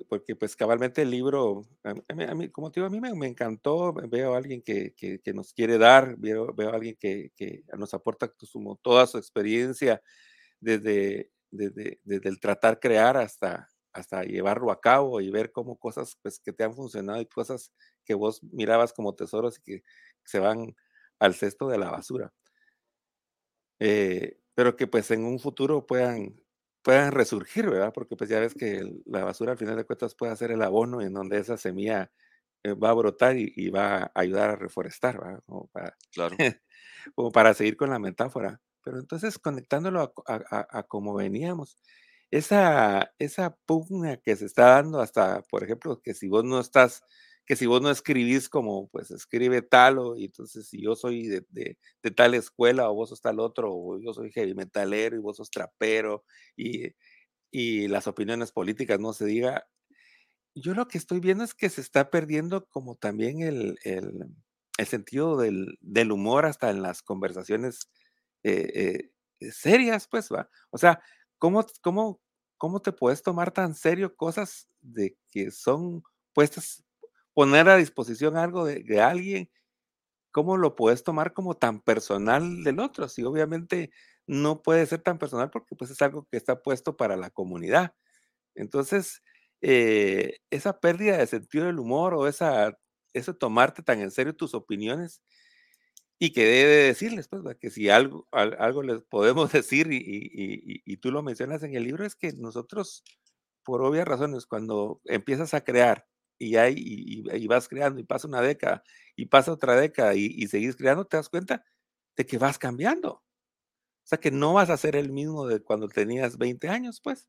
porque, 0.10 0.36
pues, 0.36 0.56
cabalmente 0.56 1.02
el 1.04 1.12
libro, 1.12 1.64
a 1.84 1.94
mí 2.16 2.24
a 2.48 2.52
como 2.52 2.72
te 2.72 2.80
digo, 2.80 2.88
a 2.88 2.90
mí 2.92 3.02
me 3.02 3.14
me 3.16 3.28
encantó, 3.28 3.94
veo 3.94 4.34
a 4.34 4.38
alguien 4.38 4.62
que 4.62 4.94
que 4.96 5.34
nos 5.34 5.54
quiere 5.54 5.78
dar, 5.78 6.16
veo 6.18 6.54
veo 6.54 6.70
a 6.72 6.76
alguien 6.76 6.96
que 7.00 7.32
que 7.36 7.64
nos 7.78 7.94
aporta 7.94 8.28
tu 8.30 8.46
sumo 8.46 8.78
toda 8.82 9.08
su 9.08 9.18
experiencia 9.18 10.02
desde 10.62 11.32
desde 11.52 12.00
desde 12.06 12.30
el 12.30 12.40
tratar 12.42 12.80
crear 12.80 13.18
hasta 13.18 13.70
hasta 13.94 14.24
llevarlo 14.24 14.72
a 14.72 14.82
cabo 14.82 15.22
y 15.22 15.32
ver 15.32 15.52
cómo 15.54 15.78
cosas, 15.78 16.18
pues, 16.22 16.40
que 16.40 16.54
te 16.54 16.64
han 16.66 16.76
funcionado 16.76 17.22
y 17.22 17.26
cosas 17.28 17.72
que 18.06 18.14
vos 18.16 18.44
mirabas 18.44 18.94
como 18.94 19.16
tesoros 19.16 19.60
y 19.60 19.62
que 19.64 19.84
se 20.26 20.40
van 20.40 20.76
al 21.20 21.34
cesto 21.36 21.68
de 21.70 21.78
la 21.80 21.92
basura. 21.92 22.32
Eh, 23.82 24.38
pero 24.54 24.76
que, 24.76 24.88
pues, 24.88 25.12
en 25.12 25.26
un 25.26 25.40
futuro 25.40 25.86
puedan 25.86 26.36
puedan 26.86 27.14
resurgir, 27.14 27.70
¿verdad? 27.72 27.94
Porque, 27.94 28.18
pues, 28.18 28.32
ya 28.32 28.40
ves 28.42 28.56
que 28.56 28.84
la 29.08 29.26
basura, 29.26 29.54
al 29.54 29.60
final 29.60 29.78
de 29.78 29.86
cuentas, 29.86 30.16
puede 30.16 30.38
ser 30.38 30.52
el 30.54 30.64
abono 30.64 31.02
en 31.04 31.14
donde 31.16 31.40
esa 31.40 31.58
semilla, 31.58 32.12
eh, 32.64 32.74
va 32.76 32.92
a 32.92 32.94
brotar 32.96 33.38
y 33.38 33.54
y 33.56 33.70
va 33.72 34.04
a 34.06 34.12
ayudar 34.16 34.52
a 34.52 34.58
reforestar, 34.58 35.20
¿verdad? 35.20 35.42
Como 35.48 35.68
para 35.70 35.98
claro. 36.14 36.40
como 37.16 37.32
para 37.34 37.54
seguir 37.56 37.78
con 37.78 37.90
la 37.92 38.00
metáfora. 38.00 38.62
Pero 38.84 39.00
entonces, 39.00 39.40
conectándolo 39.40 40.02
a 40.02 40.14
co 40.14 40.24
a 40.28 40.36
a 40.52 40.68
a 40.80 40.84
como 40.86 41.16
veníamos, 41.16 41.78
esa 42.32 43.14
esa 43.20 43.58
pugna 43.68 44.18
que 44.18 44.36
se 44.38 44.46
está 44.48 44.66
dando 44.72 45.02
hasta, 45.02 45.42
por 45.52 45.64
ejemplo, 45.64 46.02
que 46.04 46.14
si 46.16 46.28
vos 46.30 46.44
no 46.46 46.60
estás 46.62 47.04
que 47.46 47.56
si 47.56 47.66
vos 47.68 47.82
no 47.82 47.92
escribís 47.92 48.50
como, 48.50 48.90
pues, 48.90 49.12
escribe 49.12 49.62
tal, 49.64 50.00
o 50.00 50.18
y 50.18 50.26
entonces 50.26 50.68
si 50.68 50.82
yo 50.82 50.96
soy 50.96 51.28
de 51.30 51.78
de 52.04 52.12
tal 52.12 52.34
escuela, 52.36 52.90
o 52.90 52.96
vos 52.96 53.10
sos 53.10 53.22
tal 53.22 53.40
otro, 53.40 53.74
o 53.74 54.00
yo 54.00 54.14
soy 54.14 54.32
heavy 54.32 54.56
metalero 54.56 55.16
y 55.18 55.20
vos 55.22 55.38
sos 55.38 55.50
trapero, 55.52 56.24
y 56.58 56.92
y 57.52 57.88
las 57.90 58.08
opiniones 58.08 58.52
políticas 58.54 59.00
no 59.02 59.14
se 59.14 59.26
diga. 59.26 59.68
Yo 60.56 60.74
lo 60.76 60.88
que 60.88 60.98
estoy 61.00 61.20
viendo 61.22 61.44
es 61.46 61.54
que 61.56 61.70
se 61.70 61.82
está 61.82 62.10
perdiendo 62.12 62.68
como 62.70 62.96
también 62.96 63.42
el 63.42 63.78
el 63.86 64.28
el 64.80 64.88
sentido 64.88 65.38
del 65.38 65.78
del 65.82 66.12
humor 66.14 66.46
hasta 66.48 66.72
en 66.72 66.82
las 66.84 67.04
conversaciones, 67.04 67.90
eh 68.44 69.12
eh, 69.42 69.52
serias, 69.54 70.08
pues, 70.10 70.30
¿va? 70.34 70.50
O 70.72 70.80
sea, 70.80 71.02
¿cómo 71.40 71.66
cómo 71.84 72.22
cómo 72.60 72.82
te 72.82 72.94
puedes 72.94 73.24
tomar 73.24 73.52
tan 73.54 73.76
serio 73.76 74.16
cosas 74.18 74.70
de 74.82 75.18
que 75.32 75.52
son 75.52 76.04
puestas 76.36 76.85
poner 77.36 77.70
a 77.70 77.78
disposición 77.78 78.38
algo 78.38 78.66
de 78.68 79.02
alguien? 79.02 79.52
¿Cómo 80.32 80.58
lo 80.58 80.76
puedes 80.76 81.04
tomar 81.04 81.34
como 81.34 81.56
tan 81.58 81.82
personal 81.82 82.64
del 82.64 82.80
otro? 82.80 83.08
Si 83.10 83.24
obviamente 83.24 83.92
no 84.28 84.62
puede 84.64 84.86
ser 84.88 85.02
tan 85.02 85.20
personal 85.20 85.50
porque, 85.52 85.76
pues, 85.76 85.92
es 85.92 86.02
algo 86.02 86.28
que 86.32 86.38
está 86.38 86.62
puesto 86.62 86.98
para 86.98 87.18
la 87.18 87.30
comunidad. 87.32 87.96
Entonces, 88.56 89.24
eh, 89.62 90.40
esa 90.52 90.80
pérdida 90.82 91.18
de 91.18 91.28
sentido 91.28 91.66
del 91.68 91.80
humor 91.80 92.14
o 92.16 92.28
esa 92.28 92.78
eso 93.14 93.36
tomarte 93.36 93.84
tan 93.84 94.02
en 94.02 94.12
serio 94.12 94.36
tus 94.36 94.54
opiniones 94.56 95.22
y 96.22 96.32
que 96.34 96.46
debe 96.46 96.72
decirles, 96.86 97.28
pues. 97.28 97.44
Que 97.60 97.70
si 97.70 97.90
algo 97.90 98.28
al 98.32 98.56
algo 98.60 98.82
les 98.84 99.02
podemos 99.04 99.52
decir 99.54 99.92
y 99.92 99.98
y 99.98 100.76
y 100.76 100.82
y 100.86 100.98
tú 100.98 101.12
lo 101.12 101.22
mencionas 101.24 101.64
en 101.64 101.76
el 101.76 101.84
libro, 101.84 102.06
es 102.06 102.16
que 102.16 102.34
nosotros, 102.34 103.04
por 103.64 103.82
obvias 103.84 104.08
razones, 104.08 104.46
cuando 104.48 105.02
empiezas 105.06 105.54
a 105.54 105.62
crear 105.64 106.06
y 106.40 106.56
hay 106.58 106.76
y 106.78 107.48
vas 107.48 107.68
creando 107.70 108.00
y 108.00 108.04
pasa 108.04 108.28
una 108.28 108.42
década 108.42 108.84
y 109.16 109.28
pasa 109.28 109.52
otra 109.54 109.76
década 109.76 110.16
y 110.16 110.26
y 110.28 110.48
seguís 110.48 110.76
creando, 110.76 111.06
te 111.06 111.18
das 111.18 111.30
cuenta 111.30 111.64
de 112.18 112.26
que 112.26 112.38
vas 112.38 112.58
cambiando. 112.60 113.12
O 114.06 114.08
sea, 114.08 114.20
que 114.20 114.32
no 114.32 114.54
vas 114.54 114.70
a 114.70 114.78
ser 114.78 114.96
el 114.96 115.12
mismo 115.12 115.48
de 115.48 115.62
cuando 115.64 115.88
tenías 115.90 116.38
20 116.38 116.70
años, 116.70 117.02
pues. 117.04 117.28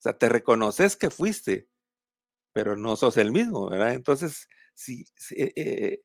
O 0.00 0.02
sea, 0.02 0.18
te 0.18 0.28
reconoces 0.30 0.96
que 0.96 1.10
fuiste, 1.10 1.68
pero 2.52 2.76
no 2.76 2.96
sos 2.96 3.16
el 3.18 3.32
mismo, 3.32 3.70
¿verdad? 3.70 3.94
Entonces, 3.94 4.48
sí, 4.74 5.06
sí, 5.16 5.34
eh 5.38 5.52
eh, 5.56 6.02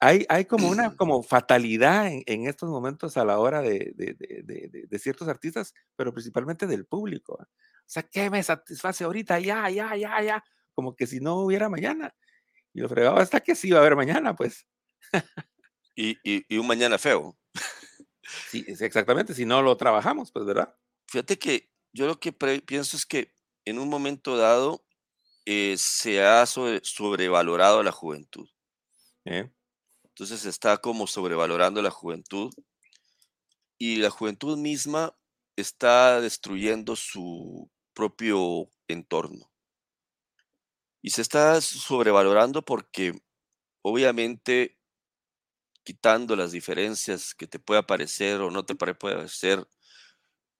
hay 0.00 0.26
hay 0.30 0.46
como 0.46 0.68
una 0.70 0.94
como 0.96 1.22
fatalidad 1.24 2.08
en 2.08 2.22
en 2.26 2.46
estos 2.48 2.70
momentos 2.70 3.16
a 3.18 3.24
la 3.26 3.38
hora 3.40 3.62
de 3.62 3.92
de 3.96 4.14
de 4.18 4.86
de 4.88 4.98
ciertos 5.00 5.28
artistas, 5.28 5.74
pero 5.96 6.12
principalmente 6.14 6.66
del 6.66 6.86
público. 6.86 7.34
O 7.34 7.46
sea, 7.86 8.04
¿qué 8.04 8.30
me 8.30 8.42
satisface 8.42 9.04
ahorita? 9.04 9.40
Ya, 9.40 9.68
ya, 9.70 9.96
ya, 9.96 10.22
ya, 10.22 10.44
como 10.74 10.94
que 10.96 11.06
si 11.06 11.20
no 11.20 11.36
hubiera 11.36 11.68
mañana. 11.68 12.14
Y 12.74 12.80
lo 12.80 12.88
fregado 12.88 13.20
está 13.20 13.40
que 13.40 13.54
sí 13.54 13.70
va 13.70 13.78
a 13.78 13.80
haber 13.82 13.96
mañana, 13.96 14.34
pues. 14.34 14.66
Y, 15.94 16.16
y, 16.24 16.44
y 16.48 16.58
un 16.58 16.66
mañana 16.66 16.98
feo. 16.98 17.38
Sí, 18.48 18.64
exactamente, 18.66 19.34
si 19.34 19.44
no 19.44 19.60
lo 19.62 19.76
trabajamos, 19.76 20.32
pues, 20.32 20.46
¿verdad? 20.46 20.74
Fíjate 21.06 21.38
que 21.38 21.70
yo 21.92 22.06
lo 22.06 22.18
que 22.18 22.32
pienso 22.32 22.96
es 22.96 23.04
que 23.04 23.34
en 23.66 23.78
un 23.78 23.88
momento 23.88 24.36
dado 24.36 24.86
eh, 25.44 25.74
se 25.76 26.22
ha 26.22 26.46
sobre- 26.46 26.80
sobrevalorado 26.82 27.82
la 27.82 27.92
juventud. 27.92 28.48
Eh, 29.26 29.50
Entonces 30.04 30.40
se 30.40 30.48
está 30.48 30.78
como 30.78 31.06
sobrevalorando 31.06 31.82
la 31.82 31.90
juventud 31.90 32.52
y 33.76 33.96
la 33.96 34.08
juventud 34.10 34.56
misma 34.56 35.14
está 35.56 36.20
destruyendo 36.20 36.96
su 36.96 37.70
propio 37.92 38.70
entorno. 38.88 39.51
Y 41.02 41.10
se 41.10 41.22
está 41.22 41.60
sobrevalorando 41.60 42.62
porque 42.64 43.12
obviamente 43.82 44.78
quitando 45.84 46.36
las 46.36 46.52
diferencias 46.52 47.34
que 47.34 47.46
te 47.46 47.58
pueda 47.58 47.82
parecer 47.86 48.40
o 48.40 48.50
no 48.50 48.64
te 48.64 48.74
pueda 48.74 48.94
parecer 48.94 49.66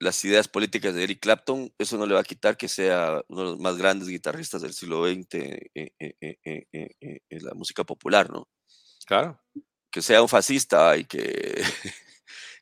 las 0.00 0.24
ideas 0.24 0.48
políticas 0.48 0.94
de 0.94 1.04
Eric 1.04 1.20
Clapton, 1.20 1.72
eso 1.78 1.96
no 1.96 2.06
le 2.06 2.14
va 2.14 2.20
a 2.20 2.24
quitar 2.24 2.56
que 2.56 2.68
sea 2.68 3.22
uno 3.28 3.40
de 3.42 3.46
los 3.52 3.60
más 3.60 3.76
grandes 3.78 4.08
guitarristas 4.08 4.62
del 4.62 4.74
siglo 4.74 5.04
XX 5.04 5.70
en 7.30 7.44
la 7.44 7.54
música 7.54 7.84
popular, 7.84 8.30
¿no? 8.30 8.48
claro, 9.06 9.40
Que 9.90 10.00
sea 10.02 10.22
un 10.22 10.28
fascista 10.28 10.96
y 10.96 11.04
que, 11.04 11.62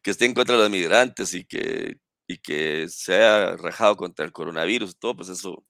que 0.03 0.11
esté 0.11 0.27
en 0.27 0.35
contra 0.35 0.57
de 0.57 0.63
los 0.63 0.71
migrantes 0.71 1.33
y 1.35 1.45
que, 1.45 1.99
y 2.27 2.39
que 2.39 2.89
se 2.89 3.15
haya 3.17 3.57
rajado 3.57 3.97
contra 3.97 4.25
el 4.25 4.33
coronavirus 4.33 4.99
todo, 4.99 5.17
pues 5.17 5.29
eso, 5.29 5.65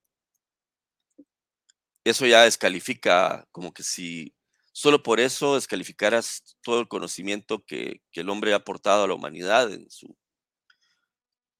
eso 2.04 2.26
ya 2.26 2.42
descalifica 2.44 3.46
como 3.52 3.72
que 3.72 3.82
si 3.82 4.34
solo 4.72 5.02
por 5.02 5.20
eso 5.20 5.54
descalificaras 5.56 6.56
todo 6.62 6.80
el 6.80 6.88
conocimiento 6.88 7.64
que, 7.66 8.02
que 8.12 8.20
el 8.22 8.30
hombre 8.30 8.52
ha 8.52 8.56
aportado 8.56 9.04
a 9.04 9.08
la 9.08 9.14
humanidad 9.14 9.72
en 9.72 9.90
su 9.90 10.16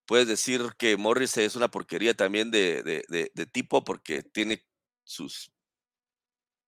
puedes 0.07 0.27
decir 0.29 0.73
que 0.79 0.97
Morris 0.97 1.37
es 1.37 1.57
una 1.57 1.69
porquería 1.71 2.15
también 2.15 2.51
de, 2.51 2.83
de- 2.83 3.05
de- 3.09 3.31
tipo 3.47 3.85
porque 3.85 4.23
tiene 4.23 4.65
sus 5.05 5.53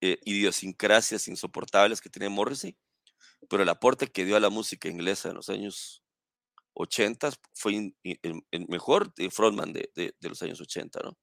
eh, 0.00 0.18
idiosincrasias 0.24 1.28
insoportables 1.28 2.00
que 2.00 2.10
tiene 2.10 2.28
Morrissey, 2.28 2.76
pero 3.50 3.62
el 3.64 3.70
aporte 3.70 4.08
que 4.08 4.24
dio 4.24 4.36
a 4.36 4.40
la 4.40 4.50
música 4.50 4.88
inglesa 4.88 5.30
en 5.30 5.36
los 5.36 5.50
años 5.50 6.04
80 6.74 7.30
fue 7.54 7.94
el, 8.04 8.42
mejor 8.68 9.12
frontman 9.30 9.72
de, 9.72 9.90
de- 9.96 10.14
de 10.20 10.30
los 10.30 10.42
años 10.42 10.60
80, 10.60 11.00
¿no? 11.04 11.18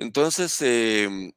Entonces, 0.00 0.62
em, 0.62 1.30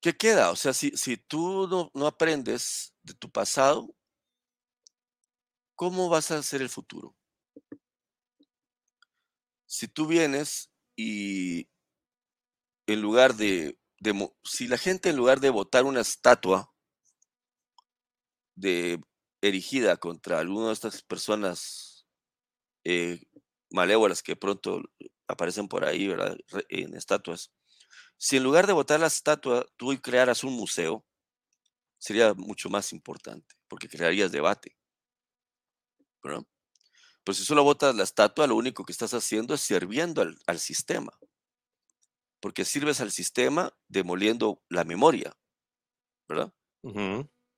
¿qué 0.00 0.16
queda? 0.16 0.52
O 0.52 0.56
sea, 0.56 0.72
si, 0.72 0.92
si 0.96 1.16
tú 1.16 1.66
no, 1.66 1.90
no 1.94 2.06
aprendes 2.06 2.94
de 3.02 3.12
tu 3.14 3.28
pasado, 3.28 3.92
¿cómo 5.74 6.08
vas 6.08 6.30
a 6.30 6.38
hacer 6.38 6.62
el 6.62 6.68
futuro? 6.68 7.16
Si 9.66 9.88
tú 9.88 10.06
vienes 10.06 10.70
y 10.94 11.68
en 12.86 13.02
lugar 13.02 13.34
de, 13.34 13.76
si 14.44 14.68
la 14.68 14.78
gente 14.78 15.10
en 15.10 15.16
lugar 15.16 15.40
de 15.40 15.50
votar 15.50 15.84
una 15.84 16.02
estatua 16.02 16.72
de 18.54 19.00
erigida 19.42 19.96
contra 19.96 20.38
alguna 20.38 20.68
de 20.68 20.74
estas 20.74 21.02
personas 21.02 22.06
eh, 22.84 23.20
malévolas 23.70 24.22
que 24.22 24.36
pronto 24.36 24.82
aparecen 25.30 25.68
por 25.68 25.84
ahí, 25.84 26.08
¿verdad? 26.08 26.36
En 26.68 26.94
estatuas. 26.96 27.52
Si 28.18 28.36
en 28.38 28.44
lugar 28.44 28.66
de 28.66 28.74
votar 28.74 29.00
la 29.00 29.08
estatua 29.08 29.66
tú 29.76 29.96
crearas 30.02 30.44
un 30.44 30.54
museo, 30.54 31.06
sería 31.98 32.34
mucho 32.34 32.70
más 32.70 32.92
importante, 32.92 33.54
porque 33.68 33.88
crearías 33.88 34.32
debate, 34.32 34.76
¿verdad? 36.22 36.42
Pero 37.24 37.34
si 37.36 37.44
solo 37.44 37.64
votas 37.64 37.94
la 37.96 38.04
estatua, 38.04 38.46
lo 38.46 38.56
único 38.56 38.84
que 38.84 38.92
estás 38.92 39.14
haciendo 39.14 39.54
es 39.54 39.62
sirviendo 39.62 40.22
al, 40.22 40.38
al 40.46 40.58
sistema, 40.60 41.12
porque 42.40 42.64
sirves 42.64 43.00
al 43.00 43.10
sistema 43.10 43.72
demoliendo 43.88 44.62
la 44.68 44.84
memoria, 44.84 45.36
¿verdad? 46.28 46.52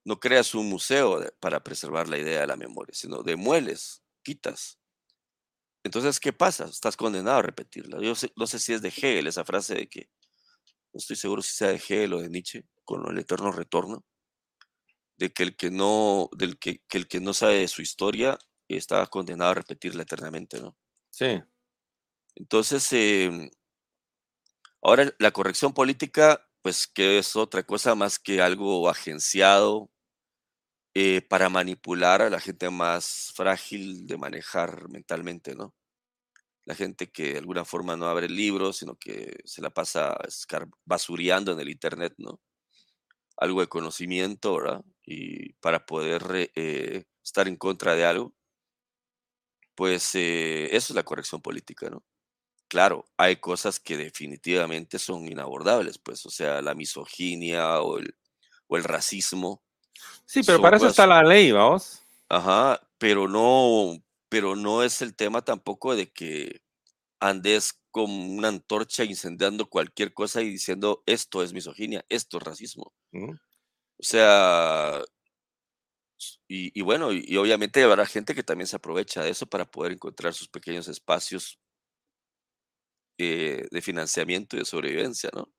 No 0.05 0.21
creas 0.21 0.55
un 0.55 0.69
museo 0.69 1.21
para 1.41 1.63
preservar 1.65 2.09
la 2.09 2.19
idea 2.19 2.41
de 2.43 2.47
la 2.47 2.57
memoria, 2.57 2.95
sino 2.95 3.23
demueles, 3.25 4.05
quitas. 4.23 4.79
Entonces, 5.85 6.21
¿qué 6.21 6.33
pasa? 6.33 6.65
Estás 6.67 6.97
condenado 6.97 7.39
a 7.39 7.43
repetirla. 7.43 8.01
Yo 8.01 8.15
sé- 8.15 8.33
no 8.37 8.47
sé 8.47 8.59
si 8.59 8.73
es 8.73 8.83
de 8.83 8.89
Hegel 8.89 9.27
esa 9.27 9.45
frase 9.45 9.75
de 9.75 9.89
que, 9.89 10.11
no 10.95 10.99
estoy 10.99 11.17
seguro 11.17 11.43
si 11.43 11.53
sea 11.55 11.69
de 11.71 11.77
Hegel 11.77 12.15
o 12.15 12.21
de 12.23 12.31
Nietzsche, 12.31 12.65
con 12.85 13.09
el 13.11 13.19
eterno 13.19 13.53
retorno, 13.53 14.05
de 15.17 15.33
que 15.33 15.43
el 15.43 15.57
que 15.57 15.71
no, 15.71 16.29
del 16.37 16.59
que, 16.59 16.83
que 16.89 16.99
el 16.99 17.09
que 17.09 17.21
no 17.21 17.33
sabe 17.35 17.61
de 17.61 17.69
su 17.69 17.81
historia 17.83 18.39
está 18.69 19.07
condenado 19.07 19.51
a 19.53 19.55
repetirla 19.55 20.03
eternamente, 20.03 20.61
¿no? 20.61 20.77
Sí, 21.11 21.43
Entonces, 22.37 22.93
em, 22.93 23.51
ahora 24.83 25.15
la 25.19 25.31
corrección 25.33 25.73
política, 25.75 26.49
pues 26.63 26.87
que 26.87 27.19
es 27.19 27.37
otra 27.37 27.63
cosa 27.65 27.95
más 27.95 28.19
que 28.19 28.41
algo 28.43 28.89
agenciado 28.89 29.91
eh, 30.95 31.23
para 31.23 31.49
manipular 31.49 32.23
a 32.23 32.31
la 32.31 32.41
gente 32.41 32.69
más 32.71 33.33
frágil 33.35 34.07
de 34.07 34.19
manejar 34.19 34.89
mentalmente, 34.91 35.55
¿no? 35.55 35.75
La 36.65 36.75
gente 36.75 37.11
que 37.11 37.33
de 37.35 37.39
alguna 37.39 37.65
forma 37.65 37.97
no 37.97 38.07
abre 38.07 38.29
libros, 38.29 38.79
sino 38.79 38.97
que 38.97 39.37
se 39.45 39.63
la 39.63 39.71
pasa 39.71 40.17
basureando 40.85 41.53
en 41.53 41.61
el 41.61 41.71
internet, 41.71 42.15
¿no? 42.19 42.41
Algo 43.37 43.61
de 43.61 43.69
conocimiento, 43.69 44.57
¿verdad? 44.57 44.85
Y 45.05 45.55
para 45.55 45.85
poder 45.87 46.51
eh, 46.55 47.05
estar 47.25 47.49
en 47.49 47.57
contra 47.57 47.95
de 47.95 48.05
algo, 48.07 48.35
pues 49.75 50.15
eh, 50.15 50.75
eso 50.77 50.93
es 50.93 50.97
la 50.97 51.03
corrección 51.05 51.41
política, 51.43 51.89
¿no? 51.91 52.05
Claro, 52.69 53.07
hay 53.19 53.37
cosas 53.37 53.81
que 53.81 53.97
definitivamente 53.99 54.99
son 54.99 55.27
inabordables, 55.29 55.99
pues, 55.99 56.27
o 56.27 56.31
sea, 56.31 56.63
la 56.63 56.75
misoginia 56.75 57.81
o 58.69 58.77
el 58.79 58.85
racismo, 58.85 59.63
sí, 60.25 60.43
pero 60.43 60.59
son 60.59 60.63
para 60.63 60.77
eso 60.77 60.87
está 60.87 61.07
la 61.07 61.23
ley, 61.23 61.53
vamos. 61.53 62.03
ajá, 62.29 62.81
pero 62.99 63.29
no, 63.29 64.03
pero 64.29 64.57
no 64.57 64.83
es 64.83 65.03
el 65.03 65.15
tema 65.17 65.43
tampoco 65.45 65.95
de 65.95 66.11
que 66.13 66.63
andes 67.21 67.75
con 67.91 68.11
una 68.11 68.49
antorcha 68.49 69.05
incendiando 69.05 69.69
cualquier 69.69 70.15
cosa 70.15 70.43
y 70.43 70.51
diciendo 70.51 71.03
esto 71.07 71.43
es 71.43 71.53
misoginia, 71.53 72.05
esto 72.09 72.39
es 72.39 72.45
racismo. 72.45 72.93
O 73.99 74.05
sea, 74.05 75.03
y, 76.49 76.79
y 76.79 76.83
bueno, 76.83 77.13
y, 77.13 77.25
y 77.27 77.37
obviamente 77.37 77.83
habrá 77.83 78.07
gente 78.07 78.35
que 78.35 78.43
también 78.43 78.67
se 78.67 78.77
aprovecha 78.77 79.23
de 79.23 79.31
eso 79.31 79.47
para 79.47 79.71
poder 79.71 79.93
encontrar 79.93 80.35
sus 80.35 80.49
pequeños 80.49 80.89
espacios 80.89 81.59
eh, 83.19 83.67
de 83.71 83.83
financiamiento 83.83 84.57
y 84.57 84.61
de 84.61 84.65
sobrevivencia, 84.65 85.31
¿no? 85.35 85.53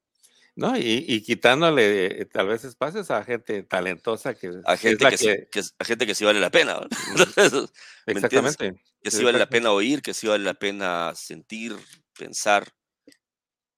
¿No? 0.55 0.77
Y, 0.77 1.03
y 1.07 1.21
quitándole 1.23 2.21
eh, 2.21 2.25
tal 2.25 2.47
vez 2.47 2.63
espacios 2.63 3.09
a 3.09 3.23
gente 3.23 3.63
talentosa 3.63 4.35
que, 4.35 4.51
A 4.65 4.73
es 4.75 4.79
gente 4.81 5.03
la 5.03 5.09
que, 5.09 5.17
sí- 5.17 5.25
que, 5.25 5.47
que 5.51 5.59
es- 5.59 5.75
a 5.79 5.83
gente 5.85 6.05
que 6.05 6.13
sí 6.15 6.25
vale 6.25 6.39
la 6.39 6.51
pena, 6.51 6.79
exactamente, 8.05 8.81
Que 9.01 9.11
sí 9.11 9.23
vale 9.23 9.39
la 9.39 9.49
pena 9.49 9.71
oír, 9.71 10.01
que 10.03 10.13
sí 10.13 10.27
vale 10.27 10.43
la 10.43 10.53
pena 10.53 11.13
sentir, 11.15 11.75
pensar, 12.17 12.71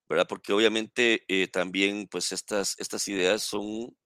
¿verdad? 0.08 0.26
Porque 0.28 0.52
obviamente 0.52 1.24
eh, 1.28 1.48
también 1.48 2.06
pues 2.08 2.30
estas, 2.32 2.74
estas 2.78 3.08
ideas 3.08 3.42
son 3.42 3.96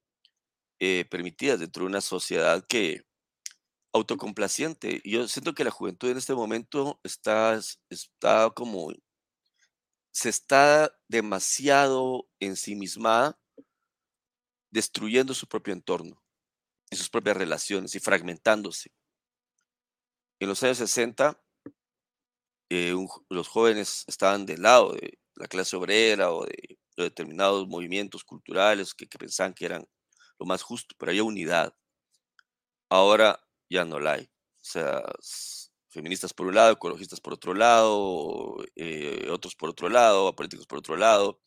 eh, 0.81 1.05
permitidas 1.11 1.61
dentro 1.61 1.83
de 1.85 1.89
una 1.91 2.01
sociedad 2.01 2.65
que 2.69 3.03
autocomplaciente. 3.93 5.01
Yo 5.05 5.27
siento 5.29 5.55
que 5.55 5.65
la 5.65 5.71
juventud 5.71 6.11
en 6.11 6.19
este 6.19 6.35
momento 6.35 7.01
está, 7.03 7.55
es- 7.55 7.81
está 7.91 8.51
como, 8.55 8.93
se 10.13 10.29
está 10.29 10.93
demasiado 11.09 12.29
ensimismada, 12.41 13.39
destruyendo 14.71 15.35
su 15.35 15.47
propio 15.47 15.73
entorno 15.73 16.23
y 16.91 16.97
sus 16.97 17.11
propias 17.11 17.37
relaciones 17.37 17.95
y 17.95 18.01
fragmentándose. 18.01 18.93
En 20.41 20.49
los 20.49 20.63
años 20.63 20.79
60, 20.79 21.41
eh, 22.71 22.95
los 23.29 23.49
jóvenes 23.49 24.05
estaban 24.07 24.47
del 24.47 24.63
lado 24.63 24.95
de 24.95 25.19
la 25.35 25.49
clase 25.49 25.77
obrera 25.77 26.33
o 26.33 26.45
de, 26.45 26.79
de 26.97 27.05
determinados 27.05 27.67
movimientos 27.69 28.25
culturales 28.25 28.95
que, 28.95 29.07
que 29.07 29.19
pensaban 29.19 29.55
que 29.55 29.67
eran 29.67 29.87
lo 30.39 30.47
más 30.47 30.63
justo, 30.63 30.95
pero 30.99 31.11
había 31.11 31.25
unidad. 31.25 31.75
Ahora 32.89 33.41
ya 33.69 33.85
no 33.85 34.01
la 34.01 34.13
hay. 34.15 34.25
O 34.25 34.65
sea, 34.65 35.03
feministas 35.91 36.33
por 36.35 36.47
un 36.47 36.55
lado, 36.57 36.73
ecologistas 36.73 37.21
por 37.21 37.35
otro 37.35 37.55
lado, 37.55 38.57
eh, 38.77 39.29
otros 39.31 39.55
por 39.57 39.71
otro 39.71 39.89
lado, 39.89 40.35
políticos 40.37 40.67
por 40.67 40.79
otro 40.79 40.97
lado. 40.97 41.41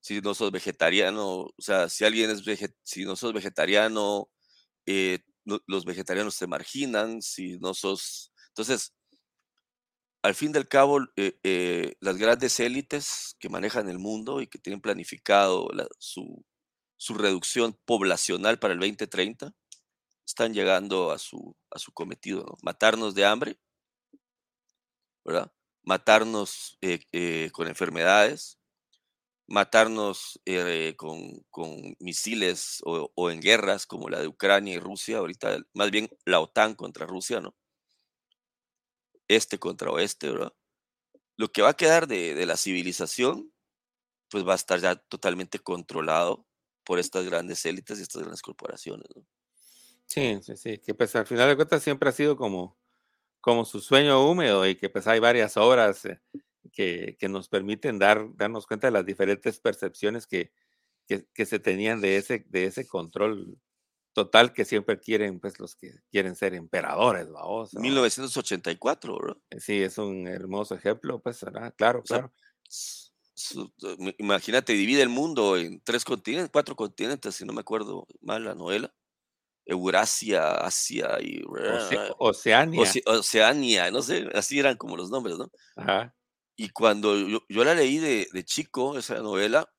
Si 0.00 0.20
no 0.20 0.34
sos 0.34 0.52
vegetariano, 0.52 1.42
o 1.42 1.54
sea, 1.58 1.88
si 1.88 2.04
alguien 2.04 2.30
es 2.30 2.42
si 2.84 3.04
no 3.04 3.16
sos 3.16 3.32
vegetariano, 3.34 4.30
eh, 4.86 5.20
los 5.66 5.84
vegetarianos 5.86 6.38
te 6.38 6.46
marginan, 6.48 7.22
si 7.22 7.58
no 7.58 7.74
sos... 7.74 8.32
Entonces, 8.50 8.94
al 10.22 10.34
fin 10.34 10.52
del 10.52 10.68
cabo, 10.68 11.00
eh, 11.16 11.94
las 12.00 12.16
grandes 12.16 12.58
élites 12.60 13.36
que 13.38 13.48
manejan 13.48 13.88
el 13.88 13.98
mundo 13.98 14.40
y 14.40 14.48
que 14.48 14.58
tienen 14.58 14.80
planificado 14.80 15.68
la- 15.72 15.86
su, 15.98 16.44
su 16.96 17.14
reducción 17.14 17.78
poblacional 17.86 18.58
para 18.58 18.74
el 18.74 18.80
2030, 18.80 19.52
están 20.26 20.54
llegando 20.54 21.12
a 21.12 21.18
su, 21.18 21.56
a 21.70 21.78
su 21.78 21.92
cometido, 21.92 22.44
¿no? 22.44 22.56
Matarnos 22.62 23.14
de 23.14 23.26
hambre, 23.26 23.58
Matarnos 25.82 26.78
eh, 26.80 27.00
eh, 27.12 27.50
con 27.52 27.68
enfermedades, 27.68 28.58
matarnos 29.46 30.40
eh, 30.44 30.94
con, 30.96 31.40
con 31.50 31.96
misiles 32.00 32.80
o, 32.84 33.30
en 33.30 33.40
guerras 33.40 33.86
como 33.86 34.08
la 34.08 34.20
de 34.20 34.28
Ucrania 34.28 34.74
y 34.74 34.78
Rusia, 34.78 35.18
ahorita 35.18 35.58
más 35.74 35.90
bien 35.90 36.08
la 36.24 36.40
OTAN 36.40 36.74
contra 36.74 37.06
Rusia, 37.06 37.40
¿no? 37.40 37.54
Este 39.28 39.58
contra 39.58 39.90
oeste, 39.90 40.30
¿verdad? 40.30 40.52
Lo 41.36 41.48
que 41.52 41.62
va 41.62 41.70
a 41.70 41.76
quedar 41.76 42.06
de, 42.06 42.34
de 42.34 42.46
la 42.46 42.56
civilización, 42.56 43.52
pues 44.30 44.46
va 44.46 44.52
a 44.52 44.56
estar 44.56 44.80
ya 44.80 44.96
totalmente 44.96 45.58
controlado 45.58 46.46
por 46.84 46.98
estas 46.98 47.26
grandes 47.26 47.64
élites 47.66 47.98
y 47.98 48.02
estas 48.02 48.22
grandes 48.22 48.42
corporaciones. 48.42 49.08
Sí, 50.06 50.38
sí, 50.42 50.56
sí, 50.56 50.78
que 50.78 50.94
pues 50.94 51.14
al 51.16 51.26
final 51.26 51.48
de 51.48 51.56
cuentas 51.56 51.82
siempre 51.82 52.08
ha 52.08 52.12
sido 52.12 52.36
como, 52.36 52.78
como 53.46 53.64
su 53.64 53.80
sueño 53.80 54.28
húmedo 54.28 54.66
y 54.66 54.74
que 54.74 54.88
pues 54.90 55.06
hay 55.06 55.20
varias 55.20 55.56
obras 55.56 56.04
eh, 56.04 56.20
que, 56.72 57.16
que 57.18 57.28
nos 57.28 57.48
permiten 57.48 57.96
dar, 58.00 58.26
darnos 58.34 58.66
cuenta 58.66 58.88
de 58.88 58.90
las 58.92 59.06
diferentes 59.06 59.60
percepciones 59.60 60.26
que, 60.26 60.52
que, 61.06 61.26
que 61.34 61.46
se 61.46 61.60
tenían 61.60 62.00
de 62.00 62.16
ese, 62.18 62.44
de 62.48 62.66
ese 62.66 62.86
control 62.88 63.58
total 64.14 64.52
que 64.54 64.64
siempre 64.64 65.00
quieren 65.00 65.40
pues 65.40 65.60
los 65.60 65.76
que 65.76 65.92
quieren 66.10 66.36
ser 66.36 66.54
emperadores, 66.54 67.30
vamos. 67.30 67.74
¿no? 67.74 67.82
1984, 67.82 69.18
¿verdad? 69.18 69.36
Sí, 69.58 69.82
es 69.82 69.98
un 69.98 70.26
hermoso 70.28 70.74
ejemplo, 70.74 71.20
pues, 71.20 71.42
¿verdad? 71.44 71.74
Claro, 71.76 72.02
O 72.02 72.04
claro. 72.04 72.32
su- 73.34 73.72
eh, 73.82 74.14
imagínate, 74.18 74.72
divide 74.72 75.02
el 75.02 75.08
mundo 75.08 75.56
en 75.56 75.80
tres 75.82 76.04
continentes, 76.04 76.50
cuatro 76.52 76.76
continentes, 76.76 77.34
si 77.34 77.44
no 77.44 77.52
me 77.52 77.60
acuerdo 77.60 78.06
mal 78.20 78.44
la 78.44 78.54
novela. 78.54 78.94
Eurasia, 79.66 80.52
Asia 80.52 81.18
y 81.20 81.42
Oce- 81.42 82.14
Oceania. 82.18 82.80
Oce- 82.82 83.02
Oceania, 83.04 83.90
no 83.90 84.00
sé, 84.00 84.28
así 84.34 84.58
eran 84.58 84.76
como 84.76 84.96
los 84.96 85.10
nombres, 85.10 85.36
¿no? 85.36 85.50
Ajá. 85.76 86.16
Y 86.56 86.70
cuando 86.70 87.16
yo, 87.18 87.40
yo 87.48 87.64
la 87.64 87.74
leí 87.74 87.98
de, 87.98 88.28
de 88.32 88.44
chico, 88.44 88.96
esa 88.96 89.16
novela, 89.18 89.70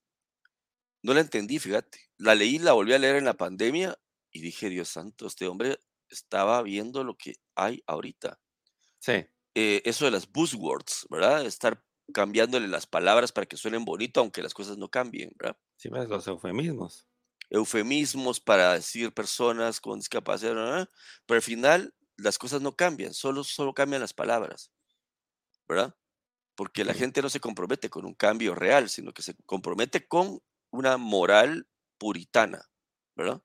no 1.04 1.14
la 1.14 1.22
entendí, 1.22 1.60
fíjate. 1.60 2.00
La 2.18 2.36
leí, 2.36 2.60
la 2.60 2.74
volví 2.74 2.94
a 2.94 3.00
leer 3.00 3.16
en 3.16 3.26
la 3.26 3.36
pandemia 3.36 3.98
y 4.32 4.42
dije, 4.42 4.70
Dios 4.70 4.90
santo, 4.90 5.28
este 5.28 5.48
hombre 5.48 5.80
estaba 6.10 6.62
viendo 6.62 7.04
lo 7.04 7.16
que 7.16 7.36
hay 7.56 7.82
ahorita. 7.88 8.40
Sí. 9.00 9.26
Eh, 9.56 9.82
eso 9.86 10.06
de 10.06 10.12
las 10.12 10.32
buzzwords, 10.32 11.08
¿verdad? 11.10 11.46
Estar 11.46 11.84
cambiándole 12.14 12.68
las 12.68 12.86
palabras 12.88 13.32
para 13.32 13.48
que 13.48 13.58
suenen 13.58 13.84
bonito, 13.86 14.20
aunque 14.20 14.42
las 14.44 14.54
cosas 14.54 14.78
no 14.78 14.90
cambien, 14.90 15.32
¿verdad? 15.38 15.58
Sí, 15.78 15.90
ves 15.90 16.08
los 16.10 16.28
eufemismos. 16.28 17.08
Eufemismos 17.50 18.40
para 18.40 18.74
decir 18.74 19.14
personas 19.14 19.80
con 19.82 20.00
discapacidad, 20.00 20.90
pero 21.26 21.38
al 21.38 21.42
final 21.42 21.94
las 22.18 22.38
cosas 22.38 22.62
no 22.62 22.76
cambian, 22.76 23.14
solo, 23.14 23.44
solo 23.44 23.74
cambian 23.74 24.02
las 24.02 24.14
palabras, 24.14 24.72
¿verdad? 25.68 25.96
Porque 26.56 26.86
la 26.86 26.94
gente 26.96 27.22
no 27.22 27.30
se 27.30 27.40
compromete 27.42 27.90
con 27.90 28.06
un 28.06 28.16
cambio 28.16 28.56
real, 28.56 28.90
sino 28.90 29.14
que 29.14 29.24
se 29.24 29.36
compromete 29.46 30.08
con 30.08 30.40
una 30.72 30.98
moral 30.98 31.68
puritana, 32.00 32.64
¿verdad? 33.16 33.42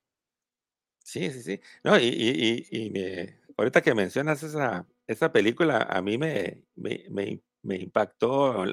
Sí, 0.99 1.29
sí, 1.31 1.41
sí. 1.43 1.59
No, 1.83 1.97
y, 1.99 2.03
y, 2.07 2.65
y, 2.71 2.85
y 2.85 2.89
me- 2.89 3.39
ahorita 3.57 3.81
que 3.81 3.93
mencionas 3.93 4.41
esa, 4.43 4.87
esa 5.07 5.31
película, 5.31 5.83
a 5.89 6.01
mí 6.01 6.17
me, 6.17 6.63
me, 6.75 7.05
me, 7.09 7.41
me 7.61 7.75
impactó 7.77 8.65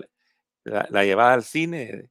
la, 0.64 0.88
la 0.90 1.04
llevada 1.04 1.34
al 1.34 1.44
cine, 1.44 2.10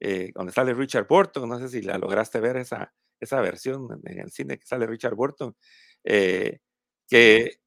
eh, 0.00 0.32
donde 0.34 0.52
sale 0.52 0.74
Richard 0.74 1.06
Burton. 1.08 1.48
No 1.48 1.58
sé 1.58 1.68
si 1.68 1.82
la 1.82 1.98
lograste 1.98 2.40
ver 2.40 2.56
esa, 2.56 2.92
esa 3.20 3.40
versión 3.40 3.88
en 4.04 4.20
el 4.20 4.30
cine 4.32 4.58
que 4.58 4.66
sale 4.66 4.86
Richard 4.86 5.14
Burton. 5.14 5.56
eh, 6.04 6.58
que, 7.08 7.60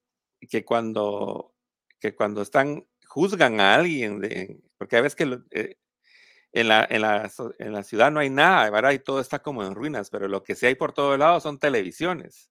que 0.49 0.65
cuando 0.65 1.53
que 1.99 2.15
cuando 2.15 2.41
están 2.41 2.85
juzgan 3.07 3.59
a 3.61 3.75
alguien, 3.75 4.19
de- 4.19 4.59
porque 4.77 4.97
a 4.97 5.01
veces 5.01 5.15
que 5.15 5.25
lo- 5.27 5.43
eh, 5.51 5.77
en 6.51 6.67
la, 6.67 6.85
en, 6.89 7.01
la, 7.01 7.31
en 7.59 7.73
la 7.73 7.83
ciudad 7.83 8.11
no 8.11 8.19
hay 8.19 8.29
nada, 8.29 8.69
¿verdad? 8.69 8.91
Y 8.91 8.99
todo 8.99 9.19
está 9.19 9.39
como 9.39 9.63
en 9.65 9.75
ruinas, 9.75 10.09
pero 10.09 10.27
lo 10.27 10.43
que 10.43 10.55
sí 10.55 10.65
hay 10.67 10.75
por 10.75 10.93
todos 10.93 11.17
lados 11.19 11.43
son 11.43 11.59
televisiones, 11.59 12.49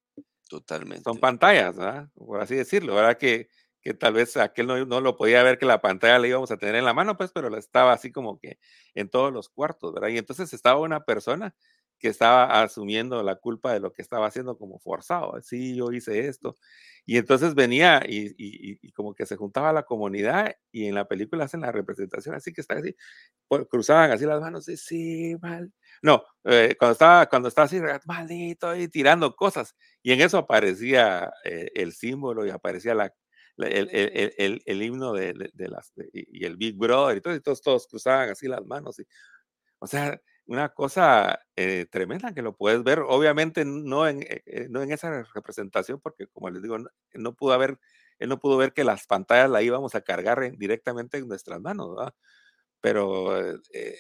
Totalmente. 0.48 1.04
son 1.04 1.18
pantallas, 1.18 1.76
¿verdad? 1.76 2.08
Por 2.14 2.40
así 2.40 2.54
decirlo, 2.56 2.94
¿verdad? 2.96 3.16
Que, 3.18 3.48
que 3.82 3.94
tal 3.94 4.14
vez 4.14 4.36
aquel 4.36 4.66
no, 4.68 4.84
no 4.86 5.00
lo 5.00 5.16
podía 5.16 5.42
ver 5.42 5.58
que 5.58 5.66
la 5.66 5.80
pantalla 5.82 6.18
la 6.18 6.28
íbamos 6.28 6.50
a 6.50 6.56
tener 6.58 6.76
en 6.76 6.84
la 6.84 6.94
mano, 6.94 7.16
pues, 7.16 7.32
pero 7.32 7.54
estaba 7.56 7.92
así 7.92 8.12
como 8.12 8.38
que 8.38 8.58
en 8.94 9.08
todos 9.10 9.32
los 9.32 9.48
cuartos, 9.48 9.92
¿verdad? 9.94 10.08
Y 10.08 10.18
entonces 10.18 10.52
estaba 10.52 10.80
una 10.80 11.00
persona 11.04 11.54
que 11.98 12.08
estaba 12.08 12.62
asumiendo 12.62 13.22
la 13.22 13.36
culpa 13.36 13.72
de 13.72 13.80
lo 13.80 13.92
que 13.92 14.02
estaba 14.02 14.26
haciendo 14.26 14.58
como 14.58 14.78
forzado. 14.80 15.40
Sí, 15.42 15.76
yo 15.76 15.92
hice 15.92 16.26
esto. 16.28 16.56
Y 17.06 17.16
entonces 17.18 17.54
venía 17.54 18.02
y, 18.06 18.32
y- 18.36 18.92
como 18.92 19.14
que 19.14 19.26
se 19.26 19.36
juntaba 19.36 19.72
la 19.72 19.84
comunidad 19.84 20.54
y 20.72 20.86
en 20.86 20.94
la 20.94 21.06
película 21.08 21.44
hacen 21.44 21.60
la 21.62 21.72
representación 21.72 22.34
así 22.34 22.52
que 22.52 22.60
está 22.60 22.74
así, 22.76 22.94
cruzaban 23.70 24.10
así 24.10 24.24
las 24.26 24.40
manos 24.40 24.68
y 24.68 24.76
sí, 24.76 25.36
mal. 25.40 25.72
No, 26.02 26.22
eh, 26.44 26.74
cuando 26.78 26.92
estaba, 26.92 27.26
cuando 27.28 27.48
estaba 27.48 27.66
así, 27.66 27.80
maldito, 28.06 28.74
y 28.76 28.88
tirando 28.88 29.34
cosas. 29.36 29.74
Y 30.02 30.12
en 30.12 30.20
eso 30.22 30.38
aparecía 30.38 31.32
eh, 31.44 31.70
el 31.74 31.92
símbolo 31.92 32.46
y 32.46 32.50
aparecía 32.50 32.94
la- 32.94 33.12
el, 33.59 33.88
el- 33.92 34.34
el- 34.38 34.62
el- 34.66 34.82
himno 34.82 35.12
de, 35.12 35.32
de- 35.34 35.50
de 35.55 35.68
las, 35.68 35.92
de- 35.94 36.11
y 36.12 36.44
el 36.44 36.57
Big 36.57 36.76
Brother 36.76 37.18
y 37.18 37.20
todo, 37.20 37.34
y 37.36 37.40
todos, 37.40 37.62
todos 37.62 37.86
cruzaban 37.88 38.30
así 38.30 38.48
las 38.48 38.64
manos. 38.66 38.98
Y, 39.00 39.05
o 39.78 39.86
sea, 39.86 40.20
una 40.46 40.68
cosa 40.70 41.40
eh, 41.57 41.86
tremenda 41.90 42.34
que 42.34 42.42
lo 42.42 42.57
puedes 42.57 42.82
ver, 42.84 43.00
obviamente 43.00 43.64
no 43.64 44.07
en, 44.09 44.22
eh, 44.22 44.42
eh, 44.46 44.66
no 44.70 44.82
en 44.82 44.92
esa 44.92 45.22
representación, 45.34 46.00
porque 46.00 46.26
como 46.28 46.50
les 46.50 46.62
digo, 46.62 46.78
no, 46.78 46.88
no 47.14 47.34
pudo 47.34 47.53
haber, 47.55 47.78
él 48.18 48.28
no 48.28 48.38
pudo 48.40 48.57
ver 48.59 48.72
que 48.72 48.84
las 48.84 49.07
pantallas 49.07 49.50
la 49.50 49.62
íbamos 49.62 49.94
a 49.94 50.03
cargar 50.03 50.42
en- 50.44 50.59
directamente 50.59 51.18
en 51.18 51.28
nuestras 51.28 51.61
manos, 51.61 51.94
¿verdad? 51.96 52.14
Pero, 52.80 53.38
eh, 53.40 53.59
eh, 53.74 53.98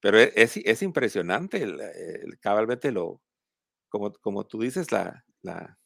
pero 0.00 0.18
e- 0.20 0.32
es, 0.36 0.56
es 0.58 0.82
impresionante, 0.82 1.62
el, 1.62 1.80
el- 1.80 2.38
cabalmente 2.40 2.92
lo, 2.92 3.20
como, 3.90 4.12
como 4.14 4.44
tú 4.46 4.60
dices, 4.62 4.92
la, 4.92 5.24
la, 5.42 5.78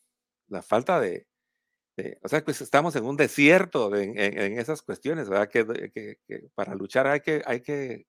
la 0.49 0.63
falta 0.63 1.01
de, 1.01 1.27
de- 1.97 2.19
o 2.23 2.29
sea, 2.29 2.45
pues 2.45 2.61
estamos 2.61 2.97
en 2.97 3.05
un 3.05 3.17
desierto 3.17 3.91
de- 3.91 4.05
en, 4.05 4.19
en- 4.19 4.39
en 4.39 4.59
esas 4.59 4.83
cuestiones, 4.83 5.29
¿verdad? 5.29 5.49
Que, 5.49 5.67
que- 5.95 6.19
que 6.27 6.49
para 6.55 6.75
luchar 6.75 7.07
hay 7.07 7.21
que, 7.21 7.43
hay 7.47 7.61
que 7.63 8.07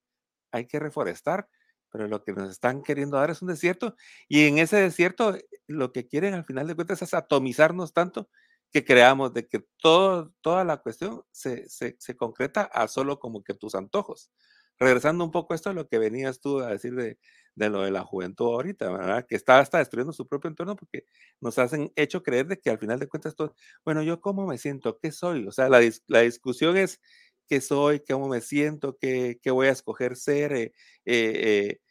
hay 0.51 0.65
que 0.67 0.79
reforestar, 0.79 1.49
pero 1.91 2.07
lo 2.07 2.23
que 2.23 2.33
nos 2.33 2.49
están 2.49 2.83
queriendo 2.83 3.17
dar 3.17 3.29
es 3.31 3.41
un 3.41 3.49
desierto 3.49 3.95
y 4.27 4.45
en 4.47 4.57
ese 4.59 4.77
desierto 4.77 5.35
eh, 5.35 5.45
lo 5.67 5.91
que 5.93 6.07
quieren 6.07 6.33
al 6.33 6.45
final 6.45 6.67
de 6.67 6.75
cuentas 6.75 7.01
es 7.01 7.13
atomizarnos 7.13 7.93
tanto 7.93 8.29
que 8.71 8.83
creamos 8.85 9.33
de 9.33 9.47
que 9.47 9.65
todo, 9.81 10.33
toda 10.41 10.63
la 10.65 10.77
cuestión 10.77 11.23
se, 11.31 11.67
se, 11.69 11.95
se 11.99 12.15
concreta 12.17 12.63
a 12.63 12.87
solo 12.87 13.19
como 13.19 13.43
que 13.43 13.53
tus 13.53 13.75
antojos. 13.75 14.31
Regresando 14.79 15.23
un 15.23 15.31
poco 15.31 15.53
a 15.53 15.55
esto, 15.55 15.73
lo 15.73 15.87
que 15.87 15.97
venías 15.97 16.39
tú 16.39 16.59
a 16.59 16.67
decir 16.69 16.93
de, 16.95 17.17
de 17.55 17.69
lo 17.69 17.81
de 17.81 17.91
la 17.91 18.03
juventud 18.03 18.45
ahorita, 18.47 18.91
¿verdad? 18.91 19.25
Que 19.27 19.35
está 19.35 19.59
hasta 19.59 19.79
destruyendo 19.79 20.13
su 20.13 20.27
propio 20.27 20.49
entorno 20.49 20.75
porque 20.75 21.05
nos 21.41 21.57
hacen 21.59 21.91
hecho 21.95 22.21
creer 22.23 22.47
de 22.47 22.59
que 22.59 22.69
al 22.69 22.77
final 22.79 22.99
de 22.99 23.07
cuentas 23.07 23.35
todo, 23.35 23.55
bueno, 23.83 24.03
yo 24.03 24.21
cómo 24.21 24.45
me 24.45 24.57
siento, 24.57 24.99
qué 24.99 25.11
soy, 25.11 25.47
o 25.47 25.51
sea, 25.51 25.67
la, 25.69 25.81
dis- 25.81 26.03
la 26.07 26.21
discusión 26.21 26.77
es 26.77 27.01
qué 27.47 27.61
soy, 27.61 28.01
cómo 28.07 28.27
me 28.27 28.41
siento, 28.41 28.97
qué, 28.99 29.39
qué 29.41 29.51
voy 29.51 29.67
a 29.67 29.71
escoger 29.71 30.15
ser, 30.15 30.53
eh, 30.53 30.73
eh, 31.05 31.71
eh, 31.75 31.81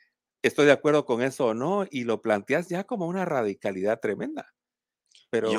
estoy 0.43 0.67
de 0.67 0.73
acuerdo 0.73 1.05
con 1.07 1.23
eso 1.23 1.47
o 1.47 1.55
no, 1.55 1.87
y 1.91 2.05
lo 2.05 2.23
planteas 2.23 2.69
ya 2.69 2.85
como 2.85 3.07
una 3.07 3.25
radicalidad 3.25 3.99
tremenda. 4.01 4.55
Pero 5.31 5.51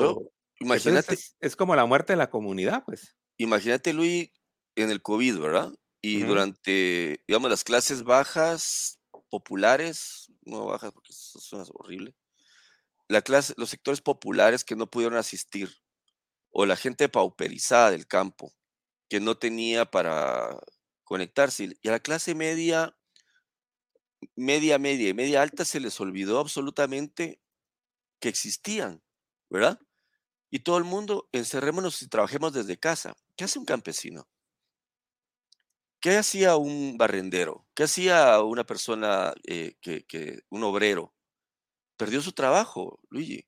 imagínate, 0.59 1.13
es, 1.15 1.36
es 1.39 1.55
como 1.55 1.75
la 1.75 1.86
muerte 1.86 2.13
de 2.13 2.17
la 2.17 2.30
comunidad, 2.30 2.84
pues. 2.86 3.15
imagínate, 3.38 3.93
Luis, 3.93 4.32
en 4.75 4.89
el 4.91 5.01
COVID, 5.01 5.39
¿verdad? 5.39 5.73
Y 6.09 6.23
durante, 6.23 7.21
digamos, 7.27 7.49
las 7.49 7.65
clases 7.65 8.03
bajas, 8.03 8.97
populares, 9.29 10.31
no 10.45 10.65
bajas 10.67 10.93
porque 10.93 11.11
eso 11.11 11.37
suena 11.39 11.65
horrible, 11.73 12.15
la 13.09 13.21
clase, 13.21 13.53
los 13.57 13.69
sectores 13.69 13.99
populares 13.99 14.63
que 14.63 14.77
no 14.77 14.89
pudieron 14.89 15.17
asistir, 15.17 15.69
o 16.49 16.65
la 16.65 16.77
gente 16.77 17.09
pauperizada 17.09 17.91
del 17.91 18.07
campo, 18.07 18.53
que 19.09 19.19
no 19.19 19.37
tenía 19.37 19.83
para 19.83 20.57
conectarse, 21.03 21.77
y 21.81 21.87
a 21.89 21.91
la 21.91 21.99
clase 21.99 22.35
media, 22.35 22.97
media, 24.37 24.79
media 24.79 25.09
y 25.09 25.13
media 25.13 25.41
alta 25.41 25.65
se 25.65 25.81
les 25.81 25.99
olvidó 25.99 26.39
absolutamente 26.39 27.41
que 28.21 28.29
existían, 28.29 29.03
¿verdad? 29.49 29.77
Y 30.49 30.59
todo 30.59 30.77
el 30.77 30.85
mundo, 30.85 31.27
encerrémonos 31.33 32.01
y 32.01 32.07
trabajemos 32.07 32.53
desde 32.53 32.77
casa. 32.77 33.13
¿Qué 33.35 33.43
hace 33.43 33.59
un 33.59 33.65
campesino? 33.65 34.25
¿Qué 35.99 36.17
hacía 36.17 36.57
un 36.57 36.97
barrendero? 36.97 37.67
¿Qué 37.73 37.83
hacía 37.83 38.41
una 38.41 38.65
persona, 38.65 39.33
eh, 39.43 39.75
que, 39.81 40.43
un 40.49 40.63
obrero? 40.63 41.13
Perdió 41.97 42.21
su 42.21 42.33
trabajo, 42.33 42.99
Luigi. 43.09 43.45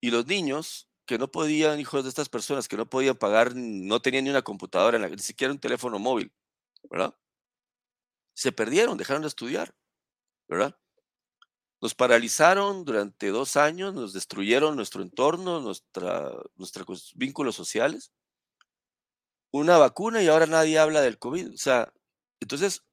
Y 0.00 0.10
los 0.10 0.26
niños 0.26 0.88
que 1.06 1.18
no 1.18 1.30
podían, 1.30 1.80
hijos 1.80 2.04
de 2.04 2.08
estas 2.08 2.28
personas, 2.28 2.68
que 2.68 2.76
no 2.76 2.88
podían 2.88 3.16
pagar, 3.16 3.54
no 3.54 4.00
tenían 4.00 4.24
ni 4.24 4.30
una 4.30 4.42
computadora, 4.42 4.98
ni 4.98 5.18
siquiera 5.18 5.52
un 5.52 5.58
teléfono 5.60 5.98
móvil, 5.98 6.32
¿verdad? 6.90 7.14
Se 8.34 8.52
perdieron, 8.52 8.96
dejaron 8.98 9.22
de 9.22 9.28
estudiar, 9.28 9.74
¿verdad? 10.48 10.78
Nos 11.80 11.94
paralizaron 11.94 12.84
durante 12.84 13.28
dos 13.28 13.56
años, 13.56 13.94
nos 13.94 14.12
destruyeron 14.14 14.76
nuestro 14.76 15.02
entorno, 15.02 15.60
nuestros 15.60 17.12
vínculos 17.14 17.54
sociales. 17.56 18.12
Una 19.58 19.78
vacuna 19.78 20.22
y 20.22 20.26
ahora 20.28 20.44
nadie 20.46 20.78
habla 20.78 21.00
del 21.00 21.18
COVID. 21.18 21.54
O 21.54 21.56
sea, 21.56 21.90
entonces 22.40 22.84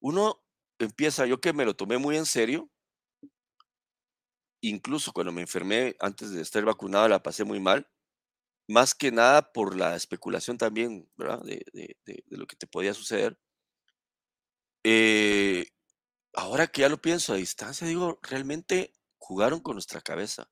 uno 0.00 0.42
empieza, 0.78 1.26
yo 1.26 1.40
que 1.40 1.52
me 1.54 1.64
lo 1.66 1.76
tomé 1.76 1.98
muy 1.98 2.16
en 2.18 2.26
serio, 2.26 2.70
incluso 4.60 5.12
cuando 5.12 5.32
me 5.32 5.42
enfermé 5.42 5.96
antes 6.00 6.30
de 6.30 6.42
estar 6.42 6.64
vacunado 6.64 7.08
la 7.08 7.22
pasé 7.22 7.44
muy 7.44 7.60
mal, 7.60 7.88
más 8.68 8.94
que 8.96 9.12
nada 9.12 9.52
por 9.52 9.76
la 9.76 9.96
especulación 9.96 10.58
también, 10.58 11.10
¿verdad? 11.16 11.42
De, 11.44 11.64
de- 11.72 12.24
lo 12.30 12.46
que 12.48 12.56
te 12.56 12.66
podía 12.68 12.94
suceder. 12.94 13.38
Eh, 14.84 15.66
ahora 16.34 16.68
que 16.68 16.82
ya 16.82 16.88
lo 16.90 17.00
pienso 17.02 17.32
a 17.34 17.36
distancia, 17.36 17.86
digo, 17.86 18.20
realmente 18.22 18.94
jugaron 19.18 19.60
con 19.60 19.74
nuestra 19.76 20.00
cabeza. 20.02 20.50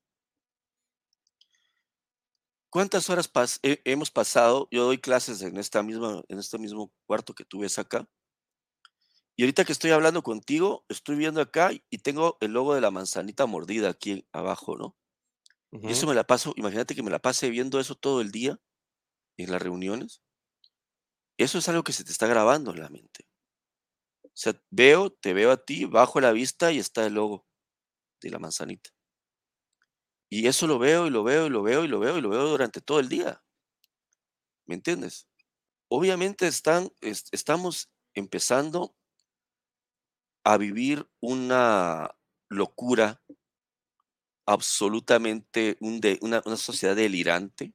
¿Cuántas 2.75 3.09
horas 3.09 3.27
pas- 3.33 3.59
he- 3.63 3.81
hemos 3.87 4.11
pasado? 4.11 4.69
Yo 4.71 4.85
doy 4.85 4.99
clases 4.99 5.41
en 5.41 5.57
esta 5.57 5.83
misma, 5.83 6.23
en 6.29 6.39
este 6.39 6.59
mismo 6.59 6.93
cuarto 7.07 7.35
que 7.35 7.45
tú 7.47 7.61
ves 7.61 7.79
acá. 7.79 8.07
Y 9.37 9.43
ahorita 9.43 9.65
que 9.65 9.73
estoy 9.73 9.91
hablando 9.91 10.23
contigo, 10.23 10.85
estoy 10.89 11.17
viendo 11.17 11.41
acá 11.41 11.71
y 11.91 11.99
tengo 11.99 12.37
el 12.41 12.53
logo 12.53 12.75
de 12.75 12.81
la 12.81 12.91
manzanita 12.91 13.47
mordida 13.47 13.89
aquí 13.91 14.27
abajo, 14.33 14.77
¿no? 14.77 14.97
Y 15.85 15.93
eso 15.93 16.07
me 16.07 16.15
la 16.15 16.25
paso, 16.25 16.55
imagínate 16.57 16.95
que 16.95 17.03
me 17.05 17.11
la 17.11 17.21
pase 17.21 17.51
viendo 17.51 17.81
eso 17.81 17.95
todo 17.97 18.21
el 18.23 18.33
día 18.33 18.59
en 19.39 19.53
las 19.53 19.63
reuniones. 19.63 20.23
Eso 21.39 21.59
es 21.59 21.69
algo 21.69 21.85
que 21.85 21.93
se 21.93 22.03
te 22.03 22.11
está 22.11 22.27
grabando 22.27 22.73
en 22.73 22.81
la 22.81 22.89
mente. 22.89 23.29
O 24.25 24.29
sea, 24.35 24.55
veo, 24.71 25.11
te 25.11 25.33
veo 25.33 25.51
a 25.51 25.57
ti, 25.65 25.87
bajo 25.87 26.21
la 26.21 26.33
vista 26.33 26.71
y 26.73 26.79
está 26.79 27.07
el 27.07 27.15
logo 27.15 27.47
de 28.23 28.31
la 28.31 28.39
manzanita. 28.41 28.91
Y 30.29 30.47
eso 30.49 30.67
lo 30.67 30.79
veo 30.79 31.07
y 31.07 31.11
lo 31.11 31.25
veo 31.25 31.47
y 31.47 31.51
lo 31.51 31.63
veo 31.63 31.85
y 31.85 31.89
lo 31.89 31.99
veo 31.99 32.19
y 32.19 32.21
lo 32.21 32.29
veo 32.29 32.47
durante 32.49 32.83
todo 32.83 33.01
el 33.01 33.09
día. 33.09 33.43
¿Me 34.67 34.75
entiendes? 34.75 35.27
Obviamente 35.89 36.47
están, 36.47 36.91
estamos 37.03 37.91
empezando 38.15 38.95
a 40.45 40.57
vivir 40.59 41.07
una 41.21 42.11
locura 42.49 43.21
absolutamente, 44.47 45.77
una, 45.81 46.43
una 46.47 46.57
sociedad 46.57 46.97
delirante, 46.97 47.75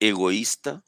egoísta. 0.00 0.84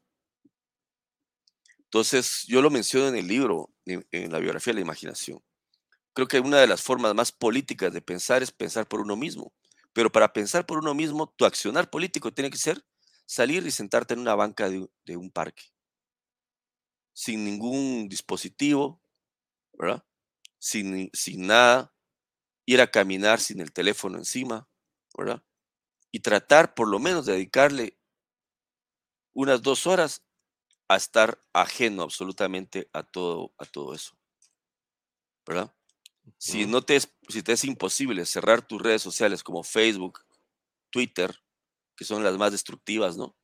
Entonces, 1.78 2.44
yo 2.46 2.60
lo 2.62 2.70
menciono 2.70 3.08
en 3.08 3.16
el 3.16 3.26
libro, 3.26 3.70
en, 3.86 4.06
en 4.10 4.32
la 4.32 4.38
biografía 4.38 4.72
de 4.72 4.76
la 4.80 4.84
imaginación. 4.84 5.42
Creo 6.14 6.28
que 6.28 6.40
una 6.40 6.58
de 6.58 6.66
las 6.68 6.82
formas 6.82 7.14
más 7.14 7.32
políticas 7.32 7.92
de 7.92 8.02
pensar 8.02 8.42
es 8.42 8.52
pensar 8.52 8.88
por 8.88 9.00
uno 9.00 9.16
mismo. 9.16 9.52
Pero 9.96 10.12
para 10.12 10.34
pensar 10.34 10.66
por 10.66 10.76
uno 10.76 10.92
mismo, 10.92 11.26
tu 11.38 11.46
accionar 11.46 11.88
político 11.88 12.30
tiene 12.30 12.50
que 12.50 12.58
ser 12.58 12.84
salir 13.24 13.66
y 13.66 13.70
sentarte 13.70 14.12
en 14.12 14.20
una 14.20 14.34
banca 14.34 14.68
de, 14.68 15.16
un 15.16 15.30
parque, 15.30 15.62
sin 17.14 17.46
ningún 17.46 18.06
dispositivo, 18.06 19.02
¿verdad? 19.72 20.04
Sin, 20.58 21.08
sin 21.14 21.46
nada, 21.46 21.94
ir 22.66 22.82
a 22.82 22.90
caminar 22.90 23.40
sin 23.40 23.62
el 23.62 23.72
teléfono 23.72 24.18
encima, 24.18 24.68
¿verdad? 25.16 25.42
Y 26.12 26.20
tratar 26.20 26.74
por 26.74 26.88
lo 26.88 26.98
menos 26.98 27.24
de 27.24 27.32
dedicarle 27.32 27.98
unas 29.32 29.62
dos 29.62 29.86
horas 29.86 30.26
a 30.88 30.96
estar 30.96 31.42
ajeno 31.54 32.02
absolutamente 32.02 32.90
a 32.92 33.02
todo, 33.02 33.54
a 33.56 33.64
todo 33.64 33.94
eso, 33.94 34.14
¿verdad? 35.46 35.75
Si, 36.38 36.66
no 36.66 36.82
te 36.82 36.96
es, 36.96 37.14
si 37.28 37.42
te 37.42 37.52
es 37.52 37.64
imposible 37.64 38.26
cerrar 38.26 38.66
tus 38.66 38.82
redes 38.82 39.02
sociales 39.02 39.42
como 39.42 39.62
Facebook, 39.62 40.20
Twitter, 40.90 41.42
que 41.96 42.04
son 42.04 42.24
las 42.24 42.36
más 42.36 42.52
destructivas, 42.52 43.16
¿no? 43.16 43.36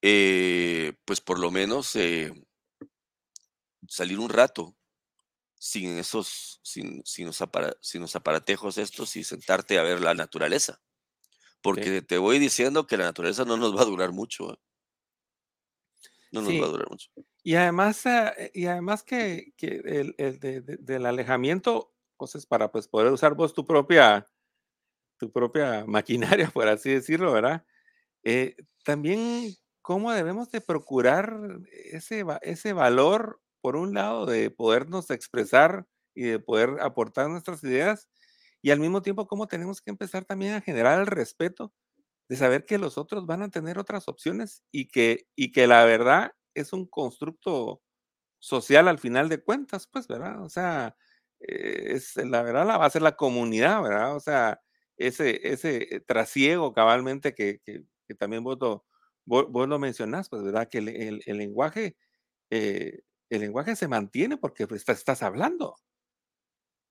Eh, 0.00 0.94
pues 1.04 1.20
por 1.20 1.38
lo 1.38 1.50
menos 1.50 1.94
eh, 1.94 2.32
salir 3.88 4.18
un 4.18 4.28
rato 4.28 4.76
sin 5.54 5.96
esos, 5.98 6.60
sin, 6.64 7.04
sin, 7.06 7.26
los 7.26 7.38
sin, 7.80 8.00
los 8.00 8.16
aparatejos 8.16 8.78
estos 8.78 9.14
y 9.14 9.22
sentarte 9.22 9.78
a 9.78 9.82
ver 9.82 10.00
la 10.00 10.14
naturaleza. 10.14 10.82
Porque 11.60 12.02
te 12.02 12.18
voy 12.18 12.40
diciendo 12.40 12.88
que 12.88 12.96
la 12.96 13.04
naturaleza 13.04 13.44
no 13.44 13.56
nos 13.56 13.76
va 13.76 13.82
a 13.82 13.86
durar 13.86 14.10
mucho. 14.10 14.52
¿eh? 14.52 14.58
No 16.32 16.42
nos 16.42 16.54
va 16.54 16.64
a 16.64 16.70
durar 16.70 16.90
mucho. 16.90 17.10
Y 17.44 17.56
además, 17.56 18.04
y 18.54 18.66
además 18.66 19.02
que, 19.02 19.52
que 19.56 19.82
el, 19.84 20.14
el 20.18 20.38
del 20.40 21.06
alejamiento, 21.06 21.92
cosas 22.16 22.46
para 22.46 22.70
pues, 22.70 22.88
poder 22.88 23.12
usar 23.12 23.34
vos 23.34 23.54
tu 23.54 23.66
propia 23.66 24.28
tu 25.18 25.30
propia 25.32 25.84
maquinaria, 25.86 26.50
por 26.50 26.68
así 26.68 26.90
decirlo, 26.92 27.32
¿verdad? 27.32 27.64
Eh, 28.24 28.56
también 28.84 29.54
cómo 29.82 30.12
debemos 30.12 30.50
de 30.50 30.60
procurar 30.60 31.38
ese, 31.92 32.24
ese 32.42 32.72
valor, 32.72 33.40
por 33.60 33.76
un 33.76 33.94
lado, 33.94 34.26
de 34.26 34.50
podernos 34.50 35.10
expresar 35.10 35.86
y 36.14 36.24
de 36.24 36.38
poder 36.40 36.78
aportar 36.80 37.28
nuestras 37.30 37.62
ideas, 37.64 38.08
y 38.62 38.70
al 38.70 38.80
mismo 38.80 39.02
tiempo 39.02 39.26
cómo 39.28 39.48
tenemos 39.48 39.80
que 39.82 39.90
empezar 39.90 40.24
también 40.24 40.54
a 40.54 40.60
generar 40.60 41.00
el 41.00 41.06
respeto 41.06 41.72
de 42.28 42.36
saber 42.36 42.66
que 42.66 42.78
los 42.78 42.98
otros 42.98 43.26
van 43.26 43.42
a 43.42 43.50
tener 43.50 43.78
otras 43.78 44.08
opciones 44.08 44.62
y 44.72 44.88
que, 44.88 45.28
y 45.36 45.52
que 45.52 45.66
la 45.66 45.84
verdad 45.84 46.32
es 46.54 46.72
un 46.72 46.86
constructo 46.86 47.82
social 48.40 48.88
al 48.88 48.98
final 48.98 49.28
de 49.28 49.42
cuentas, 49.42 49.88
pues, 49.88 50.08
¿verdad? 50.08 50.42
O 50.42 50.48
sea, 50.50 50.96
eh, 51.40 51.94
es, 51.94 52.16
la 52.16 52.42
verdad 52.42 52.66
la 52.66 52.78
va 52.78 52.86
a 52.86 52.90
ser 52.90 53.02
la 53.02 53.16
comunidad, 53.16 53.82
¿verdad? 53.82 54.16
O 54.16 54.20
sea, 54.20 54.60
ese, 54.96 55.48
ese 55.52 56.02
trasiego 56.06 56.72
cabalmente 56.72 57.34
que, 57.34 57.60
que, 57.64 57.84
también 58.18 58.44
vos 58.44 58.58
lo, 58.60 58.84
vos, 59.24 59.68
lo 59.68 59.78
mencionás, 59.78 60.28
pues, 60.28 60.42
¿verdad? 60.42 60.68
Que 60.70 60.78
el, 60.78 61.22
el, 61.26 61.38
lenguaje, 61.38 61.96
eh, 62.50 63.00
el 63.30 63.40
lenguaje 63.42 63.76
se 63.76 63.88
mantiene 63.88 64.36
porque 64.38 64.66
pues, 64.68 64.82
estás, 64.82 64.98
estás 64.98 65.22
hablando, 65.22 65.76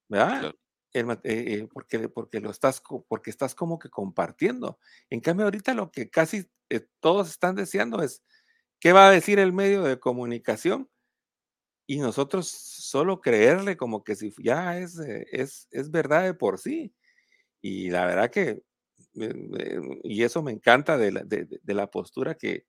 ¿verdad? 0.08 0.54
Eh, 0.94 1.04
eh, 1.24 1.68
porque, 1.72 2.08
porque 2.08 2.40
lo 2.40 2.50
estás, 2.50 2.82
porque 3.08 3.30
estás 3.30 3.54
como 3.54 3.78
que 3.78 3.88
compartiendo. 3.88 4.78
En 5.10 5.20
cambio, 5.20 5.46
ahorita 5.46 5.74
lo 5.74 5.90
que 5.90 6.10
casi 6.10 6.50
todos 7.00 7.30
están 7.30 7.54
deseando 7.54 8.02
es, 8.02 8.22
¿qué 8.82 8.92
va 8.92 9.06
a 9.08 9.12
decir 9.12 9.38
el 9.38 9.52
medio 9.52 9.84
de 9.84 10.00
comunicación? 10.00 10.90
Y 11.86 11.98
nosotros 12.00 12.48
solo 12.48 13.20
creerle 13.20 13.76
como 13.76 14.02
que 14.02 14.16
si 14.16 14.32
ya 14.42 14.76
es, 14.78 14.98
es, 14.98 15.68
es 15.70 15.90
verdad 15.92 16.24
de 16.24 16.34
por 16.34 16.58
sí. 16.58 16.92
Y 17.62 17.90
la 17.90 18.06
verdad 18.06 18.30
que, 18.30 18.62
y 19.14 20.24
eso 20.24 20.42
me 20.42 20.50
encanta 20.50 20.98
de 20.98 21.12
la, 21.12 21.22
de, 21.22 21.46
la 21.66 21.88
postura 21.92 22.34
que, 22.34 22.66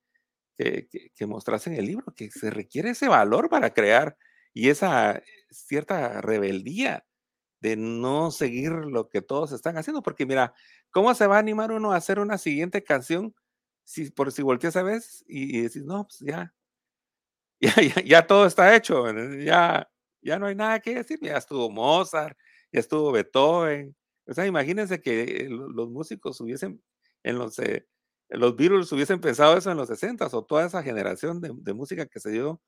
que, 0.56 0.88
que, 0.90 1.12
en 1.18 1.74
el 1.74 1.86
libro, 1.86 2.14
que 2.16 2.30
se 2.30 2.52
requiere 2.52 2.92
ese 2.92 3.08
valor 3.08 3.50
para 3.50 3.74
crear 3.74 4.16
y 4.54 4.70
esa 4.70 5.24
cierta 5.50 6.22
rebeldía 6.22 7.06
de 7.60 7.76
no 7.76 8.30
seguir 8.30 8.72
lo 8.74 9.10
que 9.10 9.24
todos 9.24 9.52
están 9.52 9.78
haciendo, 9.78 10.04
porque 10.04 10.28
mira, 10.28 10.54
¿cómo 10.92 11.16
se 11.16 11.26
va 11.26 11.38
a 11.38 11.40
animar 11.40 11.72
uno 11.72 11.94
a 11.94 11.98
hacer 11.98 12.20
una 12.20 12.38
siguiente 12.38 12.84
canción 12.84 13.34
si 13.84 14.12
por 14.12 14.32
si 14.32 14.42
volteas 14.42 14.76
a 14.76 14.84
veces 14.84 15.24
y, 15.28 15.62
decís, 15.62 15.84
no, 15.84 16.06
pues 16.06 16.20
ya, 16.20 16.54
ya, 17.62 17.76
ya, 17.82 18.04
ya, 18.04 18.28
todo 18.28 18.46
está 18.46 18.76
hecho, 18.76 19.06
ya, 19.40 19.90
ya 20.22 20.40
no 20.40 20.48
hay 20.48 20.56
nada 20.56 20.80
que 20.80 20.96
decir, 20.96 21.20
ya 21.22 21.38
estuvo 21.38 21.70
Mozart, 21.70 22.38
ya 22.72 22.80
estuvo 22.80 23.12
Beethoven, 23.12 23.96
o 24.26 24.34
sea, 24.34 24.46
imagínense 24.46 25.02
que 25.02 25.48
los 25.50 25.90
músicos 25.90 26.40
hubiesen, 26.42 26.82
en 27.24 27.38
los, 27.38 27.60
eh, 27.60 27.88
los 28.30 28.56
Beatles 28.56 28.92
hubiesen 28.92 29.20
pensado 29.22 29.58
eso 29.58 29.72
en 29.72 29.78
los 29.78 29.90
60 29.90 30.28
o 30.32 30.46
toda 30.46 30.66
esa 30.66 30.84
generación 30.84 31.42
de, 31.42 31.74
música 31.74 32.06
que 32.06 32.20
se 32.20 32.32
dio 32.32 32.62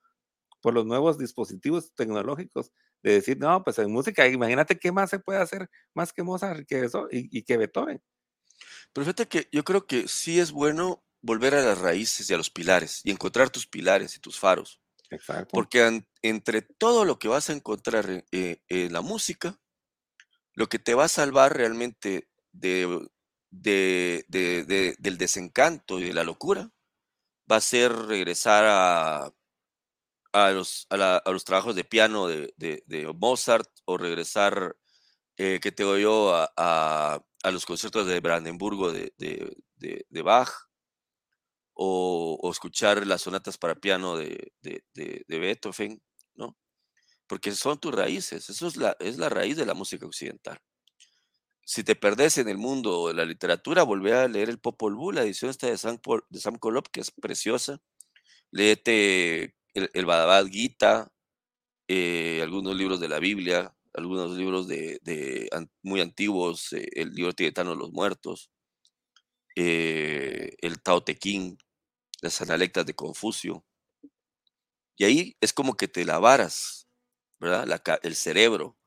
por 0.61 0.74
los 0.74 0.86
nuevos 0.86 1.18
dispositivos 1.18 1.93
tecnológicos, 1.95 2.72
de 3.03 3.13
decir, 3.13 3.38
no, 3.39 3.63
pues 3.63 3.80
en 3.80 3.91
música, 3.91 4.28
imagínate 4.28 4.80
qué 4.80 4.91
más 4.91 5.09
se 5.11 5.20
puede 5.20 5.39
hacer 5.39 5.70
más 5.93 6.11
que 6.11 6.24
Mozart 6.24 6.68
que 6.68 6.86
eso, 6.86 7.07
y, 7.11 7.43
que 7.43 7.57
Beethoven. 7.57 8.01
Pero 8.93 9.05
fíjate 9.05 9.28
que 9.28 9.47
yo 9.51 9.63
creo 9.63 9.86
que 9.88 10.07
sí 10.07 10.39
es 10.39 10.51
bueno 10.51 11.05
volver 11.26 11.56
a 11.56 11.64
las 11.64 11.80
raíces 11.80 12.30
y 12.30 12.34
a 12.34 12.38
los 12.38 12.52
pilares 12.52 13.02
y 13.04 13.10
encontrar 13.10 13.50
tus 13.50 13.66
pilares 13.66 14.16
y 14.16 14.20
tus 14.20 14.40
faros. 14.40 14.80
Exacto. 15.10 15.50
Porque 15.52 16.04
entre 16.22 16.62
todo 16.62 17.04
lo 17.04 17.18
que 17.18 17.28
vas 17.28 17.50
a 17.50 17.54
encontrar 17.54 18.26
eh, 18.32 18.62
en 18.68 18.94
la 18.94 19.02
música, 19.02 19.60
lo 20.54 20.68
que 20.70 20.78
te 20.80 20.94
va 20.94 21.06
a 21.06 21.10
salvar 21.10 21.58
realmente 21.58 22.30
de, 22.52 23.08
del 23.50 25.18
desencanto 25.18 26.00
y 26.00 26.04
de 26.04 26.14
la 26.14 26.24
locura 26.24 26.72
va 27.52 27.58
a 27.58 27.62
ser 27.62 27.92
regresar 27.92 28.66
a, 28.68 29.34
a, 30.32 30.52
los, 30.52 30.86
a, 30.92 31.22
los, 31.26 31.44
trabajos 31.44 31.76
de 31.76 31.84
piano 31.84 32.28
de, 32.28 33.14
Mozart 33.18 33.70
o 33.86 33.98
regresar, 33.98 34.76
eh, 35.38 35.60
que 35.60 35.72
te 35.72 35.84
yo, 35.84 36.34
a, 36.36 37.22
los 37.52 37.66
conciertos 37.66 38.06
de 38.08 38.20
Brandenburgo 38.20 38.92
de, 38.92 39.12
Bach 40.24 40.64
o, 41.76 42.50
escuchar 42.52 43.06
las 43.06 43.22
sonatas 43.24 43.58
para 43.58 43.76
piano 43.76 44.18
de, 44.18 44.52
Beethoven, 45.28 46.02
¿no? 46.36 46.58
porque 47.28 47.52
son 47.52 47.80
tus 47.80 47.94
raíces, 47.94 48.50
eso 48.50 48.68
es 48.68 48.78
la, 48.78 48.96
es 49.00 49.18
la 49.18 49.30
raíz 49.30 49.58
de 49.58 49.66
la 49.66 49.74
música 49.74 50.06
occidental. 50.06 50.60
Si 51.66 51.84
te 51.84 51.96
perdés 51.96 52.38
en 52.38 52.48
el 52.48 52.58
mundo 52.58 53.08
de 53.08 53.16
la 53.16 53.26
literatura, 53.26 53.84
volvé 53.84 54.14
a 54.14 54.28
leer 54.28 54.50
el 54.50 54.60
Popol 54.60 54.96
Vuh, 54.96 55.12
la 55.12 55.24
edición 55.24 55.50
esta 55.50 55.68
de 55.68 55.78
Sam, 55.78 56.00
de 56.30 56.40
Sam 56.40 56.58
Kolop, 56.60 56.88
que 56.90 57.02
es 57.02 57.10
preciosa. 57.12 57.82
Léete 58.52 59.56
el, 59.74 59.90
el 59.94 60.06
Bhagavad 60.06 60.46
Gita, 60.46 61.12
eh, 61.88 62.42
algunos 62.42 62.76
libros 62.76 63.00
de 63.00 63.10
la 63.10 63.20
Biblia, 63.20 63.76
algunos 63.94 64.36
libros 64.38 64.68
de, 64.68 65.00
muy 65.84 66.02
antiguos, 66.02 66.74
eh, 66.74 66.88
el 66.94 67.14
libro 67.14 67.34
tibetano 67.34 67.72
de 67.72 67.78
los 67.78 67.92
muertos, 67.92 68.52
eh, 69.56 70.56
el 70.62 70.82
Tao 70.82 71.03
Te 71.03 71.18
Ching, 71.18 71.58
las 72.22 72.41
analectas 72.41 72.86
de 72.86 72.93
Confucio. 72.93 73.66
Y 74.97 75.06
ahí 75.06 75.38
es 75.41 75.53
como 75.53 75.76
que 75.76 75.88
te 75.88 76.06
lavaras 76.06 76.88
¿verdad? 77.39 77.82
el 78.03 78.16
cerebro 78.16 78.78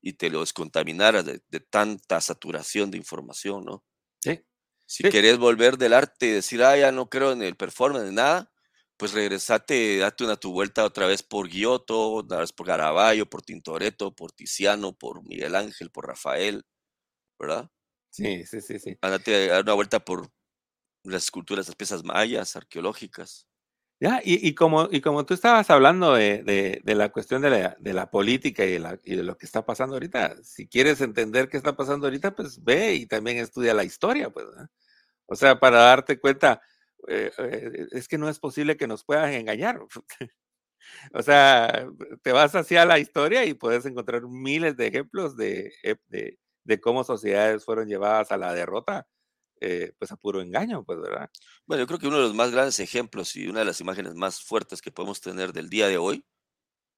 y 0.00 0.14
te 0.14 0.30
lo 0.30 0.40
descontaminara 0.40 1.22
de, 1.22 1.40
tanta 1.70 2.20
saturación 2.20 2.90
de 2.90 2.98
información, 2.98 3.64
¿no? 3.64 3.84
Sí. 4.20 4.40
Si 4.86 5.02
querés 5.04 5.38
volver 5.38 5.76
del 5.76 5.92
arte 5.92 6.26
y 6.26 6.30
decir, 6.30 6.62
ah, 6.62 6.76
ya 6.76 6.92
no 6.92 7.10
creo 7.10 7.32
en 7.32 7.42
el 7.42 7.56
performance, 7.56 8.06
de 8.06 8.12
nada, 8.12 8.50
pues 8.96 9.12
regresate, 9.12 9.98
date 9.98 10.24
una 10.24 10.36
tu 10.36 10.52
vuelta 10.52 10.84
otra 10.84 11.06
vez 11.06 11.22
por 11.22 11.48
Giotto, 11.48 12.12
otra 12.12 12.38
vez 12.38 12.52
por 12.52 12.66
Caravaggio, 12.66 13.28
por 13.28 13.42
Tintoretto, 13.42 14.14
por 14.14 14.32
Tiziano, 14.32 14.92
por 14.92 15.22
Miguel 15.26 15.54
Ángel, 15.56 15.90
por 15.90 16.06
Rafael, 16.06 16.64
¿verdad? 17.38 17.70
Sí, 18.18 18.44
sí, 18.46 18.60
sí, 18.60 18.78
sí. 18.80 18.98
Andate 19.00 19.50
a 19.50 19.54
dar 19.54 19.62
una 19.62 19.74
vuelta 19.74 20.00
por 20.00 20.28
las 21.04 21.24
esculturas, 21.24 21.68
las 21.68 21.76
piezas 21.76 22.04
mayas, 22.04 22.56
arqueológicas. 22.56 23.48
Ya, 24.00 24.20
y, 24.24 24.46
y 24.48 24.54
como, 24.54 24.88
y 24.92 25.00
como 25.02 25.26
tú 25.26 25.34
estabas 25.34 25.70
hablando 25.70 26.14
de, 26.14 26.42
de, 26.44 26.80
de 26.84 26.94
la 26.96 27.10
cuestión 27.10 27.42
de 27.42 27.50
la, 27.50 27.76
de 27.80 27.94
la 27.94 28.10
política 28.10 28.64
y 28.66 28.72
de, 28.72 28.80
la, 28.80 28.98
y 29.04 29.16
de 29.16 29.24
lo 29.24 29.38
que 29.38 29.46
está 29.46 29.66
pasando 29.66 29.94
ahorita, 29.96 30.36
si 30.44 30.68
quieres 30.68 31.00
entender 31.02 31.48
qué 31.48 31.56
está 31.58 31.76
pasando 31.76 32.06
ahorita, 32.08 32.34
pues 32.36 32.62
ve 32.64 32.94
y 32.94 33.06
también 33.06 33.38
estudia 33.38 33.74
la 33.74 33.84
historia, 33.84 34.30
pues. 34.30 34.46
¿eh? 34.48 34.66
O 35.26 35.36
sea, 35.36 35.60
para 35.60 35.78
darte 35.80 36.20
cuenta, 36.20 36.62
eh, 37.08 37.32
eh, 37.38 37.88
es 37.92 38.08
que 38.08 38.18
no 38.18 38.28
es 38.30 38.38
posible 38.40 38.76
que 38.78 38.88
nos 38.88 39.04
puedan 39.04 39.32
engañar. 39.34 39.80
o 41.12 41.22
sea, 41.22 41.86
te 42.22 42.32
vas 42.32 42.54
hacia 42.54 42.84
la 42.84 42.98
historia 42.98 43.44
y 43.44 43.54
puedes 43.54 43.86
encontrar 43.86 44.22
miles 44.28 44.76
de 44.76 44.86
ejemplos 44.88 45.36
de, 45.36 45.72
de, 46.08 46.38
de 46.68 46.80
cómo 46.80 47.02
sociedades 47.02 47.64
fueron 47.64 47.88
llevadas 47.88 48.30
a 48.30 48.36
la 48.36 48.52
derrota 48.52 49.08
eh, 49.60 49.92
pues 49.98 50.12
a 50.12 50.16
puro 50.16 50.40
engaño, 50.40 50.84
pues, 50.84 51.00
¿verdad? 51.00 51.30
Bueno, 51.66 51.82
yo 51.82 51.86
creo 51.88 51.98
que 51.98 52.06
uno 52.06 52.18
de 52.18 52.24
los 52.24 52.34
más 52.34 52.52
grandes 52.52 52.78
ejemplos 52.78 53.34
y 53.34 53.48
una 53.48 53.60
de 53.60 53.64
las 53.64 53.80
imágenes 53.80 54.14
más 54.14 54.40
fuertes 54.40 54.80
que 54.80 54.92
podemos 54.92 55.20
tener 55.20 55.52
del 55.52 55.68
día 55.68 55.88
de 55.88 55.98
hoy 55.98 56.24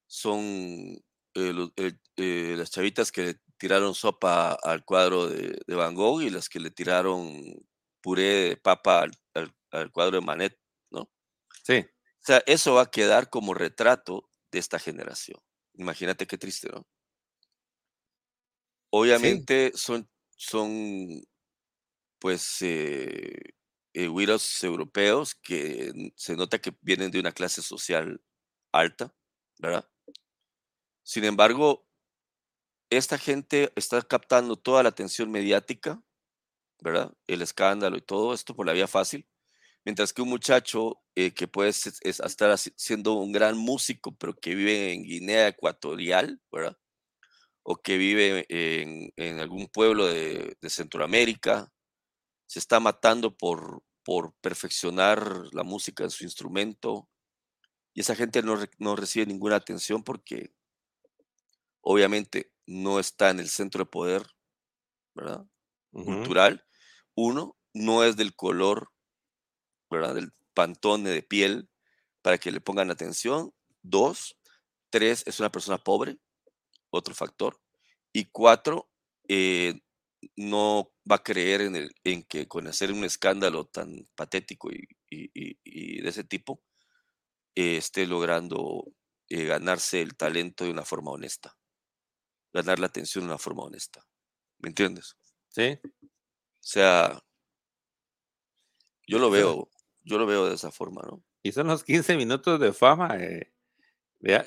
son 0.07 1.01
eh, 1.35 1.69
eh, 2.17 2.55
las 2.57 2.69
chavitas 2.69 3.11
que 3.11 3.23
le 3.23 3.35
tiraron 3.57 3.95
sopa 3.95 4.53
al 4.53 4.83
cuadro 4.85 5.27
de, 5.27 5.59
de, 5.65 5.75
Van 5.75 5.95
Gogh 5.95 6.21
y 6.21 6.29
las 6.29 6.49
que 6.49 6.59
le 6.59 6.69
tiraron 6.69 7.41
puré 8.01 8.49
de 8.49 8.57
papa 8.57 9.03
al, 9.03 9.11
al, 9.33 9.55
al 9.71 9.91
cuadro 9.91 10.19
de 10.19 10.25
Manet, 10.25 10.59
¿no? 10.91 11.09
Sí. 11.63 11.77
O 11.79 12.23
sea, 12.25 12.43
eso 12.45 12.75
va 12.75 12.83
a 12.83 12.91
quedar 12.91 13.29
como 13.29 13.53
retrato 13.55 14.29
de 14.51 14.59
esta 14.59 14.77
generación. 14.77 15.39
Imagínate 15.75 16.27
qué 16.27 16.37
triste, 16.37 16.69
¿no? 16.69 16.85
Obviamente 18.91 19.71
son, 19.75 20.09
son 20.37 21.23
pues, 22.19 22.61
eh, 22.61 23.53
eh, 23.93 24.09
europeos 24.63 25.35
que 25.35 26.11
se 26.15 26.35
nota 26.35 26.59
que 26.59 26.73
vienen 26.81 27.11
de 27.11 27.19
una 27.19 27.31
clase 27.31 27.61
social 27.61 28.21
alta, 28.71 29.13
¿verdad? 29.59 29.89
Sin 31.03 31.23
embargo, 31.23 31.85
esta 32.89 33.17
gente 33.17 33.71
está 33.75 34.01
captando 34.01 34.57
toda 34.57 34.83
la 34.83 34.89
atención 34.89 35.31
mediática, 35.31 36.03
¿verdad? 36.81 37.13
El 37.27 37.41
escándalo 37.41 37.97
y 37.97 38.01
todo 38.01 38.33
esto 38.33 38.55
por 38.55 38.65
la 38.65 38.73
vía 38.73 38.87
fácil, 38.87 39.27
mientras 39.85 40.13
que 40.13 40.23
un 40.23 40.29
muchacho 40.29 41.01
eh, 41.15 41.33
que 41.33 41.47
puede 41.47 41.69
es 41.71 42.01
estar 42.03 42.57
siendo 42.57 43.13
un 43.15 43.31
gran 43.31 43.57
músico, 43.57 44.15
pero 44.17 44.35
que 44.35 44.55
vive 44.55 44.93
en 44.93 45.03
Guinea 45.03 45.49
Ecuatorial, 45.49 46.41
¿verdad? 46.51 46.77
O 47.63 47.77
que 47.77 47.97
vive 47.97 48.45
en, 48.49 49.11
en 49.15 49.39
algún 49.39 49.67
pueblo 49.67 50.07
de, 50.07 50.57
de 50.61 50.69
Centroamérica, 50.69 51.71
se 52.47 52.59
está 52.59 52.79
matando 52.79 53.35
por, 53.37 53.83
por 54.03 54.33
perfeccionar 54.41 55.43
la 55.53 55.63
música 55.63 56.03
en 56.03 56.09
su 56.11 56.23
instrumento 56.23 57.07
y 57.93 58.01
esa 58.01 58.15
gente 58.15 58.41
no, 58.41 58.57
no 58.79 58.95
recibe 58.95 59.25
ninguna 59.25 59.57
atención 59.57 60.03
porque 60.03 60.53
obviamente 61.81 62.51
no 62.65 62.99
está 62.99 63.29
en 63.29 63.39
el 63.39 63.49
centro 63.49 63.79
de 63.85 63.91
poder, 63.91 64.25
¿verdad? 65.15 65.45
Uh 65.91 66.01
-huh. 66.01 66.05
Cultural. 66.05 66.65
Uno, 67.15 67.57
no 67.73 68.03
es 68.03 68.15
del 68.15 68.35
color, 68.35 68.91
¿verdad? 69.89 70.15
Del 70.15 70.33
pantone 70.53 71.09
de 71.09 71.23
piel 71.23 71.69
para 72.21 72.37
que 72.37 72.51
le 72.51 72.61
pongan 72.61 72.91
atención. 72.91 73.53
Dos, 73.81 74.37
tres, 74.89 75.23
es 75.27 75.39
una 75.39 75.51
persona 75.51 75.77
pobre, 75.77 76.17
otro 76.91 77.15
factor. 77.15 77.59
Y 78.13 78.25
cuatro, 78.25 78.89
eh, 79.27 79.81
no 80.35 80.93
va 81.09 81.17
a 81.17 81.23
creer 81.23 81.61
en, 81.61 81.75
el, 81.75 81.95
en 82.03 82.23
que 82.23 82.47
con 82.47 82.67
hacer 82.67 82.91
un 82.91 83.03
escándalo 83.03 83.65
tan 83.65 84.07
patético 84.15 84.71
y, 84.71 84.87
y, 85.09 85.57
y 85.63 86.01
de 86.01 86.09
ese 86.09 86.23
tipo, 86.23 86.61
eh, 87.55 87.77
esté 87.77 88.07
logrando 88.07 88.85
eh, 89.29 89.45
ganarse 89.45 90.01
el 90.01 90.15
talento 90.15 90.63
de 90.63 90.71
una 90.71 90.85
forma 90.85 91.11
honesta, 91.11 91.57
ganar 92.53 92.79
la 92.79 92.87
atención 92.87 93.23
de 93.25 93.29
una 93.29 93.37
forma 93.37 93.63
honesta. 93.63 94.05
¿Me 94.59 94.69
entiendes? 94.69 95.17
Sí. 95.49 95.79
O 95.83 96.07
sea, 96.59 97.21
yo 99.07 99.19
lo 99.19 99.29
veo, 99.29 99.69
yo 100.03 100.17
lo 100.17 100.25
veo 100.25 100.47
de 100.47 100.55
esa 100.55 100.71
forma, 100.71 101.01
¿no? 101.03 101.23
Y 101.43 101.51
son 101.51 101.67
los 101.67 101.83
15 101.83 102.15
minutos 102.17 102.59
de 102.59 102.71
fama 102.71 103.17
eh, 103.19 103.51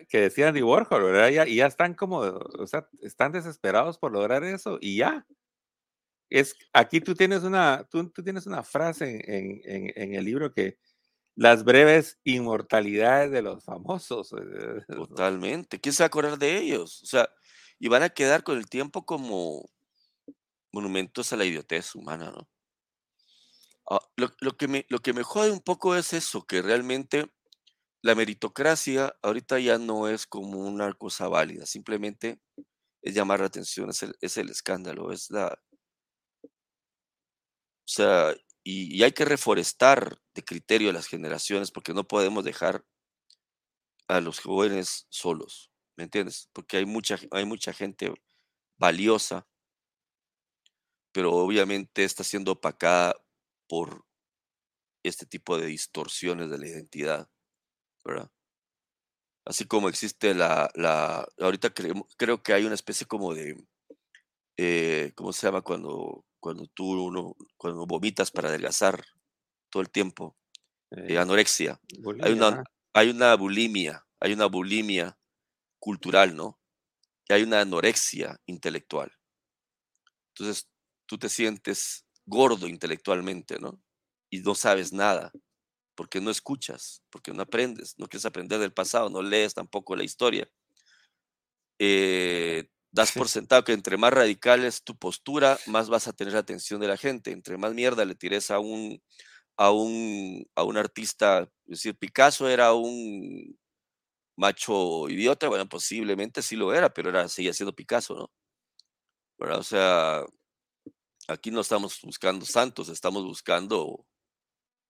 que 0.09 0.21
decía 0.21 0.49
Andy 0.49 0.63
Warhol, 0.63 1.03
¿verdad? 1.03 1.31
Ya, 1.31 1.47
y 1.47 1.57
ya 1.57 1.67
están 1.67 1.95
como, 1.95 2.19
o 2.19 2.67
sea, 2.67 2.89
están 3.03 3.33
desesperados 3.33 3.99
por 3.99 4.13
lograr 4.13 4.45
eso 4.45 4.79
y 4.81 4.97
ya 4.97 5.27
es, 6.31 6.57
aquí 6.73 7.01
tú 7.01 7.15
tienes 7.15 7.43
una, 7.43 7.87
tú, 7.91 8.09
tú 8.11 8.23
tienes 8.23 8.47
una 8.47 8.63
frase 8.63 9.23
en, 9.27 9.61
en, 9.65 9.93
en, 9.95 10.15
el 10.15 10.25
libro 10.25 10.53
que 10.53 10.79
las 11.37 11.65
breves 11.65 12.19
inmortalidades 12.25 13.31
de 13.31 13.43
los 13.43 13.65
famosos. 13.65 14.33
Eh, 14.33 14.81
Totalmente. 14.89 15.81
¿Quién 15.81 15.93
se 15.93 16.03
va 16.03 16.07
a 16.07 16.09
acordar 16.09 16.39
de 16.39 16.59
ellos? 16.59 17.03
O 17.03 17.07
sea, 17.07 17.29
y 17.79 17.89
van 17.89 18.03
a 18.03 18.11
quedar 18.11 18.43
con 18.43 18.59
el 18.59 18.69
tiempo 18.69 19.05
como 19.05 19.71
monumentos 20.73 21.33
a 21.33 21.37
la 21.37 21.45
idiotez 21.45 21.95
humana, 21.95 22.31
¿no? 22.31 22.49
Ah, 23.89 24.01
lo, 24.17 24.31
lo, 24.41 24.57
que 24.57 24.67
me, 24.67 24.87
lo 24.89 25.01
que 25.01 25.13
me 25.13 25.23
jode 25.23 25.51
un 25.51 25.61
poco 25.61 25.95
es 25.95 26.15
eso, 26.15 26.47
que 26.47 26.63
realmente 26.63 27.31
la 28.05 28.15
meritocracia 28.15 29.17
ahorita 29.23 29.59
ya 29.61 29.79
no 29.79 30.09
es 30.09 30.27
como 30.27 30.59
una 30.59 30.93
cosa 30.93 31.27
válida, 31.29 31.65
simplemente 31.65 32.39
es 33.03 33.15
llamar 33.15 33.41
la 33.41 33.47
atención, 33.47 33.89
es 33.89 34.03
el, 34.03 34.15
es 34.21 34.37
el 34.37 34.51
escándalo, 34.51 35.11
es 35.11 35.31
la, 35.31 35.59
o 36.45 36.49
sea, 37.87 38.35
y, 38.63 39.03
hay 39.03 39.13
que 39.13 39.25
reforestar 39.25 40.19
de 40.35 40.45
criterio 40.45 40.93
las 40.93 41.07
generaciones 41.07 41.71
porque 41.71 41.95
no 41.95 42.07
podemos 42.07 42.45
dejar 42.45 42.85
a 44.07 44.21
los 44.21 44.39
jóvenes 44.41 45.07
solos, 45.09 45.71
¿me 45.97 46.05
entiendes? 46.05 46.51
Porque 46.53 46.77
hay 46.77 46.85
mucha, 46.85 47.19
hay 47.31 47.47
mucha 47.47 47.73
gente 47.73 48.13
valiosa, 48.77 49.47
pero 51.11 51.33
obviamente 51.33 52.05
está 52.05 52.23
siendo 52.23 52.53
opacada 52.53 53.15
por 53.67 54.05
este 55.03 55.25
tipo 55.25 55.57
de 55.57 55.69
distorsiones 55.69 56.51
de 56.51 56.59
la 56.59 56.69
identidad, 56.69 57.31
¿verdad? 58.05 58.31
Así 59.47 59.67
como 59.67 59.89
existe 59.89 60.35
la, 60.35 60.71
la 60.75 61.27
ahorita 61.39 61.71
creo, 61.75 62.07
creo 62.17 62.43
que 62.43 62.55
hay 62.55 62.65
una 62.65 62.75
especie 62.75 63.07
como 63.07 63.35
de, 63.35 63.57
eh, 64.57 65.13
¿cómo 65.17 65.33
se 65.33 65.47
llama? 65.47 65.63
Cuando 65.63 66.25
cuando 66.45 66.67
tú 66.67 67.07
uno, 67.07 67.35
cuando 67.57 67.87
vomitas 67.87 68.31
para 68.31 68.51
adelgazar 68.51 69.03
todo 69.71 69.83
el 69.83 69.89
tiempo, 69.89 70.37
eh, 70.91 71.17
anorexia. 71.17 71.81
Bulimia. 72.01 72.27
Hay 72.27 72.33
una, 72.35 72.65
hay 72.93 73.09
una 73.09 73.35
bulimia, 73.35 74.07
hay 74.21 74.35
una 74.35 74.45
bulimia 74.45 75.19
cultural, 75.79 76.37
¿no? 76.37 76.61
Y 77.29 77.33
hay 77.33 77.45
una 77.45 77.63
anorexia 77.63 78.39
intelectual. 78.45 79.11
Entonces, 80.35 80.69
tú 81.07 81.17
te 81.17 81.31
sientes 81.31 82.05
gordo 82.27 82.69
intelectualmente, 82.69 83.59
¿no? 83.59 83.81
Y 84.31 84.41
no 84.41 84.55
sabes 84.55 84.93
nada, 84.93 85.33
porque 85.95 86.21
no 86.21 86.31
escuchas, 86.31 87.03
porque 87.11 87.33
no 87.33 87.43
aprendes, 87.43 87.95
no 87.99 88.07
quieres 88.07 88.27
aprender 88.27 88.59
del 88.59 88.73
pasado, 88.73 89.11
no 89.11 89.23
lees 89.23 89.55
tampoco 89.55 89.97
la 89.97 90.05
historia. 90.05 90.49
Eh, 91.79 92.69
das 92.93 93.13
por 93.13 93.29
sentado 93.29 93.65
que 93.65 93.73
entre 93.73 93.97
más 93.97 94.13
radical 94.13 94.65
es 94.65 94.85
tu 94.85 94.97
postura, 94.97 95.59
más 95.67 95.89
vas 95.89 96.07
a 96.09 96.13
tener 96.13 96.35
la 96.35 96.41
atención 96.41 96.81
de 96.81 96.89
la 96.89 96.97
gente. 96.97 97.33
Entre 97.33 97.57
más 97.59 97.75
mierda 97.75 98.05
le 98.05 98.15
tires 98.15 98.51
a 98.51 98.61
un, 98.61 99.03
a 99.57 99.71
un, 99.73 100.47
a 100.55 100.65
un 100.65 100.77
artista, 100.77 101.43
es 101.67 101.71
decir, 101.79 101.97
Picasso 101.97 102.49
era 102.49 102.73
un 102.75 103.59
macho 104.37 105.09
idiota, 105.09 105.49
bueno, 105.49 105.69
posiblemente 105.69 106.43
sí 106.43 106.57
lo 106.57 106.75
era, 106.75 106.91
pero 106.93 107.11
era, 107.11 107.29
seguía 107.29 107.53
siendo 107.53 107.75
Picasso, 107.75 108.15
¿no? 108.15 108.31
O 109.39 109.63
sea, 109.63 110.25
aquí 111.29 111.51
no 111.51 111.61
estamos 111.61 112.01
buscando 112.03 112.47
santos, 112.47 112.89
estamos 112.89 113.25
buscando 113.25 114.07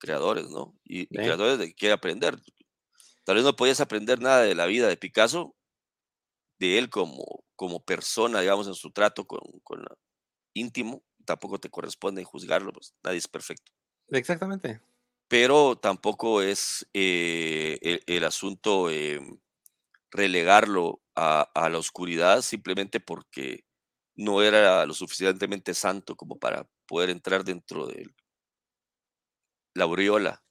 creadores, 0.05 0.51
¿no? 0.51 0.79
Y, 0.85 1.03
y 1.03 1.07
creadores 1.07 1.59
de 1.59 1.69
que 1.69 1.75
quiere 1.75 1.95
aprender. 1.95 2.39
Tal 3.25 3.37
vez 3.37 3.45
no 3.45 3.57
podías 3.57 3.81
aprender 3.81 4.21
nada 4.21 4.43
de 4.43 4.55
la 4.55 4.67
vida 4.67 4.87
de 4.89 4.97
Picasso, 4.97 5.57
de 6.59 6.79
él 6.79 6.91
como, 6.91 7.45
como 7.57 7.85
persona, 7.85 8.41
digamos, 8.41 8.67
en 8.67 8.75
su 8.75 8.91
trato 8.93 9.27
con, 9.27 9.41
con 9.63 9.81
la, 9.83 9.97
íntimo, 10.55 11.03
tampoco 11.25 11.59
te 11.59 11.71
corresponde 11.71 12.25
juzgarlo, 12.25 12.73
pues 12.73 12.95
nadie 13.03 13.19
es 13.19 13.29
perfecto. 13.29 13.73
Exactamente. 14.09 14.81
Pero 15.29 15.77
tampoco 15.77 16.43
es 16.43 16.87
eh, 16.93 17.79
el, 17.83 18.03
el, 18.07 18.25
asunto 18.25 18.91
eh, 18.91 19.21
relegarlo 20.11 21.03
a, 21.17 21.43
a, 21.55 21.69
la 21.71 21.79
oscuridad 21.79 22.43
simplemente 22.43 23.01
porque 23.01 23.65
no 24.17 24.43
era 24.43 24.85
lo 24.87 24.95
suficientemente 24.95 25.75
santo 25.75 26.15
como 26.15 26.39
para 26.39 26.69
poder 26.87 27.11
entrar 27.11 27.43
dentro 27.43 27.87
de 27.87 28.07
la 29.75 29.85
aureola 29.85 30.45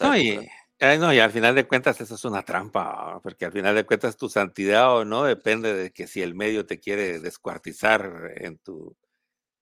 no, 0.00 0.16
y, 0.16 0.50
eh, 0.78 0.98
no, 0.98 1.12
y 1.12 1.18
al 1.18 1.30
final 1.30 1.54
de 1.54 1.66
cuentas 1.66 2.00
eso 2.00 2.14
es 2.14 2.24
una 2.24 2.44
trampa, 2.44 3.20
porque 3.22 3.44
al 3.44 3.52
final 3.52 3.74
de 3.74 3.84
cuentas 3.84 4.16
tu 4.16 4.28
santidad 4.28 4.96
o 4.96 5.04
no 5.04 5.24
depende 5.24 5.74
de 5.74 5.92
que 5.92 6.06
si 6.06 6.22
el 6.22 6.34
medio 6.34 6.66
te 6.66 6.78
quiere 6.78 7.18
descuartizar 7.18 8.32
en 8.36 8.58
tu, 8.58 8.96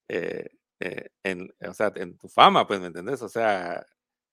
eh, 0.09 0.51
eh, 0.81 1.11
en, 1.23 1.53
o 1.67 1.75
sea, 1.75 1.93
en 1.97 2.17
tu 2.17 2.29
fama, 2.29 2.67
pues, 2.67 2.81
¿me 2.81 2.89
entendés? 2.89 3.23
O 3.23 3.29
sea, 3.29 3.87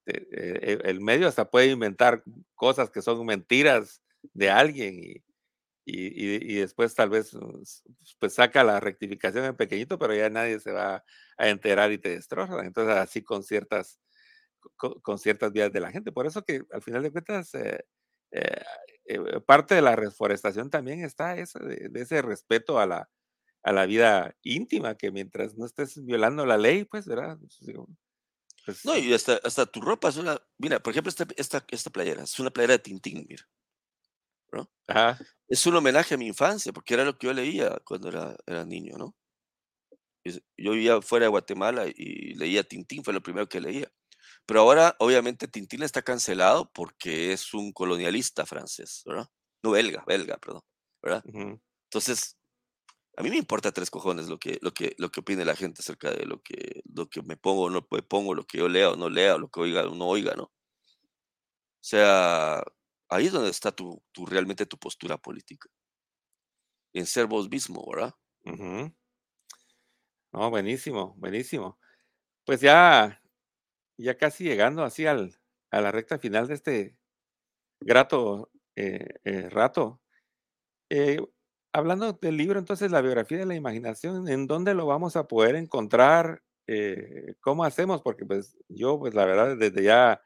eh, 0.06 0.80
el 0.84 1.02
medio 1.02 1.28
hasta 1.28 1.50
puede 1.50 1.68
inventar 1.68 2.24
cosas 2.56 2.90
que 2.90 3.02
son 3.02 3.26
mentiras 3.26 4.02
de 4.34 4.50
alguien 4.50 5.00
y, 5.04 5.24
y, 5.86 6.56
después 6.56 6.94
tal 6.96 7.10
vez 7.10 7.32
pues 8.20 8.34
saca 8.34 8.64
la 8.64 8.80
rectificación 8.82 9.46
en 9.46 9.56
pequeñito, 9.56 9.98
pero 9.98 10.14
ya 10.14 10.30
nadie 10.30 10.60
se 10.60 10.72
va 10.74 11.04
a 11.38 11.48
enterar 11.50 11.92
y 11.94 11.98
te 11.98 12.10
destroza. 12.10 12.66
Entonces 12.66 12.96
así 12.98 13.24
con 13.24 13.44
ciertas, 13.44 14.00
con, 14.76 15.20
ciertas 15.20 15.52
vías 15.52 15.72
de 15.72 15.80
la 15.80 15.92
gente. 15.92 16.12
Por 16.12 16.28
eso 16.28 16.44
que 16.44 16.64
al 16.72 16.82
final 16.82 17.04
de 17.04 17.12
cuentas 17.12 17.54
eh, 17.56 17.84
eh, 18.32 19.40
parte 19.46 19.76
de 19.76 19.82
la 19.82 19.96
reforestación 19.96 20.70
también 20.70 21.04
está 21.04 21.38
ese, 21.38 21.60
de, 21.60 22.02
ese 22.02 22.22
respeto 22.22 22.80
a 22.80 22.86
la, 22.86 23.10
a 23.64 23.72
la 23.72 23.86
vida 23.86 24.36
íntima, 24.44 24.96
que 24.96 25.12
mientras 25.12 25.56
no 25.56 25.66
estés 25.66 26.04
violando 26.06 26.46
la 26.46 26.58
ley, 26.58 26.84
pues, 26.86 27.06
¿verdad? 27.06 27.38
Pues, 28.66 28.86
no, 28.86 28.98
y 28.98 29.14
hasta, 29.14 29.40
hasta 29.44 29.66
tu 29.66 29.80
ropa 29.82 30.10
es 30.10 30.18
una. 30.18 30.42
Mira, 30.58 30.80
por 30.80 30.92
ejemplo, 30.92 31.10
esta, 31.10 31.26
esta, 31.38 31.66
esta 31.70 31.90
playera 31.90 32.24
es 32.24 32.40
una 32.40 32.52
playera 32.52 32.74
de 32.74 32.80
Tintín, 32.80 33.26
mira. 33.28 33.44
¿no? 34.52 34.70
Es 35.48 35.66
un 35.66 35.76
homenaje 35.76 36.16
a 36.16 36.18
mi 36.18 36.28
infancia, 36.28 36.74
porque 36.74 36.94
era 36.94 37.06
lo 37.06 37.18
que 37.18 37.28
yo 37.28 37.34
leía 37.34 37.80
cuando 37.86 38.10
era, 38.10 38.36
era 38.46 38.66
niño, 38.66 38.98
¿no? 38.98 39.16
Yo 40.58 40.72
vivía 40.72 41.02
fuera 41.02 41.26
de 41.26 41.30
Guatemala 41.30 41.86
y 41.88 42.36
leía 42.36 42.64
Tintín, 42.64 43.04
fue 43.04 43.14
lo 43.14 43.22
primero 43.22 43.48
que 43.48 43.62
leía. 43.62 43.90
Pero 44.48 44.62
ahora, 44.62 44.96
obviamente, 45.00 45.50
Tintín 45.50 45.84
está 45.84 46.02
cancelado 46.02 46.72
porque 46.74 47.34
es 47.34 47.54
un 47.54 47.74
colonialista 47.74 48.46
francés, 48.46 49.04
¿verdad? 49.06 49.30
No 49.62 49.72
belga, 49.72 50.06
belga, 50.08 50.38
perdón, 50.38 50.62
¿verdad? 51.02 51.22
Entonces, 51.84 52.38
a 53.18 53.24
mí 53.24 53.30
me 53.30 53.36
importa 53.38 53.74
tres 53.74 53.92
cojones 53.92 54.30
lo 54.30 54.40
que, 54.40 54.58
lo 54.62 54.74
que, 54.74 54.96
lo 54.98 55.12
que 55.12 55.20
opine 55.20 55.44
la 55.44 55.56
gente 55.58 55.82
acerca 55.82 56.12
de 56.12 56.26
lo 56.26 56.42
que, 56.42 56.82
lo 56.86 57.10
que 57.10 57.22
me 57.24 57.36
pongo 57.36 57.64
o 57.64 57.70
no 57.70 57.86
me 57.92 58.02
pongo, 58.02 58.34
lo 58.34 58.46
que 58.46 58.60
yo 58.60 58.70
lea 58.70 58.92
o 58.92 58.96
no 58.96 59.10
lea, 59.10 59.38
lo 59.38 59.50
que 59.50 59.60
oiga 59.60 59.86
o 59.86 59.94
no 59.94 60.08
oiga, 60.08 60.34
¿no? 60.36 60.44
O 60.44 60.52
sea, 61.82 62.64
ahí 63.10 63.26
es 63.26 63.34
donde 63.34 63.50
está 63.50 63.74
tu, 63.74 64.02
tu 64.14 64.26
realmente 64.26 64.66
tu 64.66 64.78
postura 64.78 65.18
política. 65.18 65.70
En 66.94 67.06
ser 67.06 67.28
vos 67.28 67.50
mismo, 67.50 67.86
¿verdad? 67.92 68.14
No, 70.32 70.50
buenísimo, 70.50 71.16
buenísimo. 71.18 71.78
Pues 72.46 72.62
ya 72.62 73.22
ya 73.98 74.18
casi 74.18 74.44
llegando 74.46 74.84
así 74.84 75.06
al, 75.06 75.36
a 75.72 75.82
la 75.82 75.92
recta 75.92 76.20
final 76.20 76.48
de 76.48 76.54
este 76.56 76.98
grato 77.82 78.52
eh, 78.76 79.08
eh, 79.26 79.50
rato. 79.50 80.02
Eh, 80.90 81.20
hablando 81.74 82.14
del 82.14 82.38
libro, 82.38 82.60
entonces, 82.60 82.92
la 82.92 83.02
biografía 83.02 83.40
de 83.40 83.46
la 83.46 83.56
imaginación, 83.56 84.28
¿en 84.30 84.48
dónde 84.48 84.74
lo 84.74 84.86
vamos 84.88 85.16
a 85.16 85.28
poder 85.28 85.56
encontrar? 85.56 86.44
¿Cómo 87.42 87.64
hacemos? 87.64 88.02
Porque 88.02 88.26
pues 88.26 88.58
yo, 88.70 89.00
pues 89.00 89.14
la 89.14 89.26
verdad, 89.26 89.58
desde 89.58 89.84
ya, 89.84 90.22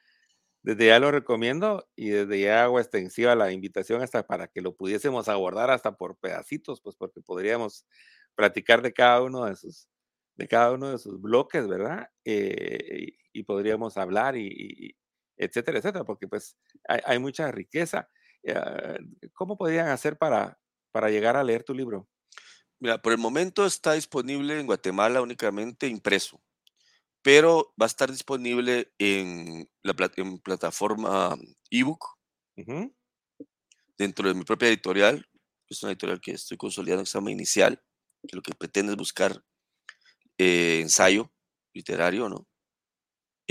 desde 0.64 0.88
ya 0.88 1.00
lo 1.00 1.12
recomiendo 1.12 1.88
y 1.96 2.10
desde 2.12 2.42
ya 2.42 2.64
hago 2.64 2.80
extensiva 2.80 3.36
la 3.36 3.52
invitación 3.52 4.02
hasta 4.02 4.28
para 4.28 4.48
que 4.48 4.62
lo 4.62 4.76
pudiésemos 4.76 5.30
abordar 5.30 5.72
hasta 5.72 5.98
por 5.98 6.18
pedacitos, 6.18 6.82
pues 6.82 6.96
porque 6.98 7.22
podríamos 7.22 7.86
platicar 8.36 8.82
de 8.82 8.94
cada 8.94 9.22
uno 9.24 9.46
de 9.46 9.56
sus, 9.56 9.88
de 10.36 10.48
cada 10.48 10.72
uno 10.74 10.92
de 10.92 11.00
sus 11.00 11.22
bloques, 11.22 11.68
¿verdad? 11.68 12.10
Y 13.34 13.44
podríamos 13.44 13.98
hablar 13.98 14.38
y, 14.38 14.96
etcétera, 15.38 15.80
etcétera, 15.80 16.06
porque 16.06 16.28
pues 16.28 16.58
hay, 16.88 17.20
mucha 17.20 17.52
riqueza. 17.52 18.10
Ah, 18.48 18.98
¿Cómo 19.34 19.58
podrían 19.58 19.88
hacer 19.88 20.18
para, 20.18 20.60
para 20.92 21.10
llegar 21.10 21.36
a 21.36 21.44
leer 21.44 21.64
tu 21.64 21.74
libro? 21.74 22.08
Mira, 22.80 23.02
por 23.02 23.12
el 23.12 23.20
momento 23.20 23.66
está 23.66 23.94
disponible 23.94 24.60
en 24.60 24.66
Guatemala 24.66 25.22
únicamente 25.22 25.88
impreso, 25.88 26.42
pero 27.22 27.74
va 27.80 27.86
a 27.86 27.94
estar 27.94 28.10
disponible 28.12 28.92
en 28.98 29.70
la 29.84 29.94
plataforma 29.94 31.38
ebook 31.70 32.18
dentro 33.98 34.28
de 34.28 34.34
mi 34.34 34.44
propia 34.44 34.70
editorial, 34.70 35.28
que 35.68 35.74
es 35.74 35.84
una 35.84 35.92
editorial 35.92 36.20
que 36.20 36.32
estoy 36.32 36.58
consolidando 36.58 37.02
en 37.02 37.06
examen 37.06 37.34
inicial, 37.34 37.82
que 38.28 38.36
lo 38.36 38.42
que 38.42 38.56
pretende 38.56 38.94
es 38.94 38.98
buscar 38.98 39.44
eh, 40.40 40.80
ensayo 40.82 41.32
literario, 41.74 42.30
¿no? 42.30 42.48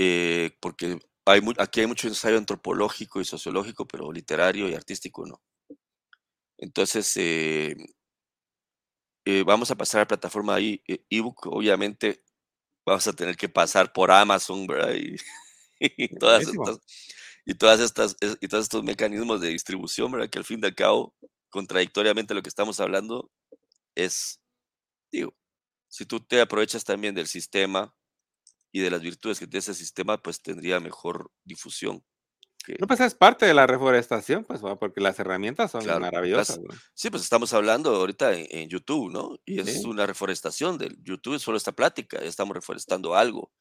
Eh, 0.03 0.57
porque 0.59 0.97
hay, 1.25 1.41
aquí 1.59 1.81
hay 1.81 1.85
mucho 1.85 2.07
ensayo 2.07 2.35
antropológico 2.35 3.21
y 3.21 3.25
sociológico, 3.25 3.87
pero 3.87 4.11
literario 4.11 4.67
y 4.67 4.73
artístico 4.73 5.27
no. 5.27 5.39
Entonces, 6.57 7.15
eh, 7.17 7.75
eh, 9.25 9.43
vamos 9.45 9.69
a 9.69 9.75
pasar 9.75 9.99
a 9.99 10.01
la 10.03 10.07
plataforma 10.07 10.57
ebook. 11.07 11.45
Obviamente, 11.45 12.23
vamos 12.83 13.05
a 13.05 13.13
tener 13.13 13.37
que 13.37 13.47
pasar 13.47 13.93
por 13.93 14.09
Amazon, 14.09 14.65
¿verdad? 14.65 14.95
Y, 14.95 15.17
todas 16.19 16.47
estas, 16.47 16.79
y, 17.45 17.53
todas 17.53 17.79
estas, 17.79 18.15
y 18.41 18.47
todos 18.47 18.63
estos 18.63 18.83
mecanismos 18.83 19.39
de 19.39 19.49
distribución, 19.49 20.11
¿verdad? 20.11 20.31
Que 20.31 20.39
al 20.39 20.45
fin 20.45 20.61
y 20.63 20.65
al 20.65 20.73
cabo, 20.73 21.13
contradictoriamente 21.51 22.33
lo 22.33 22.41
que 22.41 22.49
estamos 22.49 22.79
hablando 22.79 23.29
es, 23.93 24.41
digo, 25.11 25.35
si 25.89 26.07
tú 26.07 26.21
te 26.21 26.41
aprovechas 26.41 26.83
también 26.83 27.13
del 27.13 27.27
sistema 27.27 27.93
y 28.71 28.79
de 28.79 28.89
las 28.89 29.01
virtudes 29.01 29.39
que 29.39 29.47
tiene 29.47 29.59
ese 29.59 29.73
sistema, 29.73 30.21
pues 30.21 30.41
tendría 30.41 30.79
mejor 30.79 31.31
difusión. 31.43 32.03
No, 32.79 32.87
pues 32.87 32.99
es 32.99 33.15
parte 33.15 33.45
de 33.45 33.53
la 33.53 33.65
reforestación, 33.65 34.45
pues, 34.45 34.61
porque 34.79 35.01
las 35.01 35.19
herramientas 35.19 35.71
son 35.71 35.85
maravillosas. 35.85 36.59
sí, 36.93 37.09
pues 37.09 37.23
estamos 37.23 37.53
hablando 37.53 37.95
ahorita 37.95 38.33
en, 38.33 38.69
YouTube, 38.69 39.11
¿no? 39.11 39.39
Y 39.45 39.59
es 39.59 39.83
una 39.83 40.05
reforestación 40.05 40.77
del 40.77 40.95
YouTube, 41.03 41.35
es 41.35 41.41
solo 41.41 41.57
esta 41.57 41.71
plática, 41.71 42.19
ya 42.19 42.27
estamos 42.27 42.55
reforestando 42.55 43.15
algo, 43.15 43.51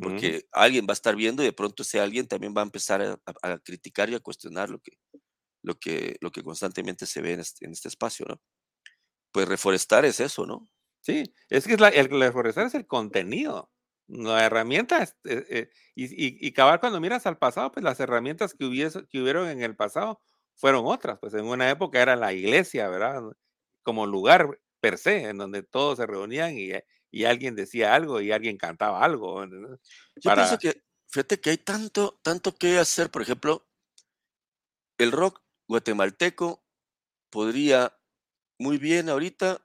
porque 0.00 0.46
alguien 0.52 0.86
va 0.86 0.92
a 0.92 0.92
estar 0.92 1.16
viendo 1.16 1.42
y 1.42 1.46
de 1.46 1.52
pronto 1.52 1.82
ese 1.82 2.00
alguien 2.00 2.28
también 2.28 2.54
va 2.54 2.60
a 2.60 2.64
empezar 2.64 3.18
a, 3.42 3.58
criticar 3.58 4.10
y 4.10 4.14
a 4.14 4.20
cuestionar 4.20 4.68
lo 4.68 4.78
que, 4.80 4.92
lo 5.62 5.78
que, 5.78 6.16
lo 6.20 6.30
que 6.30 6.42
constantemente 6.42 7.06
se 7.06 7.22
ve 7.22 7.32
en 7.32 7.40
este, 7.40 7.64
en 7.64 7.72
este 7.72 7.88
espacio, 7.88 8.26
¿no? 8.28 8.40
Pues 9.32 9.48
reforestar 9.48 10.04
es 10.04 10.20
eso, 10.20 10.44
¿no? 10.44 10.68
Sí, 11.00 11.24
es 11.48 11.66
que 11.66 11.74
es 11.74 11.80
la, 11.80 11.88
el 11.88 12.10
reforestar 12.10 12.66
es 12.66 12.74
el 12.74 12.86
contenido 12.86 13.70
no 14.10 14.38
herramientas. 14.38 15.16
Eh, 15.24 15.46
eh, 15.48 15.70
y, 15.94 16.46
y, 16.46 16.52
cabal, 16.52 16.80
cuando 16.80 17.00
miras 17.00 17.26
al 17.26 17.38
pasado, 17.38 17.70
pues 17.72 17.84
las 17.84 18.00
herramientas 18.00 18.54
que, 18.54 18.64
hubiese, 18.64 19.06
que 19.06 19.20
hubieron 19.20 19.48
en 19.48 19.62
el 19.62 19.76
pasado 19.76 20.20
fueron 20.56 20.84
otras. 20.86 21.18
Pues 21.20 21.34
en 21.34 21.46
una 21.46 21.70
época 21.70 22.02
era 22.02 22.16
la 22.16 22.32
iglesia, 22.32 22.88
¿verdad? 22.88 23.22
Como 23.82 24.06
lugar 24.06 24.60
per 24.80 24.98
se, 24.98 25.28
en 25.28 25.38
donde 25.38 25.62
todos 25.62 25.98
se 25.98 26.06
reunían 26.06 26.58
y, 26.58 26.70
y 27.10 27.24
alguien 27.24 27.54
decía 27.54 27.94
algo 27.94 28.20
y 28.20 28.32
alguien 28.32 28.56
cantaba 28.56 29.04
algo. 29.04 29.44
Yo 29.44 30.34
pienso 30.34 30.58
que, 30.58 30.82
fíjate 31.08 31.40
que 31.40 31.50
hay 31.50 31.58
tanto, 31.58 32.20
tanto 32.22 32.54
que 32.54 32.78
hacer. 32.78 33.10
Por 33.10 33.22
ejemplo, 33.22 33.68
el 34.98 35.12
rock 35.12 35.40
guatemalteco 35.68 36.64
podría 37.30 37.96
muy 38.58 38.76
bien 38.76 39.08
ahorita 39.08 39.64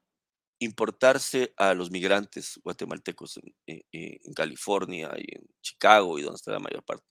importarse 0.65 1.53
a 1.57 1.73
los 1.73 1.91
migrantes 1.91 2.59
guatemaltecos 2.63 3.39
en, 3.65 4.33
California 4.35 5.11
y 5.17 5.35
en 5.35 5.47
Chicago 5.61 6.19
y 6.19 6.23
donde 6.23 6.35
está 6.35 6.51
la 6.51 6.59
mayor 6.59 6.83
parte. 6.83 7.05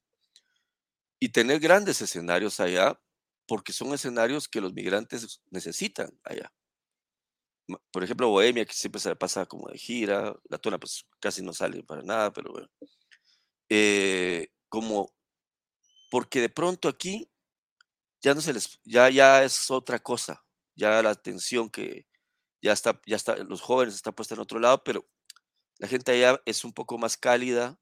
Y 1.21 1.31
tener 1.31 1.61
grandes 1.61 2.01
escenarios 2.03 2.61
allá, 2.61 3.01
porque 3.47 3.73
son 3.73 3.95
escenarios 3.95 4.49
que 4.49 4.61
los 4.61 4.75
migrantes 4.75 5.41
necesitan 5.51 6.11
allá. 6.25 6.53
Por 7.91 8.05
ejemplo, 8.05 8.29
Bohemia, 8.29 8.67
que 8.67 8.75
siempre 8.75 9.01
se 9.01 9.17
pasa 9.17 9.47
como 9.47 9.69
de 9.71 9.79
gira, 9.79 10.35
la 10.51 10.59
tona 10.59 10.79
pues 10.79 11.07
casi 11.19 11.43
no 11.43 11.55
sale 11.55 11.83
para 11.83 12.03
nada, 12.03 12.33
pero 12.33 12.53
bueno. 12.53 12.69
Eh, 13.71 14.49
como, 14.69 15.15
porque 16.11 16.41
de 16.41 16.51
pronto 16.51 16.89
aquí 16.89 17.31
ya 18.21 18.35
no 18.35 18.41
se 18.43 18.53
les, 18.53 18.81
ya, 18.85 19.09
ya 19.11 19.45
es 19.45 19.71
otra 19.71 19.99
cosa, 19.99 20.45
ya 20.75 21.03
la 21.03 21.11
atención 21.11 21.71
que, 21.71 22.07
ya 22.65 22.73
está, 22.73 22.99
ya 23.05 23.17
está, 23.17 23.37
los 23.37 23.61
jóvenes 23.61 23.95
están 23.95 24.15
puestos 24.15 24.39
en 24.39 24.43
otro 24.43 24.59
lado, 24.59 24.83
pero 24.83 25.07
la 25.79 25.87
gente 25.87 26.13
allá 26.13 26.41
es 26.47 26.65
un 26.65 26.73
poco 26.73 26.97
más 26.97 27.19
cálida 27.19 27.79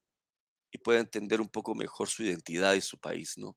y 0.73 0.79
puede 0.79 0.99
entender 0.99 1.41
un 1.41 1.49
poco 1.49 1.77
mejor 1.77 2.09
su 2.09 2.25
identidad 2.25 2.75
y 2.75 2.81
su 2.81 2.99
país, 2.99 3.39
¿no? 3.39 3.57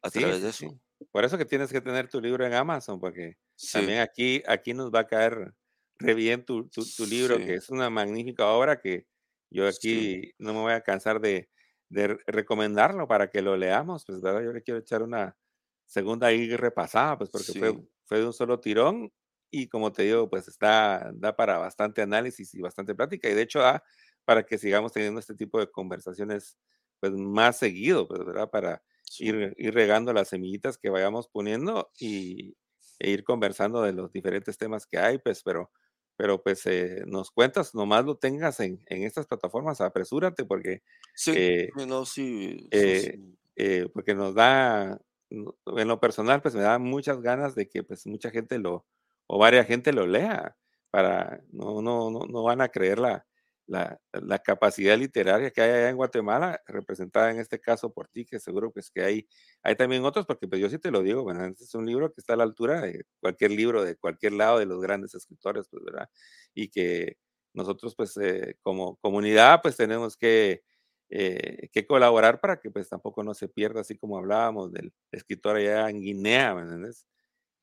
A 0.00 0.08
través 0.08 0.40
de 0.40 0.48
eso. 0.48 0.80
Por 1.12 1.26
eso 1.26 1.36
que 1.36 1.44
tienes 1.44 1.70
que 1.70 1.82
tener 1.82 2.08
tu 2.08 2.22
libro 2.22 2.46
en 2.46 2.54
Amazon, 2.54 2.98
porque 2.98 3.36
también 3.70 4.00
aquí, 4.00 4.42
aquí 4.46 4.72
nos 4.72 4.90
va 4.90 5.00
a 5.00 5.06
caer 5.06 5.52
re 5.98 6.14
bien 6.14 6.42
tu, 6.42 6.70
tu, 6.70 7.04
libro, 7.04 7.36
que 7.36 7.56
es 7.56 7.68
una 7.68 7.90
magnífica 7.90 8.46
obra 8.46 8.80
que 8.80 9.06
yo 9.50 9.68
aquí 9.68 10.32
no 10.38 10.54
me 10.54 10.60
voy 10.60 10.72
a 10.72 10.80
cansar 10.80 11.20
de, 11.20 11.50
de, 11.90 12.16
recomendarlo 12.26 13.06
para 13.06 13.28
que 13.28 13.42
lo 13.42 13.58
leamos, 13.58 14.06
pues 14.06 14.22
verdad, 14.22 14.42
yo 14.42 14.54
le 14.54 14.62
quiero 14.62 14.80
echar 14.80 15.02
una 15.02 15.36
segunda 15.84 16.28
ahí 16.28 16.56
repasada, 16.56 17.18
pues 17.18 17.28
porque 17.28 17.52
fue, 17.52 17.76
fue 18.06 18.20
de 18.20 18.26
un 18.26 18.32
solo 18.32 18.58
tirón 18.58 19.12
y 19.50 19.68
como 19.68 19.92
te 19.92 20.04
digo, 20.04 20.28
pues 20.28 20.48
está, 20.48 21.10
da 21.14 21.36
para 21.36 21.58
bastante 21.58 22.02
análisis 22.02 22.54
y 22.54 22.60
bastante 22.60 22.94
plática 22.94 23.28
y 23.28 23.34
de 23.34 23.42
hecho 23.42 23.60
da 23.60 23.82
para 24.24 24.44
que 24.44 24.58
sigamos 24.58 24.92
teniendo 24.92 25.20
este 25.20 25.34
tipo 25.34 25.58
de 25.58 25.70
conversaciones 25.70 26.56
pues 27.00 27.12
más 27.12 27.58
seguido, 27.58 28.06
pues, 28.06 28.24
¿verdad? 28.24 28.50
Para 28.50 28.82
ir, 29.18 29.54
ir, 29.56 29.74
regando 29.74 30.12
las 30.12 30.28
semillitas 30.28 30.78
que 30.78 30.90
vayamos 30.90 31.28
poniendo 31.28 31.90
y, 31.98 32.56
e 32.98 33.10
ir 33.10 33.24
conversando 33.24 33.82
de 33.82 33.92
los 33.92 34.12
diferentes 34.12 34.58
temas 34.58 34.86
que 34.86 34.98
hay, 34.98 35.18
pues, 35.18 35.42
pero, 35.42 35.70
pero 36.16 36.42
pues 36.42 36.66
eh, 36.66 37.02
nos 37.06 37.30
cuentas, 37.30 37.74
nomás 37.74 38.04
lo 38.04 38.18
tengas 38.18 38.60
en, 38.60 38.84
en 38.86 39.02
estas 39.04 39.26
plataformas, 39.26 39.80
apresúrate 39.80 40.44
porque, 40.44 40.82
Sí, 41.14 41.32
eh, 41.34 41.70
no, 41.88 42.04
sí, 42.04 42.68
eh, 42.70 43.18
sí. 43.56 43.88
porque 43.94 44.14
nos 44.14 44.34
da, 44.34 45.00
en 45.30 45.88
lo 45.88 46.00
personal, 46.00 46.42
pues 46.42 46.54
me 46.54 46.62
da 46.62 46.78
muchas 46.78 47.20
ganas 47.22 47.54
de 47.54 47.68
que 47.68 47.82
pues 47.82 48.06
mucha 48.06 48.30
gente 48.30 48.58
lo, 48.58 48.86
o 49.32 49.38
varias 49.38 49.66
gente 49.66 49.92
lo 49.92 50.06
lea, 50.06 50.56
para, 50.90 51.40
no, 51.52 51.80
no, 51.82 52.10
no, 52.10 52.26
no 52.26 52.42
van 52.42 52.60
a 52.60 52.68
creer 52.68 52.98
la, 52.98 53.24
la, 53.66 54.00
la 54.12 54.38
capacidad 54.40 54.98
literaria 54.98 55.52
que 55.52 55.62
hay 55.62 55.70
allá 55.70 55.88
en 55.90 55.96
Guatemala, 55.96 56.60
representada 56.66 57.30
en 57.30 57.38
este 57.38 57.60
caso 57.60 57.92
por 57.92 58.08
ti, 58.08 58.24
que 58.24 58.40
seguro 58.40 58.72
pues 58.72 58.90
que 58.90 59.02
hay, 59.04 59.28
hay 59.62 59.76
también 59.76 60.04
otros, 60.04 60.26
porque 60.26 60.48
pues 60.48 60.60
yo 60.60 60.68
sí 60.68 60.78
te 60.78 60.90
lo 60.90 61.02
digo, 61.02 61.22
bueno, 61.22 61.44
este 61.44 61.62
es 61.62 61.74
un 61.76 61.86
libro 61.86 62.12
que 62.12 62.20
está 62.20 62.32
a 62.34 62.36
la 62.38 62.42
altura 62.42 62.80
de 62.80 63.04
cualquier 63.20 63.52
libro 63.52 63.84
de 63.84 63.96
cualquier 63.96 64.32
lado 64.32 64.58
de 64.58 64.66
los 64.66 64.80
grandes 64.80 65.14
escritores, 65.14 65.68
pues, 65.70 65.84
¿verdad? 65.84 66.08
Y 66.52 66.68
que 66.68 67.16
nosotros 67.54 67.94
pues 67.94 68.16
eh, 68.16 68.56
como 68.62 68.96
comunidad 68.96 69.60
pues 69.62 69.76
tenemos 69.76 70.16
que 70.16 70.62
eh, 71.08 71.68
que 71.72 71.86
colaborar 71.86 72.40
para 72.40 72.58
que 72.60 72.70
pues 72.70 72.88
tampoco 72.88 73.22
no 73.22 73.34
se 73.34 73.48
pierda, 73.48 73.82
así 73.82 73.96
como 73.96 74.18
hablábamos 74.18 74.72
del 74.72 74.92
escritor 75.12 75.56
allá 75.56 75.88
en 75.88 76.00
Guinea, 76.00 76.54
¿me? 76.54 77.06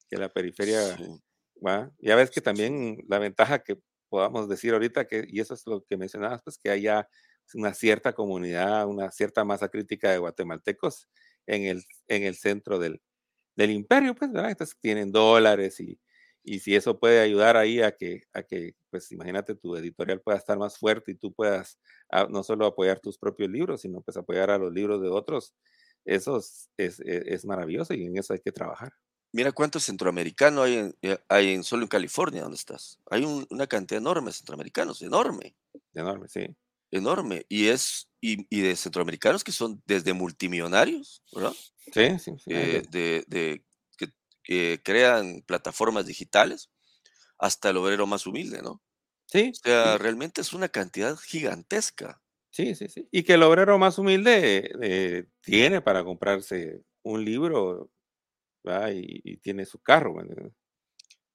Que 0.10 0.18
la 0.18 0.30
periferia, 0.30 0.98
¿va? 1.66 1.92
Ya 2.00 2.16
ves 2.16 2.32
que 2.32 2.42
también 2.42 2.98
la 3.08 3.20
ventaja 3.20 3.60
que 3.60 3.78
podamos 4.10 4.48
decir 4.50 4.74
ahorita, 4.74 5.08
que, 5.08 5.26
y 5.28 5.40
eso 5.42 5.54
es 5.54 5.66
lo 5.68 5.84
que 5.86 5.98
mencionabas, 5.98 6.42
pues 6.44 6.58
que 6.58 6.70
haya 6.70 7.08
una 7.54 7.74
cierta 7.74 8.14
comunidad, 8.14 8.88
una 8.88 9.12
cierta 9.12 9.44
masa 9.46 9.70
crítica 9.70 10.12
de 10.12 10.18
guatemaltecos 10.20 11.08
en 11.46 11.64
el, 11.66 11.84
en 12.08 12.24
el 12.24 12.36
centro 12.36 12.80
del, 12.80 13.02
del 13.56 13.72
imperio, 13.72 14.16
pues, 14.16 14.32
¿verdad? 14.32 14.52
Entonces 14.52 14.78
tienen 14.82 15.12
dólares 15.12 15.80
y, 15.80 16.00
y 16.44 16.60
si 16.60 16.76
eso 16.76 17.00
puede 17.00 17.20
ayudar 17.22 17.58
ahí 17.58 17.82
a 17.82 17.92
que, 17.96 18.24
a 18.34 18.44
que, 18.44 18.76
pues 18.90 19.12
imagínate, 19.12 19.56
tu 19.56 19.76
editorial 19.76 20.22
pueda 20.22 20.38
estar 20.38 20.58
más 20.58 20.78
fuerte 20.78 21.12
y 21.12 21.16
tú 21.16 21.34
puedas 21.34 21.80
a- 22.10 22.26
no 22.28 22.44
solo 22.44 22.66
apoyar 22.68 23.00
tus 23.00 23.18
propios 23.18 23.50
libros, 23.50 23.82
sino 23.82 24.02
pues 24.02 24.18
apoyar 24.18 24.52
a 24.52 24.58
los 24.58 24.74
libros 24.74 25.02
de 25.02 25.10
otros, 25.10 25.56
eso 26.06 26.38
es, 26.38 26.70
es, 26.78 27.00
es- 27.02 27.24
es 27.28 27.46
maravilloso 27.46 27.94
y 27.94 28.06
en 28.06 28.18
eso 28.18 28.34
hay 28.34 28.40
que 28.40 28.52
trabajar. 28.52 28.94
Mira 29.38 29.52
cuántos 29.54 29.86
centroamericanos 29.86 30.66
hay 30.66 30.76
en, 30.78 30.96
eh, 31.02 31.18
hay 31.30 31.54
en 31.54 31.64
solo 31.64 31.84
en 31.84 31.90
California, 31.90 32.44
donde 32.44 32.58
estás. 32.58 33.00
Hay 33.12 33.24
un- 33.26 33.48
una 33.52 33.68
cantidad 33.68 34.02
enorme 34.02 34.28
de 34.32 34.34
centroamericanos, 34.34 35.02
enorme, 35.02 35.56
Enorme, 35.94 36.28
sí. 36.30 36.56
enorme. 36.92 37.46
Y 37.50 37.68
es, 37.68 38.10
y, 38.22 38.46
y 38.56 38.62
de 38.62 38.76
centroamericanos 38.76 39.44
que 39.44 39.52
son 39.52 39.82
desde 39.86 40.14
multimillonarios, 40.14 41.24
¿verdad? 41.32 41.58
Sí, 41.94 42.20
sí, 42.20 42.38
sí. 42.40 42.52
Eh, 42.52 42.84
de- 42.90 43.66
que, 43.98 44.08
que 44.44 44.82
crean 44.84 45.42
plataformas 45.44 46.06
digitales 46.08 46.72
hasta 47.40 47.72
el 47.72 47.78
obrero 47.78 48.08
más 48.08 48.28
humilde, 48.28 48.62
¿no? 48.64 48.72
O 48.74 48.82
sí, 49.28 49.60
sea, 49.64 49.98
y- 49.98 50.00
realmente 50.00 50.42
es 50.42 50.54
una 50.54 50.70
cantidad 50.70 51.18
gigantesca. 51.18 52.22
sí, 52.52 52.76
sí, 52.76 52.88
sí. 52.90 53.10
Y 53.12 53.24
que 53.24 53.34
el 53.36 53.44
obrero 53.44 53.78
más 53.80 53.98
humilde 54.00 54.72
eh, 54.82 55.28
tiene 55.42 55.82
para 55.82 56.04
comprarse 56.04 56.84
un 57.04 57.24
libro. 57.26 57.92
Y, 58.94 59.22
y 59.24 59.38
tiene 59.38 59.66
su 59.66 59.80
carro. 59.80 60.16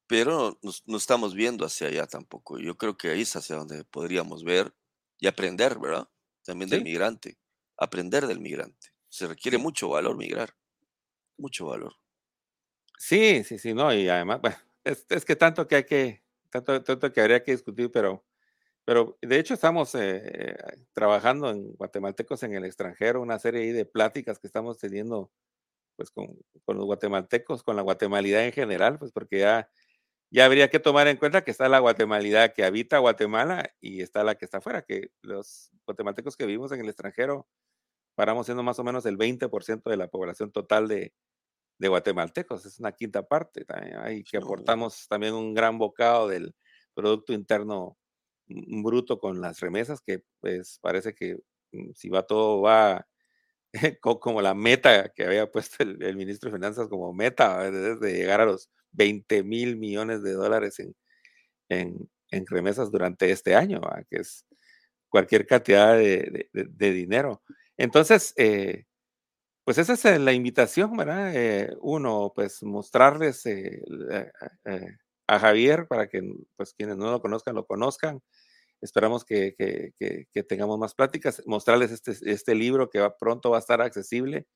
Pero 0.07 0.59
no 0.85 0.97
estamos 0.97 1.33
viendo 1.33 1.65
hacia 1.65 1.87
allá 1.87 2.07
tampoco. 2.07 2.59
Yo 2.59 2.77
creo 2.77 2.97
que 2.97 3.09
ahí 3.09 3.21
es 3.21 3.35
hacia 3.35 3.55
donde 3.55 3.83
podríamos 3.85 4.43
ver 4.43 4.73
y 5.19 5.27
aprender, 5.27 5.79
¿verdad? 5.79 6.09
También 6.43 6.69
del 6.69 6.81
Sí, 6.81 6.83
migrante. 6.83 7.37
Aprender 7.77 8.27
del 8.27 8.39
migrante. 8.39 8.89
Se 9.09 9.27
requiere 9.27 9.57
sí. 9.57 9.63
mucho 9.63 9.89
valor 9.89 10.17
migrar, 10.17 10.55
mucho 11.37 11.67
valor. 11.67 11.95
Sí, 12.97 13.43
sí, 13.43 13.57
sí, 13.59 13.73
no, 13.73 13.93
y 13.93 14.07
además, 14.07 14.39
bueno, 14.41 14.55
es, 14.83 15.05
es 15.09 15.25
que 15.25 15.35
tanto 15.35 15.67
que 15.67 15.75
hay 15.75 15.83
que, 15.85 16.23
tanto, 16.49 16.81
tanto 16.83 17.11
que 17.11 17.21
habría 17.21 17.43
que 17.43 17.51
discutir, 17.51 17.91
pero, 17.91 18.23
pero 18.85 19.17
de 19.21 19.39
hecho 19.39 19.53
estamos 19.55 19.95
eh, 19.95 20.55
trabajando 20.93 21.51
en 21.51 21.73
guatemaltecos 21.75 22.43
en 22.43 22.53
el 22.55 22.65
extranjero, 22.65 23.21
una 23.21 23.39
serie 23.39 23.63
ahí 23.63 23.71
de 23.71 23.85
pláticas 23.85 24.39
que 24.39 24.47
estamos 24.47 24.79
teniendo, 24.79 25.31
pues, 25.95 26.11
con, 26.11 26.27
con 26.65 26.77
los 26.77 26.85
guatemaltecos, 26.85 27.63
con 27.63 27.75
la 27.75 27.81
guatemalidad 27.81 28.45
en 28.45 28.51
general, 28.53 28.99
pues, 28.99 29.11
porque 29.11 29.39
ya, 29.39 29.69
ya 30.31 30.45
habría 30.45 30.69
que 30.69 30.79
tomar 30.79 31.07
en 31.07 31.17
cuenta 31.17 31.43
que 31.43 31.51
está 31.51 31.69
la 31.69 31.79
guatemalidad 31.79 32.53
que 32.53 32.65
habita 32.65 32.99
Guatemala 32.99 33.71
y 33.79 34.01
está 34.01 34.23
la 34.23 34.35
que 34.35 34.45
está 34.45 34.59
afuera, 34.59 34.83
que 34.83 35.11
los 35.21 35.71
guatemaltecos 35.85 36.37
que 36.37 36.45
vivimos 36.45 36.71
en 36.71 36.81
el 36.81 36.89
extranjero 36.89 37.47
paramos 38.15 38.45
siendo 38.47 38.63
más 38.63 38.79
o 38.79 38.83
menos 38.83 39.05
el 39.05 39.17
20% 39.17 39.89
de 39.89 39.97
la 39.97 40.07
población 40.07 40.51
total 40.51 40.87
de, 40.87 41.13
de 41.79 41.87
guatemaltecos, 41.87 42.65
es 42.65 42.79
una 42.79 42.91
quinta 42.93 43.23
parte, 43.23 43.65
también 43.65 43.97
hay 43.97 44.23
que 44.23 44.37
aportamos 44.37 45.07
también 45.07 45.33
un 45.33 45.53
gran 45.53 45.77
bocado 45.77 46.27
del 46.27 46.55
Producto 46.93 47.33
Interno 47.33 47.97
Bruto 48.47 49.19
con 49.19 49.41
las 49.41 49.59
remesas, 49.59 50.01
que 50.01 50.23
pues 50.39 50.79
parece 50.81 51.13
que 51.15 51.39
mm, 51.71 51.91
si 51.95 52.09
va 52.09 52.23
todo 52.23 52.61
va 52.61 53.07
como 54.21 54.41
la 54.41 54.53
meta 54.53 55.09
que 55.13 55.25
había 55.25 55.51
puesto 55.51 55.83
el, 55.83 56.15
ministro 56.15 56.49
de 56.51 56.57
Finanzas 56.57 56.87
como 56.89 57.13
meta, 57.13 57.69
de, 57.71 58.13
llegar 58.13 58.41
a 58.41 58.45
los 58.45 58.69
20 58.91 59.43
mil 59.43 59.77
millones 59.77 60.23
de 60.23 60.33
dólares 60.33 60.79
en, 60.79 60.95
en, 61.69 62.09
en 62.31 62.45
remesas 62.47 62.91
durante 62.91 63.31
este 63.31 63.55
año, 63.55 63.81
que 64.09 64.17
es 64.21 64.45
cualquier 65.09 65.47
cantidad 65.47 65.95
de, 65.97 66.49
de- 66.53 66.91
dinero. 66.93 67.43
Entonces, 67.77 68.33
eh, 68.37 68.85
pues 69.65 69.77
esa 69.77 69.93
es 69.93 70.05
eh, 70.05 70.19
la 70.19 70.33
invitación, 70.33 70.95
¿verdad? 70.97 71.33
Eh, 71.35 71.71
uno, 71.81 72.31
pues 72.35 72.63
mostrarles 72.63 73.45
a 75.27 75.39
Javier 75.39 75.87
para 75.87 76.07
que 76.07 76.21
pues 76.55 76.73
quienes 76.73 76.97
no 76.97 77.11
lo 77.11 77.21
conozcan 77.21 77.55
lo 77.55 77.65
conozcan. 77.65 78.21
Esperamos 78.83 79.25
que, 79.25 79.55
que- 79.57 79.93
tengamos 80.43 80.79
más 80.79 80.93
pláticas, 80.95 81.41
mostrarles 81.45 81.91
este, 81.91 82.13
este 82.31 82.55
libro 82.55 82.89
que 82.89 83.07
pronto 83.19 83.51
va 83.51 83.57
a 83.57 83.59
estar 83.61 83.81
accesible 83.81 84.47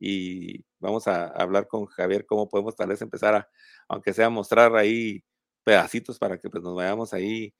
y 0.00 0.64
vamos 0.80 1.08
a 1.08 1.26
hablar 1.28 1.68
con 1.68 1.86
Javier 1.86 2.26
cómo 2.26 2.48
podemos 2.48 2.76
tal 2.76 2.88
vez 2.88 3.02
empezar 3.02 3.34
a, 3.36 3.48
aunque 3.88 4.12
sea 4.14 4.30
mostrar 4.30 4.74
ahí 4.76 5.22
pedacitos 5.64 6.18
para 6.18 6.38
que 6.38 6.50
pues 6.50 6.62
nos 6.64 6.74
vayamos 6.76 7.14
ahí 7.14 7.54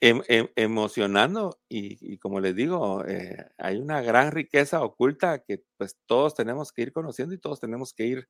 em- 0.00 0.22
em- 0.28 0.48
emocionando 0.56 1.58
y, 1.68 2.18
como 2.18 2.40
les 2.40 2.54
digo, 2.56 3.04
eh, 3.06 3.46
hay 3.58 3.78
una 3.78 4.02
gran 4.02 4.32
riqueza 4.32 4.82
oculta 4.82 5.40
que 5.44 5.62
pues 5.78 5.96
todos 6.06 6.34
tenemos 6.34 6.72
que 6.72 6.82
ir 6.82 6.92
conociendo 6.92 7.34
y 7.34 7.38
todos 7.38 7.60
tenemos 7.60 7.94
que 7.94 8.06
ir 8.06 8.28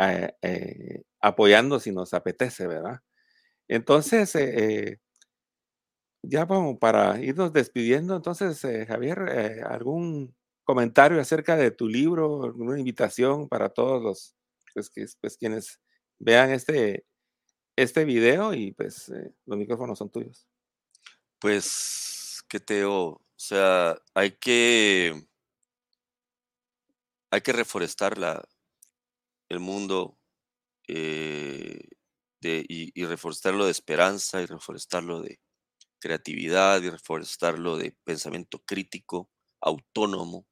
eh, 0.00 0.32
eh, 0.42 1.02
apoyando 1.20 1.80
si 1.80 1.92
nos 1.92 2.14
apetece, 2.14 2.66
¿verdad? 2.68 3.00
Entonces, 3.68 4.34
ya 6.28 6.46
como 6.46 6.78
para 6.78 7.20
irnos 7.22 7.52
despidiendo, 7.52 8.16
entonces, 8.16 8.62
eh, 8.64 8.86
Javier, 8.86 9.18
eh, 9.30 9.62
¿algún 9.62 10.34
comentario 10.64 11.20
acerca 11.20 11.56
de 11.56 11.70
tu 11.70 11.88
libro, 11.88 12.44
alguna 12.44 12.78
invitación 12.78 13.48
para 13.48 13.68
todos 13.70 14.02
los, 14.02 14.34
pues, 14.74 14.90
que, 14.90 15.06
pues, 15.20 15.36
quienes 15.36 15.80
vean 16.18 16.50
este, 16.50 17.06
este 17.76 18.04
video 18.04 18.54
y 18.54 18.72
pues 18.72 19.08
eh, 19.10 19.32
los 19.46 19.58
micrófonos 19.58 19.98
son 19.98 20.10
tuyos? 20.10 20.48
Pues, 21.40 22.42
¿qué 22.48 22.60
te? 22.60 22.84
O 22.86 23.20
sea, 23.36 23.96
hay 24.14 24.32
que, 24.32 25.14
hay 27.30 27.40
que 27.42 27.52
reforestar 27.52 28.18
la, 28.18 28.42
el 29.48 29.60
mundo 29.60 30.18
y, 30.86 31.78
y 32.40 33.04
reforestarlo 33.06 33.64
de 33.64 33.70
esperanza 33.72 34.42
y 34.42 34.46
reforestarlo 34.46 35.22
de 35.22 35.40
creatividad 36.04 36.82
y 36.82 36.90
reforestarlo 36.90 37.76
de 37.78 37.96
pensamiento 38.04 38.60
crítico, 38.66 39.30
autónomo, 39.62 40.46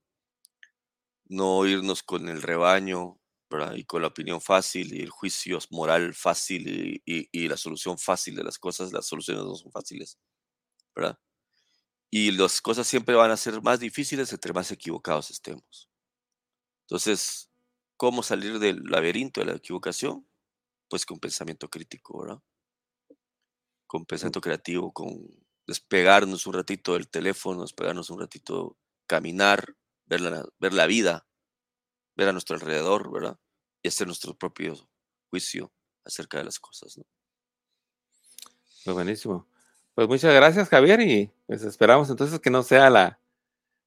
no 1.25 1.65
irnos 1.65 2.03
con 2.03 2.27
el 2.29 2.41
rebaño 2.41 3.19
¿verdad? 3.49 3.75
y 3.75 3.85
con 3.85 4.01
la 4.01 4.07
opinión 4.09 4.41
fácil 4.41 4.93
y 4.93 5.01
el 5.01 5.09
juicio 5.09 5.59
moral 5.71 6.13
fácil 6.13 6.67
y, 6.67 7.01
y- 7.05 7.29
y 7.31 7.47
la 7.47 7.57
solución 7.57 7.97
fácil 7.97 8.35
de 8.35 8.43
las 8.43 8.57
cosas, 8.59 8.91
las 8.93 9.05
soluciones 9.07 9.43
no 9.43 9.55
son 9.55 9.71
fáciles, 9.71 10.17
¿verdad? 10.95 11.19
Y 12.11 12.31
las 12.31 12.61
cosas 12.61 12.87
siempre 12.87 13.15
van 13.15 13.31
a 13.31 13.37
ser 13.37 13.61
más 13.63 13.79
difíciles 13.79 14.33
entre 14.33 14.53
más 14.53 14.71
equivocados 14.71 15.31
estemos. 15.31 15.89
Entonces, 16.87 17.51
¿cómo 17.97 18.23
salir 18.23 18.59
del 18.59 18.83
laberinto 18.85 19.41
de 19.41 19.47
la 19.47 19.53
equivocación? 19.55 20.27
Pues 20.89 21.05
con 21.05 21.19
pensamiento 21.19 21.69
crítico, 21.69 22.21
¿verdad? 22.21 22.41
Con 23.87 24.05
pensamiento 24.05 24.41
creativo, 24.41 24.91
con 24.91 25.07
despegarnos 25.67 26.45
un 26.47 26.53
ratito 26.53 26.93
del 26.93 27.09
teléfono, 27.09 27.61
despegarnos 27.61 28.09
un 28.09 28.19
ratito, 28.19 28.77
caminar, 29.07 29.75
ver 30.05 30.21
la, 30.21 30.45
ver 30.59 30.73
la 30.73 30.87
vida, 30.87 31.27
ver 32.15 32.29
a 32.29 32.33
nuestro 32.33 32.55
alrededor, 32.55 33.11
¿verdad? 33.11 33.39
Y 33.83 33.89
hacer 33.89 34.07
nuestro 34.07 34.35
propio 34.35 34.75
juicio 35.29 35.71
acerca 36.05 36.37
de 36.39 36.45
las 36.45 36.59
cosas, 36.59 36.97
¿no? 36.97 37.05
Pues 38.83 38.93
buenísimo. 38.95 39.47
Pues 39.95 40.07
muchas 40.07 40.33
gracias, 40.33 40.69
Javier, 40.69 40.99
y 41.01 41.31
pues 41.47 41.63
esperamos 41.63 42.09
entonces 42.09 42.39
que 42.39 42.49
no 42.49 42.63
sea 42.63 42.89
la, 42.89 43.19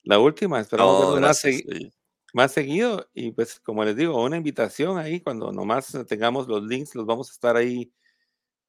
la 0.04 0.18
última. 0.18 0.60
Esperamos 0.60 0.94
No, 0.94 0.98
vernos 0.98 1.20
más, 1.20 1.40
gracias. 1.40 1.56
segui- 1.66 1.86
eh, 1.86 1.92
más 2.32 2.52
seguido. 2.52 3.08
Y 3.14 3.32
pues, 3.32 3.60
como 3.60 3.84
les 3.84 3.96
digo, 3.96 4.22
una 4.22 4.36
invitación 4.36 4.98
ahí, 4.98 5.20
cuando 5.20 5.52
nomás 5.52 5.92
tengamos 6.08 6.48
los 6.48 6.62
links, 6.64 6.94
los 6.94 7.06
vamos 7.06 7.30
a 7.30 7.32
estar 7.32 7.56
ahí 7.56 7.92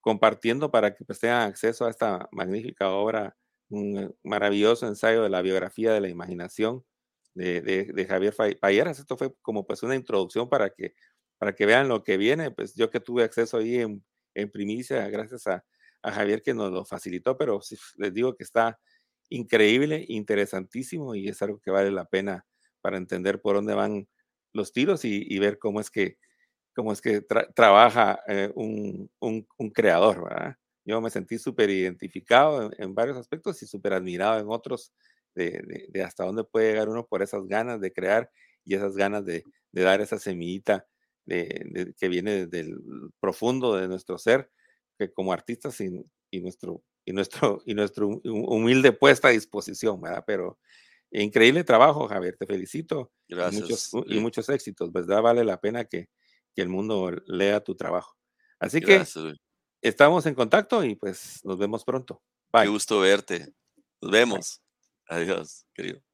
compartiendo 0.07 0.71
para 0.71 0.95
que 0.95 1.03
pues, 1.03 1.19
tengan 1.19 1.49
acceso 1.49 1.85
a 1.85 1.89
esta 1.89 2.29
magnífica 2.31 2.91
obra, 2.91 3.35
un 3.67 4.15
maravilloso 4.23 4.87
ensayo 4.87 5.21
de 5.21 5.27
la 5.29 5.41
biografía 5.41 5.91
de 5.91 5.99
la 5.99 6.07
imaginación 6.07 6.85
de, 7.33 8.05
Javier 8.07 8.33
Payeras. 8.57 8.99
Esto 8.99 9.17
fue 9.17 9.33
como 9.41 9.67
pues 9.67 9.83
una 9.83 9.95
introducción 9.95 10.47
para 10.47 10.69
que, 10.69 10.95
para 11.37 11.53
que 11.53 11.65
vean 11.65 11.89
lo 11.89 12.03
que 12.03 12.15
viene. 12.15 12.51
Pues 12.51 12.73
yo 12.73 12.89
que 12.89 13.01
tuve 13.01 13.23
acceso 13.25 13.57
ahí 13.57 13.79
en, 13.79 14.01
en 14.33 14.49
primicia, 14.49 15.09
gracias 15.09 15.45
a, 15.45 15.65
a, 16.01 16.11
Javier 16.13 16.41
que 16.41 16.53
nos 16.53 16.71
lo 16.71 16.85
facilitó, 16.85 17.37
pero 17.37 17.59
les 17.97 18.13
digo 18.13 18.33
que 18.33 18.45
está 18.45 18.79
increíble, 19.29 20.05
interesantísimo 20.07 21.15
y 21.15 21.27
es 21.27 21.41
algo 21.41 21.59
que 21.59 21.69
vale 21.69 21.91
la 21.91 22.05
pena 22.05 22.45
para 22.79 22.95
entender 22.95 23.41
por 23.41 23.55
dónde 23.55 23.73
van 23.73 24.07
los 24.53 24.71
tiros 24.71 25.03
y, 25.03 25.37
ver 25.37 25.59
cómo 25.59 25.81
es 25.81 25.91
que, 25.91 26.17
cómo 26.77 26.93
es 26.93 27.01
que 27.01 27.21
trabaja 27.55 28.19
eh, 28.27 28.51
un, 28.53 29.09
un, 29.19 29.47
un, 29.57 29.69
creador. 29.71 30.25
¿verdad? 30.25 30.55
Yo 30.85 31.01
me 31.01 31.09
sentí 31.09 31.39
súper 31.39 31.71
identificado 31.71 32.69
en, 32.77 32.93
varios 32.93 33.17
aspectos 33.17 33.63
y 33.63 33.65
súper 33.65 33.93
admirado 33.93 34.39
en 34.39 34.45
otros 34.47 34.93
de, 35.33 35.87
de, 35.89 36.03
hasta 36.03 36.23
dónde 36.23 36.43
puede 36.43 36.69
llegar 36.69 36.87
uno 36.87 37.07
por 37.07 37.23
esas 37.23 37.47
ganas 37.47 37.81
de 37.81 37.91
crear 37.91 38.29
y 38.63 38.75
esas 38.75 38.95
ganas 38.95 39.25
de, 39.25 39.43
de 39.71 39.81
dar 39.81 40.01
esa 40.01 40.19
semillita 40.19 40.85
de, 41.25 41.95
que 41.97 42.09
viene 42.09 42.45
desde 42.45 42.59
el 42.59 42.79
profundo 43.19 43.75
de 43.75 43.87
nuestro 43.87 44.19
ser, 44.19 44.51
que 44.99 45.11
como 45.11 45.33
artistas 45.33 45.81
y, 45.81 45.89
y 46.29 46.41
nuestro, 46.41 46.83
y, 47.05 47.11
nuestro, 47.11 47.63
y 47.65 47.73
nuestro 47.73 48.07
humilde 48.23 48.91
puesta 48.91 49.29
a 49.29 49.31
disposición, 49.31 49.99
¿verdad? 49.99 50.23
Pero 50.27 50.59
increíble 51.09 51.63
trabajo, 51.63 52.07
Javier, 52.07 52.37
te 52.37 52.45
felicito. 52.45 53.11
Gracias. 53.27 53.55
Y 53.55 53.61
muchos, 53.63 53.91
y 54.05 54.19
muchos 54.19 54.49
éxitos, 54.49 54.91
¿verdad? 54.91 55.23
Vale 55.23 55.43
la 55.43 55.59
pena 55.59 55.85
que, 55.85 56.09
que 56.57 56.63
el 56.63 56.69
mundo 56.69 57.11
lea 57.27 57.63
tu 57.63 57.75
trabajo. 57.75 58.17
Así 58.59 58.81
que 58.81 59.03
estamos 59.83 60.25
en 60.25 60.33
contacto 60.33 60.83
y 60.83 60.95
pues 60.95 61.39
nos 61.43 61.59
vemos 61.59 61.85
pronto. 61.85 62.23
Bye. 62.51 62.63
Qué 62.63 62.69
gusto 62.69 62.99
verte. 62.99 63.53
Nos 64.01 64.11
vemos. 64.11 64.61
Adiós, 65.07 65.67
querido. 65.75 66.06